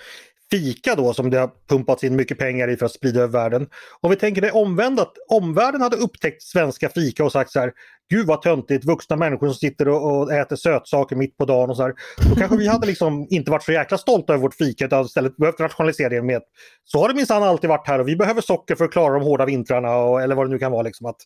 fika 0.52 0.96
då 0.96 1.14
som 1.14 1.30
det 1.30 1.38
har 1.40 1.50
pumpats 1.70 2.04
in 2.04 2.16
mycket 2.16 2.38
pengar 2.38 2.68
i 2.68 2.78
för 2.78 2.86
att 2.86 2.92
sprida 2.92 3.22
över 3.22 3.40
världen. 3.40 3.68
Om 4.02 4.10
vi 4.10 4.16
tänker 4.16 4.42
det 4.42 4.52
omvända, 4.52 5.02
att 5.02 5.14
omvärlden 5.30 5.82
hade 5.82 5.98
upptäckt 5.98 6.44
svenska 6.44 6.90
fika 6.90 7.24
och 7.24 7.32
sagt 7.32 7.52
så 7.52 7.60
här 7.60 7.72
Gud 8.10 8.28
vad 8.28 8.42
töntigt, 8.42 8.86
vuxna 8.86 9.16
människor 9.16 9.48
som 9.48 9.56
sitter 9.56 9.88
och, 9.88 10.22
och 10.22 10.34
äter 10.34 10.56
sötsaker 10.56 11.16
mitt 11.16 11.38
på 11.38 11.46
dagen 11.46 11.70
och 11.70 11.78
så 11.78 11.84
här. 11.84 11.94
Då 12.30 12.36
kanske 12.36 12.58
vi 12.58 12.68
hade 12.68 12.88
liksom 12.88 13.28
inte 13.30 13.52
varit 13.52 13.64
så 13.64 13.72
jäkla 13.72 13.98
stolta 13.98 14.34
över 14.34 14.42
vårt 14.42 14.56
fika 14.56 14.86
utan 14.86 15.06
istället 15.06 15.38
behövt 15.38 15.60
rationalisera 15.60 16.10
det 16.10 16.22
med 16.22 16.42
så 16.84 17.00
har 17.00 17.10
det 17.10 17.16
minsann 17.16 17.44
alltid 17.44 17.70
varit 17.70 17.88
här 17.88 18.00
och 18.00 18.08
vi 18.08 18.16
behöver 18.16 18.42
socker 18.42 18.76
för 18.76 18.86
att 18.86 18.92
klara 18.92 19.14
de 19.14 19.24
hårda 19.24 19.46
vintrarna 19.46 19.96
och, 19.96 20.22
eller 20.22 20.36
vad 20.36 20.46
det 20.46 20.52
nu 20.52 20.60
kan 20.60 20.72
vara. 20.72 20.82
Liksom, 20.82 21.06
att, 21.06 21.22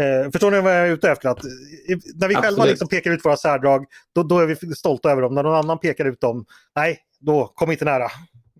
Eh, 0.00 0.30
förstår 0.30 0.50
ni 0.50 0.60
vad 0.60 0.72
jag 0.72 0.88
är 0.88 0.92
ute 0.92 1.10
efter? 1.10 1.28
Att, 1.28 1.42
när 2.14 2.28
vi 2.28 2.34
Absolut. 2.34 2.44
själva 2.44 2.64
liksom 2.64 2.88
pekar 2.88 3.10
ut 3.10 3.24
våra 3.24 3.36
särdrag, 3.36 3.84
då, 4.14 4.22
då, 4.22 4.38
är 4.38 4.46
vi 4.46 4.74
stolta 4.74 5.10
över 5.10 5.22
dem. 5.22 5.34
När 5.34 5.42
någon 5.42 5.54
annan 5.54 5.78
pekar 5.78 6.04
ut 6.04 6.20
dem, 6.20 6.44
nej, 6.76 6.98
då 7.20 7.52
kom 7.54 7.70
inte 7.70 7.84
nära. 7.84 8.06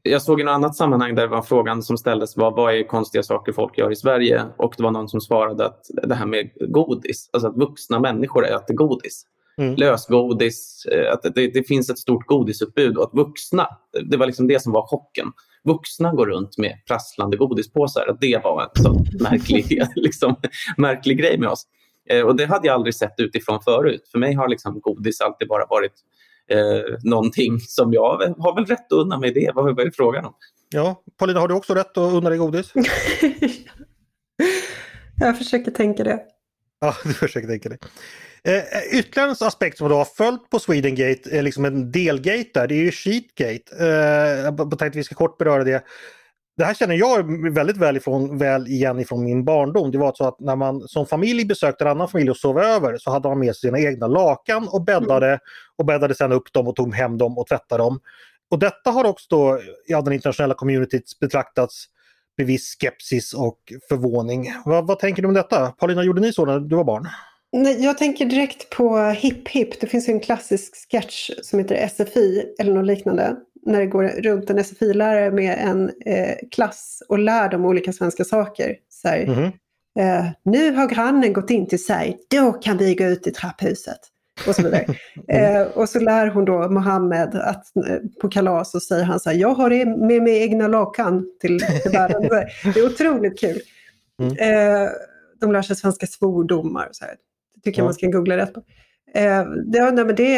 Jag 0.03 0.23
såg 0.23 0.41
i 0.41 0.45
något 0.45 0.53
annat 0.53 0.77
sammanhang 0.77 1.15
där 1.15 1.27
var 1.27 1.43
frågan 1.43 1.83
som 1.83 1.99
ställdes 1.99 2.37
var 2.37 2.51
vad 2.51 2.75
är 2.75 2.87
konstiga 2.87 3.23
saker 3.23 3.53
folk 3.53 3.79
gör 3.79 3.93
i 3.93 3.97
Sverige? 3.97 4.45
Och 4.57 4.75
det 4.77 4.83
var 4.83 4.91
någon 4.91 5.09
som 5.09 5.21
svarade 5.21 5.67
att 5.67 5.81
det 6.03 6.15
här 6.15 6.27
med 6.27 6.51
godis, 6.69 7.31
alltså 7.33 7.49
att 7.49 7.57
vuxna 7.57 8.01
människor 8.01 8.47
äter 8.47 8.75
godis. 8.75 9.27
Mm. 9.57 9.75
Lösgodis, 9.75 10.87
eh, 10.93 11.13
att 11.13 11.35
det, 11.35 11.49
det, 11.49 11.63
finns 11.69 11.91
ett 11.91 11.99
stort 11.99 12.27
godisutbud 12.27 12.97
och 12.97 13.05
att 13.05 13.15
vuxna, 13.15 13.69
det 14.11 14.17
var 14.17 14.27
liksom 14.27 14.47
det 14.47 14.63
som 14.63 14.73
var 14.73 14.87
chocken 14.87 15.33
vuxna 15.65 16.13
går 16.13 16.27
runt 16.27 16.59
med 16.59 16.79
prasslande 16.87 17.37
godispåsar. 17.37 18.07
Att 18.09 18.21
det 18.21 18.41
var 18.45 18.63
en 18.63 18.83
sån 18.83 19.07
märklig, 19.21 19.83
liksom, 19.97 20.37
märklig 20.77 21.19
grej 21.19 21.39
med 21.39 21.49
oss. 21.49 21.67
Eh, 22.11 22.23
och 22.23 22.37
det 22.37 22.47
hade 22.47 22.67
jag 22.67 22.75
aldrig 22.75 22.95
sett 22.95 23.15
utifrån 23.19 23.61
förut. 23.65 24.09
För 24.13 24.19
mig 24.19 24.35
har 24.35 24.49
liksom 24.49 24.81
godis 24.81 25.21
alltid 25.21 25.49
bara 25.49 25.67
varit 25.67 25.93
eh, 26.51 26.99
någonting 27.03 27.61
som 27.61 27.93
jag 27.93 28.35
har 28.39 28.55
väl 28.55 28.67
rätt 28.67 28.93
att 28.93 28.99
unna 28.99 29.19
mig 29.19 29.33
det. 29.33 29.51
Vad 29.55 29.81
är 29.81 29.85
det 29.85 29.93
frågan 29.93 30.25
om? 30.25 30.35
Ja, 30.71 31.03
Paulina, 31.19 31.41
har 31.41 31.49
du 31.49 31.55
också 31.55 31.75
rätt 31.75 31.99
att 31.99 32.13
unna 32.13 32.29
dig 32.29 32.39
godis? 32.39 32.73
jag 35.21 35.39
försöker 35.39 35.71
tänka 35.71 36.05
det. 36.05 36.21
Ja, 36.81 36.95
du 37.05 37.13
försöker 37.13 37.49
tänka 37.49 37.69
det. 37.69 37.79
Eh, 38.49 38.99
ytterligare 38.99 39.31
en 39.31 39.47
aspekt 39.47 39.79
som 39.79 39.89
då 39.89 39.97
har 39.97 40.05
följt 40.05 40.51
på 40.51 40.59
Swedengate, 40.59 41.39
är 41.39 41.43
liksom 41.43 41.65
en 41.65 41.91
delgate 41.93 42.51
där, 42.55 42.67
det 42.67 42.75
är 42.75 42.83
ju 42.83 42.91
Sheetgate. 42.93 43.77
Eh, 43.81 43.87
jag 43.87 44.59
tänkte 44.59 44.87
att 44.87 44.97
vi 44.97 45.05
ska 45.05 45.15
kort 45.15 45.39
beröra 45.39 45.65
det. 45.65 45.85
Det 46.57 46.65
här 46.65 46.75
känner 46.75 46.95
jag 46.95 47.53
väldigt 47.53 47.77
väl, 47.77 47.97
ifrån, 47.97 48.39
väl 48.39 48.67
igen 48.67 49.01
ifrån 49.01 49.25
min 49.25 49.45
barndom. 49.45 49.91
Det 49.91 49.99
var 49.99 50.13
så 50.15 50.25
att 50.29 50.41
när 50.41 50.57
man 50.57 50.81
som 50.81 51.07
familj 51.07 51.45
besökte 51.45 51.85
en 51.85 51.91
annan 51.91 52.09
familj 52.09 52.31
och 52.31 52.37
sov 52.37 52.59
över 52.59 52.99
så 52.99 53.11
hade 53.11 53.29
man 53.29 53.39
med 53.39 53.57
sig 53.57 53.69
sina 53.69 53.79
egna 53.79 54.07
lakan 54.07 54.69
och 54.69 54.85
bäddade 54.85 55.39
och 55.77 55.85
bäddade 55.85 56.15
sedan 56.15 56.33
upp 56.33 56.53
dem 56.53 56.69
och 56.69 56.77
tog 56.77 56.95
hem 56.95 57.19
dem 57.19 57.39
och 57.39 57.47
tvättade 57.47 57.83
dem. 57.83 58.01
Och 58.51 58.59
detta 58.59 58.91
har 58.91 59.05
också 59.05 59.27
då 59.31 59.61
i 59.87 59.93
den 59.93 60.13
internationella 60.13 60.55
communityt 60.55 61.19
betraktats 61.21 61.87
med 62.37 62.47
viss 62.47 62.77
skepsis 62.81 63.35
och 63.35 63.59
förvåning. 63.89 64.55
Vad, 64.65 64.87
vad 64.87 64.99
tänker 64.99 65.23
du 65.23 65.29
om 65.29 65.35
detta? 65.35 65.71
Paulina, 65.71 66.05
gjorde 66.05 66.21
ni 66.21 66.33
så 66.33 66.45
när 66.45 66.61
du 66.61 66.77
var 66.77 66.85
barn? 66.85 67.09
Nej, 67.57 67.85
jag 67.85 67.99
tänker 67.99 68.27
direkt 68.27 68.71
på 68.71 68.99
Hipp 68.99 69.49
Hipp. 69.49 69.81
Det 69.81 69.87
finns 69.87 70.09
en 70.09 70.21
klassisk 70.21 70.91
sketch 70.91 71.31
som 71.43 71.59
heter 71.59 71.89
SFI 71.89 72.45
eller 72.59 72.75
något 72.75 72.87
liknande. 72.87 73.37
När 73.67 73.81
det 73.81 73.87
går 73.87 74.05
runt 74.05 74.51
en 74.51 74.59
SFI-lärare 74.65 75.31
med 75.31 75.59
en 75.59 75.91
eh, 76.07 76.35
klass 76.51 77.03
och 77.09 77.19
lär 77.19 77.49
dem 77.49 77.65
olika 77.65 77.93
svenska 77.93 78.25
saker. 78.25 78.77
Så 78.89 79.09
här, 79.09 79.27
Mhm. 79.27 79.45
eh, 79.99 80.27
nu 80.45 80.73
har 80.73 80.87
grannen 80.89 81.33
gått 81.33 81.51
in 81.51 81.67
till 81.67 81.85
sig, 81.85 82.19
då 82.31 82.53
kan 82.53 82.77
vi 82.77 82.95
gå 82.95 83.05
ut 83.05 83.27
i 83.27 83.31
trapphuset. 83.31 83.99
Och 84.49 84.55
så 84.55 84.63
vidare. 84.63 84.87
eh, 85.29 85.63
och 85.63 85.89
så 85.89 86.01
lär 86.01 86.27
hon 86.27 86.45
då 86.45 86.69
Mohammed 86.69 87.35
att 87.35 87.77
eh, 87.77 87.97
på 88.21 88.29
kalas 88.29 88.71
så 88.71 88.81
säger 88.81 89.05
han 89.05 89.21
så 89.21 89.31
här, 89.31 89.37
jag 89.37 89.55
har 89.55 89.71
det 89.71 89.87
med 89.87 90.23
mig 90.23 90.43
egna 90.43 90.69
lakan 90.69 91.27
till, 91.41 91.59
till 91.83 91.91
världen. 91.93 92.23
Det 92.75 92.81
är 92.81 92.87
otroligt 92.87 93.41
kul. 93.41 93.61
Mm. 94.23 94.33
Eh, 94.37 94.89
de 95.41 95.53
lär 95.53 95.63
sig 95.63 95.77
svenska 95.77 96.07
svordomar. 96.07 96.87
Och 96.89 96.97
så 96.97 97.05
här. 97.05 97.15
Tycker 97.65 97.81
Ja. 97.81 97.85
man 97.85 97.95
ska 97.95 98.07
googla 98.07 98.37
rätt 98.37 98.55
på. 98.55 98.63
Eh, 99.15 99.45
det, 99.45 99.91
nej, 99.91 100.05
men 100.05 100.15
det 100.17 100.35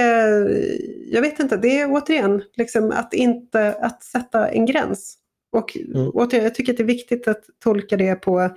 jag 1.13 1.23
vet 1.23 1.41
inte, 1.41 1.57
det 1.57 1.81
är 1.81 1.93
återigen 1.93 2.43
liksom 2.57 2.91
att 2.91 3.15
inte 3.15 3.75
att 3.81 4.03
sätta 4.03 4.49
en 4.49 4.67
gräns. 4.67 5.15
Och 5.53 5.77
Mm. 5.77 6.11
återigen, 6.15 6.45
jag 6.45 6.55
tycker 6.55 6.73
att 6.73 6.77
det 6.77 6.83
är 6.83 6.85
viktigt 6.87 7.29
att 7.29 7.43
tolka 7.63 7.97
det 7.97 8.15
på 8.15 8.51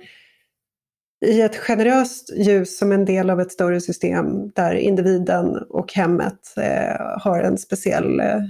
i 1.26 1.40
ett 1.40 1.56
generöst 1.56 2.30
ljus 2.36 2.78
som 2.78 2.92
en 2.92 3.04
del 3.04 3.30
av 3.30 3.40
ett 3.40 3.52
större 3.52 3.80
system 3.80 4.50
där 4.50 4.74
individen 4.74 5.56
och 5.56 5.92
hemmet 5.92 6.54
eh, 6.56 7.18
har 7.20 7.40
en 7.40 7.58
speciell, 7.58 8.20
eh, 8.20 8.42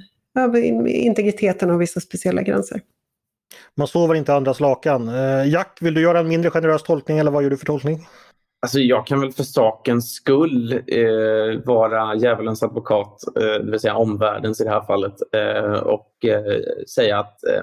integriteten 0.87 1.71
har 1.71 1.79
vissa 1.79 2.01
speciella 2.01 2.43
gränser. 2.43 2.81
Man 3.77 3.87
sover 3.89 4.15
inte 4.15 4.35
andras 4.35 4.61
lakan. 4.61 5.09
Eh, 5.09 5.49
Jack, 5.49 5.79
vill 5.81 5.95
du 5.95 6.01
göra 6.01 6.19
en 6.19 6.29
mindre 6.29 6.51
generös 6.51 6.83
tolkning 6.83 7.19
eller 7.19 7.31
vad 7.31 7.43
gör 7.43 7.51
du 7.51 7.57
för 7.57 7.67
tolkning? 7.67 8.07
Alltså 8.63 8.79
jag 8.79 9.07
kan 9.07 9.21
väl 9.21 9.33
för 9.33 9.43
sakens 9.43 10.13
skull 10.13 10.73
eh, 10.73 11.65
vara 11.65 12.15
djävulens 12.15 12.63
advokat, 12.63 13.23
eh, 13.37 13.43
det 13.65 13.71
vill 13.71 13.81
säga 13.81 13.95
omvärldens 13.95 14.61
i 14.61 14.65
det 14.65 14.71
här 14.71 14.87
fallet, 14.87 15.15
eh, 15.33 15.73
och 15.73 16.25
eh, 16.25 16.61
säga 16.95 17.19
att 17.19 17.45
eh, 17.45 17.63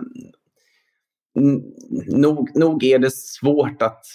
nog, 2.08 2.56
nog 2.56 2.84
är 2.84 3.00
det 3.00 3.14
svårt 3.14 3.82
att, 3.82 4.06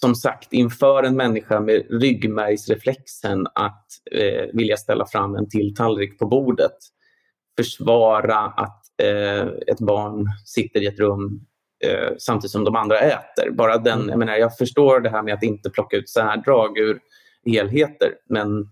som 0.00 0.14
sagt, 0.14 0.52
inför 0.52 1.02
en 1.02 1.16
människa 1.16 1.60
med 1.60 1.82
ryggmärgsreflexen 1.90 3.46
att 3.54 3.86
eh, 4.12 4.46
vilja 4.52 4.76
ställa 4.76 5.06
fram 5.06 5.34
en 5.34 5.48
till 5.48 5.74
tallrik 5.74 6.18
på 6.18 6.26
bordet, 6.26 6.76
försvara 7.56 8.38
att 8.38 8.82
eh, 9.02 9.46
ett 9.66 9.80
barn 9.80 10.26
sitter 10.44 10.82
i 10.82 10.86
ett 10.86 10.98
rum 10.98 11.40
eh, 11.84 12.14
samtidigt 12.18 12.50
som 12.50 12.64
de 12.64 12.76
andra 12.76 12.98
äter. 12.98 13.50
Bara 13.50 13.78
den, 13.78 14.08
jag, 14.08 14.18
menar, 14.18 14.36
jag 14.36 14.56
förstår 14.56 15.00
det 15.00 15.10
här 15.10 15.22
med 15.22 15.34
att 15.34 15.42
inte 15.42 15.70
plocka 15.70 15.96
ut 15.96 16.08
särdrag 16.08 16.78
ur 16.78 17.00
helheter, 17.46 18.14
men 18.28 18.68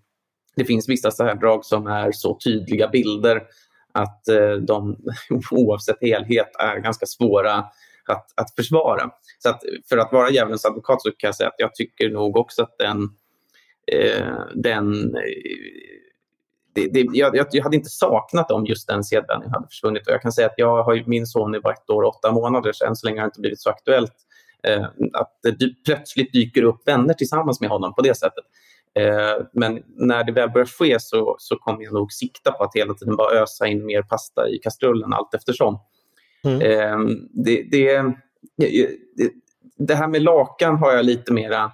det 0.57 0.64
finns 0.64 0.88
vissa 0.88 1.11
särdrag 1.11 1.64
som 1.64 1.86
är 1.86 2.12
så 2.12 2.38
tydliga 2.44 2.88
bilder 2.88 3.42
att 3.92 4.28
eh, 4.28 4.52
de 4.52 4.96
oavsett 5.50 5.96
helhet 6.00 6.50
är 6.59 6.78
ganska 6.78 7.07
svåra 7.07 7.64
att, 8.09 8.26
att 8.36 8.54
försvara. 8.57 9.11
Så 9.38 9.48
att 9.48 9.62
för 9.88 9.98
att 9.98 10.12
vara 10.12 10.30
djävulens 10.30 10.64
advokat 10.64 11.02
så 11.02 11.11
kan 11.11 11.28
jag 11.28 11.34
säga 11.34 11.48
att 11.48 11.54
jag 11.59 11.74
tycker 11.74 12.11
nog 12.11 12.36
också 12.36 12.62
att 12.62 12.78
den, 12.78 13.02
eh, 13.92 14.34
den 14.54 15.14
eh, 15.16 15.22
det, 16.77 16.89
det, 16.89 17.07
jag, 17.12 17.49
jag, 17.53 17.62
hade 17.62 17.77
inte 17.77 17.89
saknat 17.89 18.51
om 18.51 18.66
just 18.66 18.89
den 18.89 19.05
sedvänjan 19.05 19.51
hade 19.51 19.66
försvunnit. 19.68 20.07
Och 20.07 20.12
jag 20.12 20.22
kan 20.22 20.33
säga 20.33 20.47
att 20.47 20.55
jag 20.57 20.83
har 20.83 21.03
min 21.07 21.27
son 21.27 21.55
är 21.55 21.61
bara 21.61 21.74
ett 21.74 21.91
år 21.91 22.03
och 22.03 22.16
åtta 22.16 22.33
månader, 22.33 22.72
så 22.72 22.85
än 22.85 22.97
så 22.97 23.07
länge 23.07 23.20
har 23.20 23.24
det 23.24 23.29
inte 23.29 23.41
blivit 23.41 23.61
så 23.61 23.70
aktuellt 23.70 24.14
eh, 24.62 24.85
att 25.12 25.33
det 25.43 25.85
plötsligt 25.85 26.33
dyker 26.33 26.62
upp 26.62 26.89
vänner 26.89 27.14
tillsammans 27.14 27.61
med 27.61 27.70
honom 27.70 27.95
på 27.95 28.03
det 28.03 28.14
sättet. 28.14 28.45
Eh, 28.95 29.47
men 29.53 29.83
när 29.87 30.24
det 30.24 30.33
väl 30.33 30.51
börjar 30.51 30.66
ske 30.66 30.97
så, 31.01 31.37
så 31.39 31.57
kommer 31.57 31.85
jag 31.85 31.93
nog 31.93 32.12
sikta 32.12 32.53
på 32.53 32.64
att 32.64 32.74
hela 32.74 32.95
tiden 32.95 33.16
bara 33.16 33.41
ösa 33.43 33.66
in 33.66 33.87
mer 33.87 34.03
pasta 34.03 34.49
i 34.49 34.59
kastrullen 34.59 35.12
allt 35.12 35.35
eftersom. 35.35 35.79
Mm. 36.45 36.61
Eh, 36.61 37.16
det, 37.31 37.62
det, 37.70 38.03
det, 38.57 39.33
det 39.79 39.95
här 39.95 40.09
med 40.09 40.22
lakan 40.22 40.77
har 40.77 40.93
jag 40.93 41.05
lite 41.05 41.33
mera 41.33 41.72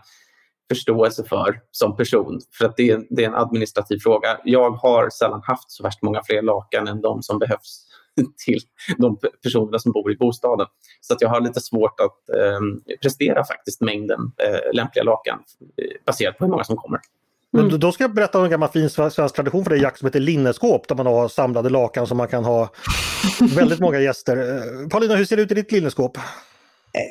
förståelse 0.74 1.24
för 1.24 1.60
som 1.70 1.96
person. 1.96 2.40
För 2.58 2.64
att 2.64 2.76
det 2.76 2.90
är, 2.90 3.02
det 3.10 3.24
är 3.24 3.28
en 3.28 3.34
administrativ 3.34 3.98
fråga. 3.98 4.38
Jag 4.44 4.70
har 4.70 5.10
sällan 5.10 5.42
haft 5.44 5.70
så 5.70 5.82
värst 5.82 6.02
många 6.02 6.20
fler 6.24 6.42
lakan 6.42 6.88
än 6.88 7.00
de 7.00 7.22
som 7.22 7.38
behövs 7.38 7.86
till 8.46 8.60
de 8.98 9.16
pe- 9.16 9.28
personerna 9.42 9.78
som 9.78 9.92
bor 9.92 10.12
i 10.12 10.16
bostaden. 10.16 10.66
Så 11.00 11.14
att 11.14 11.20
jag 11.20 11.28
har 11.28 11.40
lite 11.40 11.60
svårt 11.60 12.00
att 12.00 12.36
eh, 12.36 12.60
prestera 13.02 13.44
faktiskt 13.44 13.80
mängden 13.80 14.20
eh, 14.38 14.74
lämpliga 14.74 15.04
lakan 15.04 15.38
eh, 15.82 15.84
baserat 16.06 16.38
på 16.38 16.44
hur 16.44 16.50
många 16.50 16.64
som 16.64 16.76
kommer. 16.76 17.00
Men 17.54 17.80
då- 17.80 17.92
ska 17.92 18.04
jag 18.04 18.14
berätta 18.14 18.38
om 18.38 18.44
en 18.44 18.50
gammal 18.50 18.68
fin 18.68 18.90
sven- 18.90 19.10
svensk 19.10 19.34
tradition 19.34 19.64
för 19.64 19.70
det 19.70 19.76
Jack 19.76 19.98
som 19.98 20.06
heter 20.06 20.20
linneskåp 20.20 20.88
där 20.88 20.94
man 20.96 21.06
har 21.06 21.28
samlade 21.28 21.70
lakan 21.70 22.06
som 22.06 22.16
man 22.16 22.28
kan 22.28 22.44
ha 22.44 22.68
väldigt 23.56 23.80
många 23.80 24.00
gäster. 24.00 24.36
Eh, 24.36 24.88
Paulina, 24.88 25.14
hur 25.14 25.24
ser 25.24 25.36
det 25.36 25.42
ut 25.42 25.50
i 25.50 25.54
ditt 25.54 25.72
linneskåp? 25.72 26.18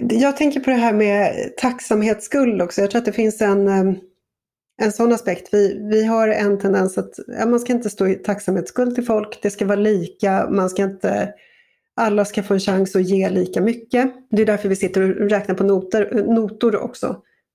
Jag 0.10 0.38
tänker 0.38 0.60
på 0.60 0.70
det 0.70 0.76
här 0.76 0.94
med 0.94 1.34
tacksamhetsskuld 1.58 2.62
också. 2.62 2.82
Jag 2.82 2.92
tror 2.92 3.00
att 3.00 3.06
det 3.06 3.12
finns 3.12 3.42
en, 3.42 3.68
eh, 3.68 3.94
en 4.82 4.92
sån 4.92 5.14
aspekt. 5.14 5.50
Vi, 5.54 5.88
vi 5.92 6.06
har 6.06 6.28
en 6.28 6.60
tendens 6.60 6.98
att 6.98 7.12
ja, 7.40 7.46
man 7.46 7.60
ska 7.60 7.74
inte 7.74 7.90
stå 7.90 8.08
i 8.08 8.16
tacksamhetsskuld 8.16 8.96
till 8.96 9.06
folk. 9.06 9.40
Det 9.42 9.50
ska 9.50 9.66
vara 9.66 9.80
lika. 9.80 10.50
Man 10.50 10.70
ska 10.70 10.84
inte, 10.84 11.34
alla 11.96 12.26
ska 12.26 12.44
få 12.44 12.54
en 12.54 12.60
chans 12.60 12.96
att 12.96 13.04
ge 13.10 13.30
lika 13.30 13.62
mycket. 13.62 14.14
Det 14.32 14.42
är 14.42 14.46
därför 14.46 14.70
vi 14.70 14.76
sitter 14.76 15.02
och 15.22 15.30
räknar 15.30 15.56
på 15.56 15.64
noter, 15.64 16.24
notor 16.28 16.76
också. 16.76 17.08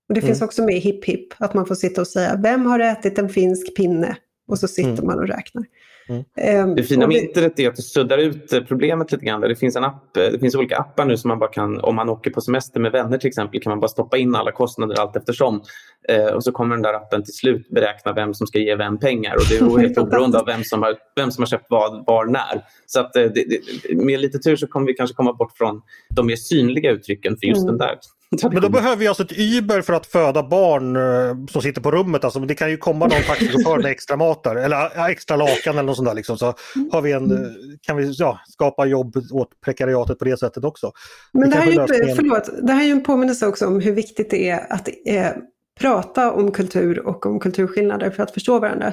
Och 0.08 0.14
det 0.14 0.20
finns 0.20 0.38
Mm. 0.38 0.46
också 0.46 0.64
med 0.64 0.76
i 0.76 0.78
Hipp 0.78 1.04
Hipp 1.04 1.28
att 1.38 1.54
man 1.54 1.66
får 1.66 1.74
sitta 1.74 2.00
och 2.00 2.06
säga 2.08 2.40
vem 2.42 2.66
har 2.66 2.78
ätit 2.80 3.18
en 3.18 3.28
finsk 3.28 3.76
pinne? 3.76 4.16
Och 4.48 4.58
så 4.58 4.68
sitter 4.68 4.90
Mm. 4.90 5.06
man 5.06 5.18
och 5.18 5.28
räknar. 5.28 5.64
Mm. 6.08 6.24
Ehm, 6.36 6.74
Det 6.74 6.82
fina 6.82 7.06
med 7.06 7.16
det- 7.16 7.20
internet 7.20 7.58
är 7.60 7.68
att 7.68 7.76
det 7.76 7.82
suddar 7.82 8.18
ut 8.18 8.52
eh, 8.52 8.60
problemet 8.62 9.12
lite 9.12 9.24
grann. 9.24 9.40
Det 9.40 9.56
finns, 9.56 9.76
en 9.76 9.84
app, 9.84 10.16
eh, 10.16 10.22
det 10.32 10.38
finns 10.38 10.54
olika 10.54 10.76
appar 10.78 11.04
nu 11.04 11.16
som 11.16 11.28
man 11.28 11.38
bara 11.38 11.50
kan, 11.50 11.80
om 11.80 11.94
man 11.96 12.08
åker 12.08 12.30
på 12.30 12.40
semester 12.40 12.80
med 12.80 12.92
vänner 12.92 13.18
till 13.18 13.28
exempel, 13.28 13.60
kan 13.60 13.70
man 13.70 13.80
bara 13.80 13.88
stoppa 13.88 14.16
in 14.16 14.34
alla 14.34 14.52
kostnader 14.52 15.00
allt 15.00 15.16
eftersom. 15.16 15.62
Eh, 16.08 16.26
och 16.26 16.44
så 16.44 16.52
kommer 16.52 16.74
den 16.76 16.82
där 16.82 16.94
appen 16.94 17.24
till 17.24 17.34
slut 17.34 17.68
beräkna 17.70 18.12
vem 18.12 18.34
som 18.34 18.46
ska 18.46 18.58
ge 18.58 18.76
vem 18.76 18.98
pengar. 18.98 19.34
Och 19.34 19.42
det 19.50 19.56
är 19.56 19.78
helt 19.78 19.98
oberoende 20.06 20.38
av 20.38 20.46
vem 20.46 20.64
som 20.64 20.82
har, 20.82 20.96
vem 21.16 21.30
som 21.30 21.42
har 21.42 21.46
köpt 21.46 21.66
vad, 21.70 22.04
var, 22.06 22.24
när. 22.26 22.64
Så 22.86 23.00
att, 23.00 23.16
eh, 23.16 23.22
det, 23.22 23.44
det, 23.88 23.96
med 23.96 24.20
lite 24.20 24.38
tur 24.38 24.56
så 24.56 24.66
kommer 24.66 24.86
vi 24.86 24.94
kanske 24.94 25.14
komma 25.14 25.32
bort 25.32 25.52
från 25.56 25.82
de 26.10 26.26
mer 26.26 26.36
synliga 26.36 26.90
uttrycken 26.90 27.36
för 27.36 27.46
just 27.46 27.62
Mm. 27.62 27.78
den 27.78 27.88
där 27.88 27.98
Men 28.52 28.62
då 28.62 28.68
behöver 28.68 28.96
vi 28.96 29.08
alltså 29.08 29.22
ett 29.22 29.38
Uber 29.38 29.82
för 29.82 29.92
att 29.92 30.06
föda 30.06 30.42
barn 30.42 30.96
eh, 30.96 31.46
som 31.50 31.62
sitter 31.62 31.80
på 31.80 31.90
rummet. 31.90 32.24
Alltså, 32.24 32.40
det 32.40 32.54
kan 32.54 32.70
ju 32.70 32.76
komma 32.76 33.06
någon 33.06 33.22
taxichaufför 33.22 33.76
med 33.76 33.90
extra 33.90 34.16
mat 34.16 34.44
där, 34.44 34.56
eller 34.56 35.08
extra 35.10 35.36
lakan 35.36 35.72
eller 35.72 35.82
något 35.82 35.96
sånt 35.96 36.08
där. 36.08 36.14
Liksom. 36.14 36.38
Så 36.38 36.54
har 36.92 37.02
vi 37.02 37.12
en, 37.12 37.30
eh, 37.30 37.50
kan 37.82 37.96
vi 37.96 38.12
ja, 38.18 38.40
skapa 38.46 38.86
jobb 38.86 39.16
åt 39.32 39.60
prekariatet 39.64 40.18
på 40.18 40.24
det 40.24 40.38
sättet 40.38 40.64
också. 40.64 40.92
Men 41.32 41.50
det 41.50 41.56
Det 41.56 41.62
här, 41.62 41.66
är 41.66 42.08
ju, 42.08 42.14
förlåt, 42.14 42.50
det 42.62 42.72
här 42.72 42.82
är 42.82 42.86
ju 42.86 42.92
en 42.92 43.04
påminnelse 43.04 43.46
också 43.46 43.66
om 43.66 43.80
hur 43.80 43.92
viktigt 43.92 44.30
det 44.30 44.48
är 44.48 44.72
att 44.72 44.88
eh, 45.06 45.30
prata 45.80 46.32
om 46.32 46.52
kultur 46.52 47.06
och 47.06 47.26
om 47.26 47.40
kulturskillnader 47.40 48.10
för 48.10 48.22
att 48.22 48.30
förstå 48.30 48.58
varandra. 48.58 48.92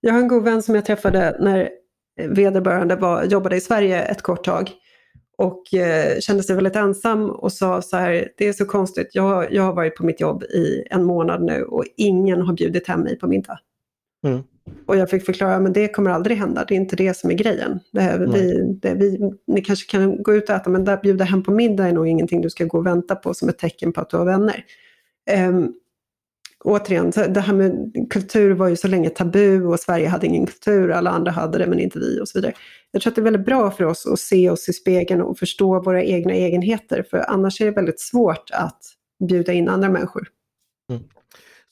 Jag 0.00 0.12
har 0.12 0.20
en 0.20 0.28
god 0.28 0.44
vän 0.44 0.62
som 0.62 0.74
jag 0.74 0.84
träffade 0.84 1.36
när 1.40 1.68
vederbörande 2.28 2.96
var, 2.96 3.24
jobbade 3.24 3.56
i 3.56 3.60
Sverige 3.60 4.02
ett 4.02 4.22
kort 4.22 4.44
tag 4.44 4.70
och 5.38 5.74
eh, 5.74 6.18
kände 6.20 6.42
sig 6.42 6.54
väldigt 6.54 6.76
ensam 6.76 7.30
och 7.30 7.52
sa 7.52 7.82
så 7.82 7.96
här, 7.96 8.28
det 8.36 8.48
är 8.48 8.52
så 8.52 8.64
konstigt, 8.64 9.10
jag, 9.12 9.52
jag 9.52 9.62
har 9.62 9.74
varit 9.74 9.96
på 9.96 10.06
mitt 10.06 10.20
jobb 10.20 10.42
i 10.42 10.84
en 10.90 11.04
månad 11.04 11.42
nu 11.42 11.62
och 11.62 11.84
ingen 11.96 12.42
har 12.42 12.54
bjudit 12.54 12.88
hem 12.88 13.00
mig 13.00 13.18
på 13.18 13.26
middag. 13.26 13.58
Mm. 14.26 14.42
Och 14.86 14.96
jag 14.96 15.10
fick 15.10 15.26
förklara, 15.26 15.60
men 15.60 15.72
det 15.72 15.88
kommer 15.88 16.10
aldrig 16.10 16.38
hända, 16.38 16.64
det 16.68 16.74
är 16.74 16.76
inte 16.76 16.96
det 16.96 17.16
som 17.16 17.30
är 17.30 17.34
grejen. 17.34 17.80
Det 17.92 18.00
här, 18.00 18.18
vi, 18.18 18.72
det, 18.82 18.94
vi, 18.94 19.32
ni 19.46 19.60
kanske 19.60 19.90
kan 19.90 20.22
gå 20.22 20.34
ut 20.34 20.48
och 20.48 20.54
äta, 20.54 20.70
men 20.70 20.84
där 20.84 20.96
bjuda 20.96 21.24
hem 21.24 21.42
på 21.42 21.50
middag 21.50 21.88
är 21.88 21.92
nog 21.92 22.08
ingenting 22.08 22.40
du 22.40 22.50
ska 22.50 22.64
gå 22.64 22.78
och 22.78 22.86
vänta 22.86 23.16
på 23.16 23.34
som 23.34 23.48
ett 23.48 23.58
tecken 23.58 23.92
på 23.92 24.00
att 24.00 24.10
du 24.10 24.16
har 24.16 24.24
vänner. 24.24 24.64
Um, 25.48 25.74
återigen, 26.64 27.10
det 27.10 27.40
här 27.40 27.54
med 27.54 27.92
kultur 28.10 28.50
var 28.50 28.68
ju 28.68 28.76
så 28.76 28.88
länge 28.88 29.10
tabu 29.10 29.64
och 29.66 29.80
Sverige 29.80 30.08
hade 30.08 30.26
ingen 30.26 30.46
kultur, 30.46 30.90
alla 30.90 31.10
andra 31.10 31.30
hade 31.30 31.58
det 31.58 31.66
men 31.66 31.80
inte 31.80 31.98
vi 31.98 32.20
och 32.20 32.28
så 32.28 32.38
vidare. 32.38 32.52
Jag 32.90 33.02
tror 33.02 33.10
att 33.10 33.14
det 33.14 33.20
är 33.20 33.24
väldigt 33.24 33.46
bra 33.46 33.70
för 33.70 33.84
oss 33.84 34.06
att 34.06 34.18
se 34.18 34.50
oss 34.50 34.68
i 34.68 34.72
spegeln 34.72 35.22
och 35.22 35.38
förstå 35.38 35.80
våra 35.80 36.02
egna 36.02 36.32
egenheter, 36.32 37.06
för 37.10 37.30
annars 37.30 37.60
är 37.60 37.64
det 37.64 37.70
väldigt 37.70 38.00
svårt 38.00 38.50
att 38.52 38.80
bjuda 39.28 39.52
in 39.52 39.68
andra 39.68 39.88
människor. 39.88 40.28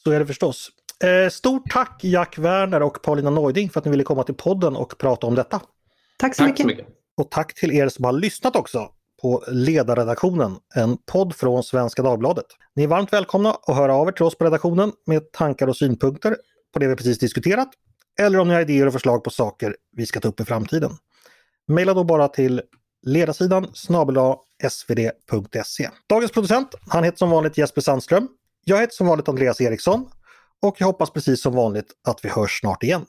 Så 0.05 0.11
är 0.11 0.19
det 0.19 0.27
förstås. 0.27 0.71
Eh, 1.05 1.31
stort 1.31 1.71
tack 1.71 2.01
Jack 2.05 2.39
Werner 2.39 2.83
och 2.83 3.03
Paulina 3.03 3.31
Neuding 3.31 3.71
för 3.71 3.79
att 3.81 3.85
ni 3.85 3.91
ville 3.91 4.03
komma 4.05 4.23
till 4.23 4.35
podden 4.35 4.77
och 4.77 4.99
prata 4.99 5.27
om 5.27 5.35
detta. 5.35 5.61
Tack 6.19 6.35
så 6.35 6.43
Tack 6.43 6.49
mycket. 6.49 6.63
så 6.63 6.67
mycket. 6.67 6.87
Och 7.17 7.31
tack 7.31 7.55
till 7.55 7.73
er 7.73 7.89
som 7.89 8.05
har 8.05 8.13
lyssnat 8.13 8.57
också 8.57 8.91
på 9.23 9.45
Ledarredaktionen, 9.49 10.57
en 10.75 10.97
podd 11.13 11.37
från 11.37 11.63
Svenska 11.63 12.03
Dagbladet. 12.03 12.47
Ni 12.77 12.83
är 12.83 12.89
varmt 12.89 13.13
välkomna 13.13 13.51
att 13.51 13.77
höra 13.77 13.95
av 13.95 14.09
er 14.09 14.13
till 14.13 14.25
oss 14.25 14.39
på 14.39 14.45
redaktionen 14.45 14.93
med 15.07 15.33
tankar 15.33 15.67
och 15.67 15.77
synpunkter 15.77 16.37
på 16.73 16.79
det 16.79 16.89
vi 16.89 16.97
precis 16.97 17.19
diskuterat 17.19 17.69
eller 18.21 18.39
om 18.39 18.49
ni 18.49 18.55
har 18.55 18.61
idéer 18.61 18.87
och 18.87 18.93
förslag 18.93 19.25
på 19.25 19.31
saker 19.31 19.77
vi 19.97 20.07
ska 20.07 20.21
ta 20.21 20.29
upp 20.29 20.41
i 20.41 20.45
framtiden. 20.45 20.91
Maila 21.69 21.95
då 21.95 22.05
bara 22.05 22.29
till 22.29 22.63
ledarsidan 23.07 23.67
snabel 23.75 24.17
svd.se. 24.69 25.91
Dagens 26.09 26.33
producent, 26.33 26.75
han 26.89 27.05
heter 27.05 27.19
som 27.19 27.31
vanligt 27.31 27.59
Jesper 27.59 27.81
Sandström. 27.81 28.29
Jag 28.65 28.81
heter 28.81 28.95
som 28.95 29.07
vanligt 29.07 29.29
Andreas 29.29 29.61
Eriksson 29.61 30.09
och 30.63 30.77
jag 30.79 30.87
hoppas 30.87 31.11
precis 31.11 31.43
som 31.43 31.55
vanligt 31.55 31.93
att 32.09 32.25
vi 32.25 32.29
hörs 32.29 32.61
snart 32.61 32.83
igen. 32.83 33.07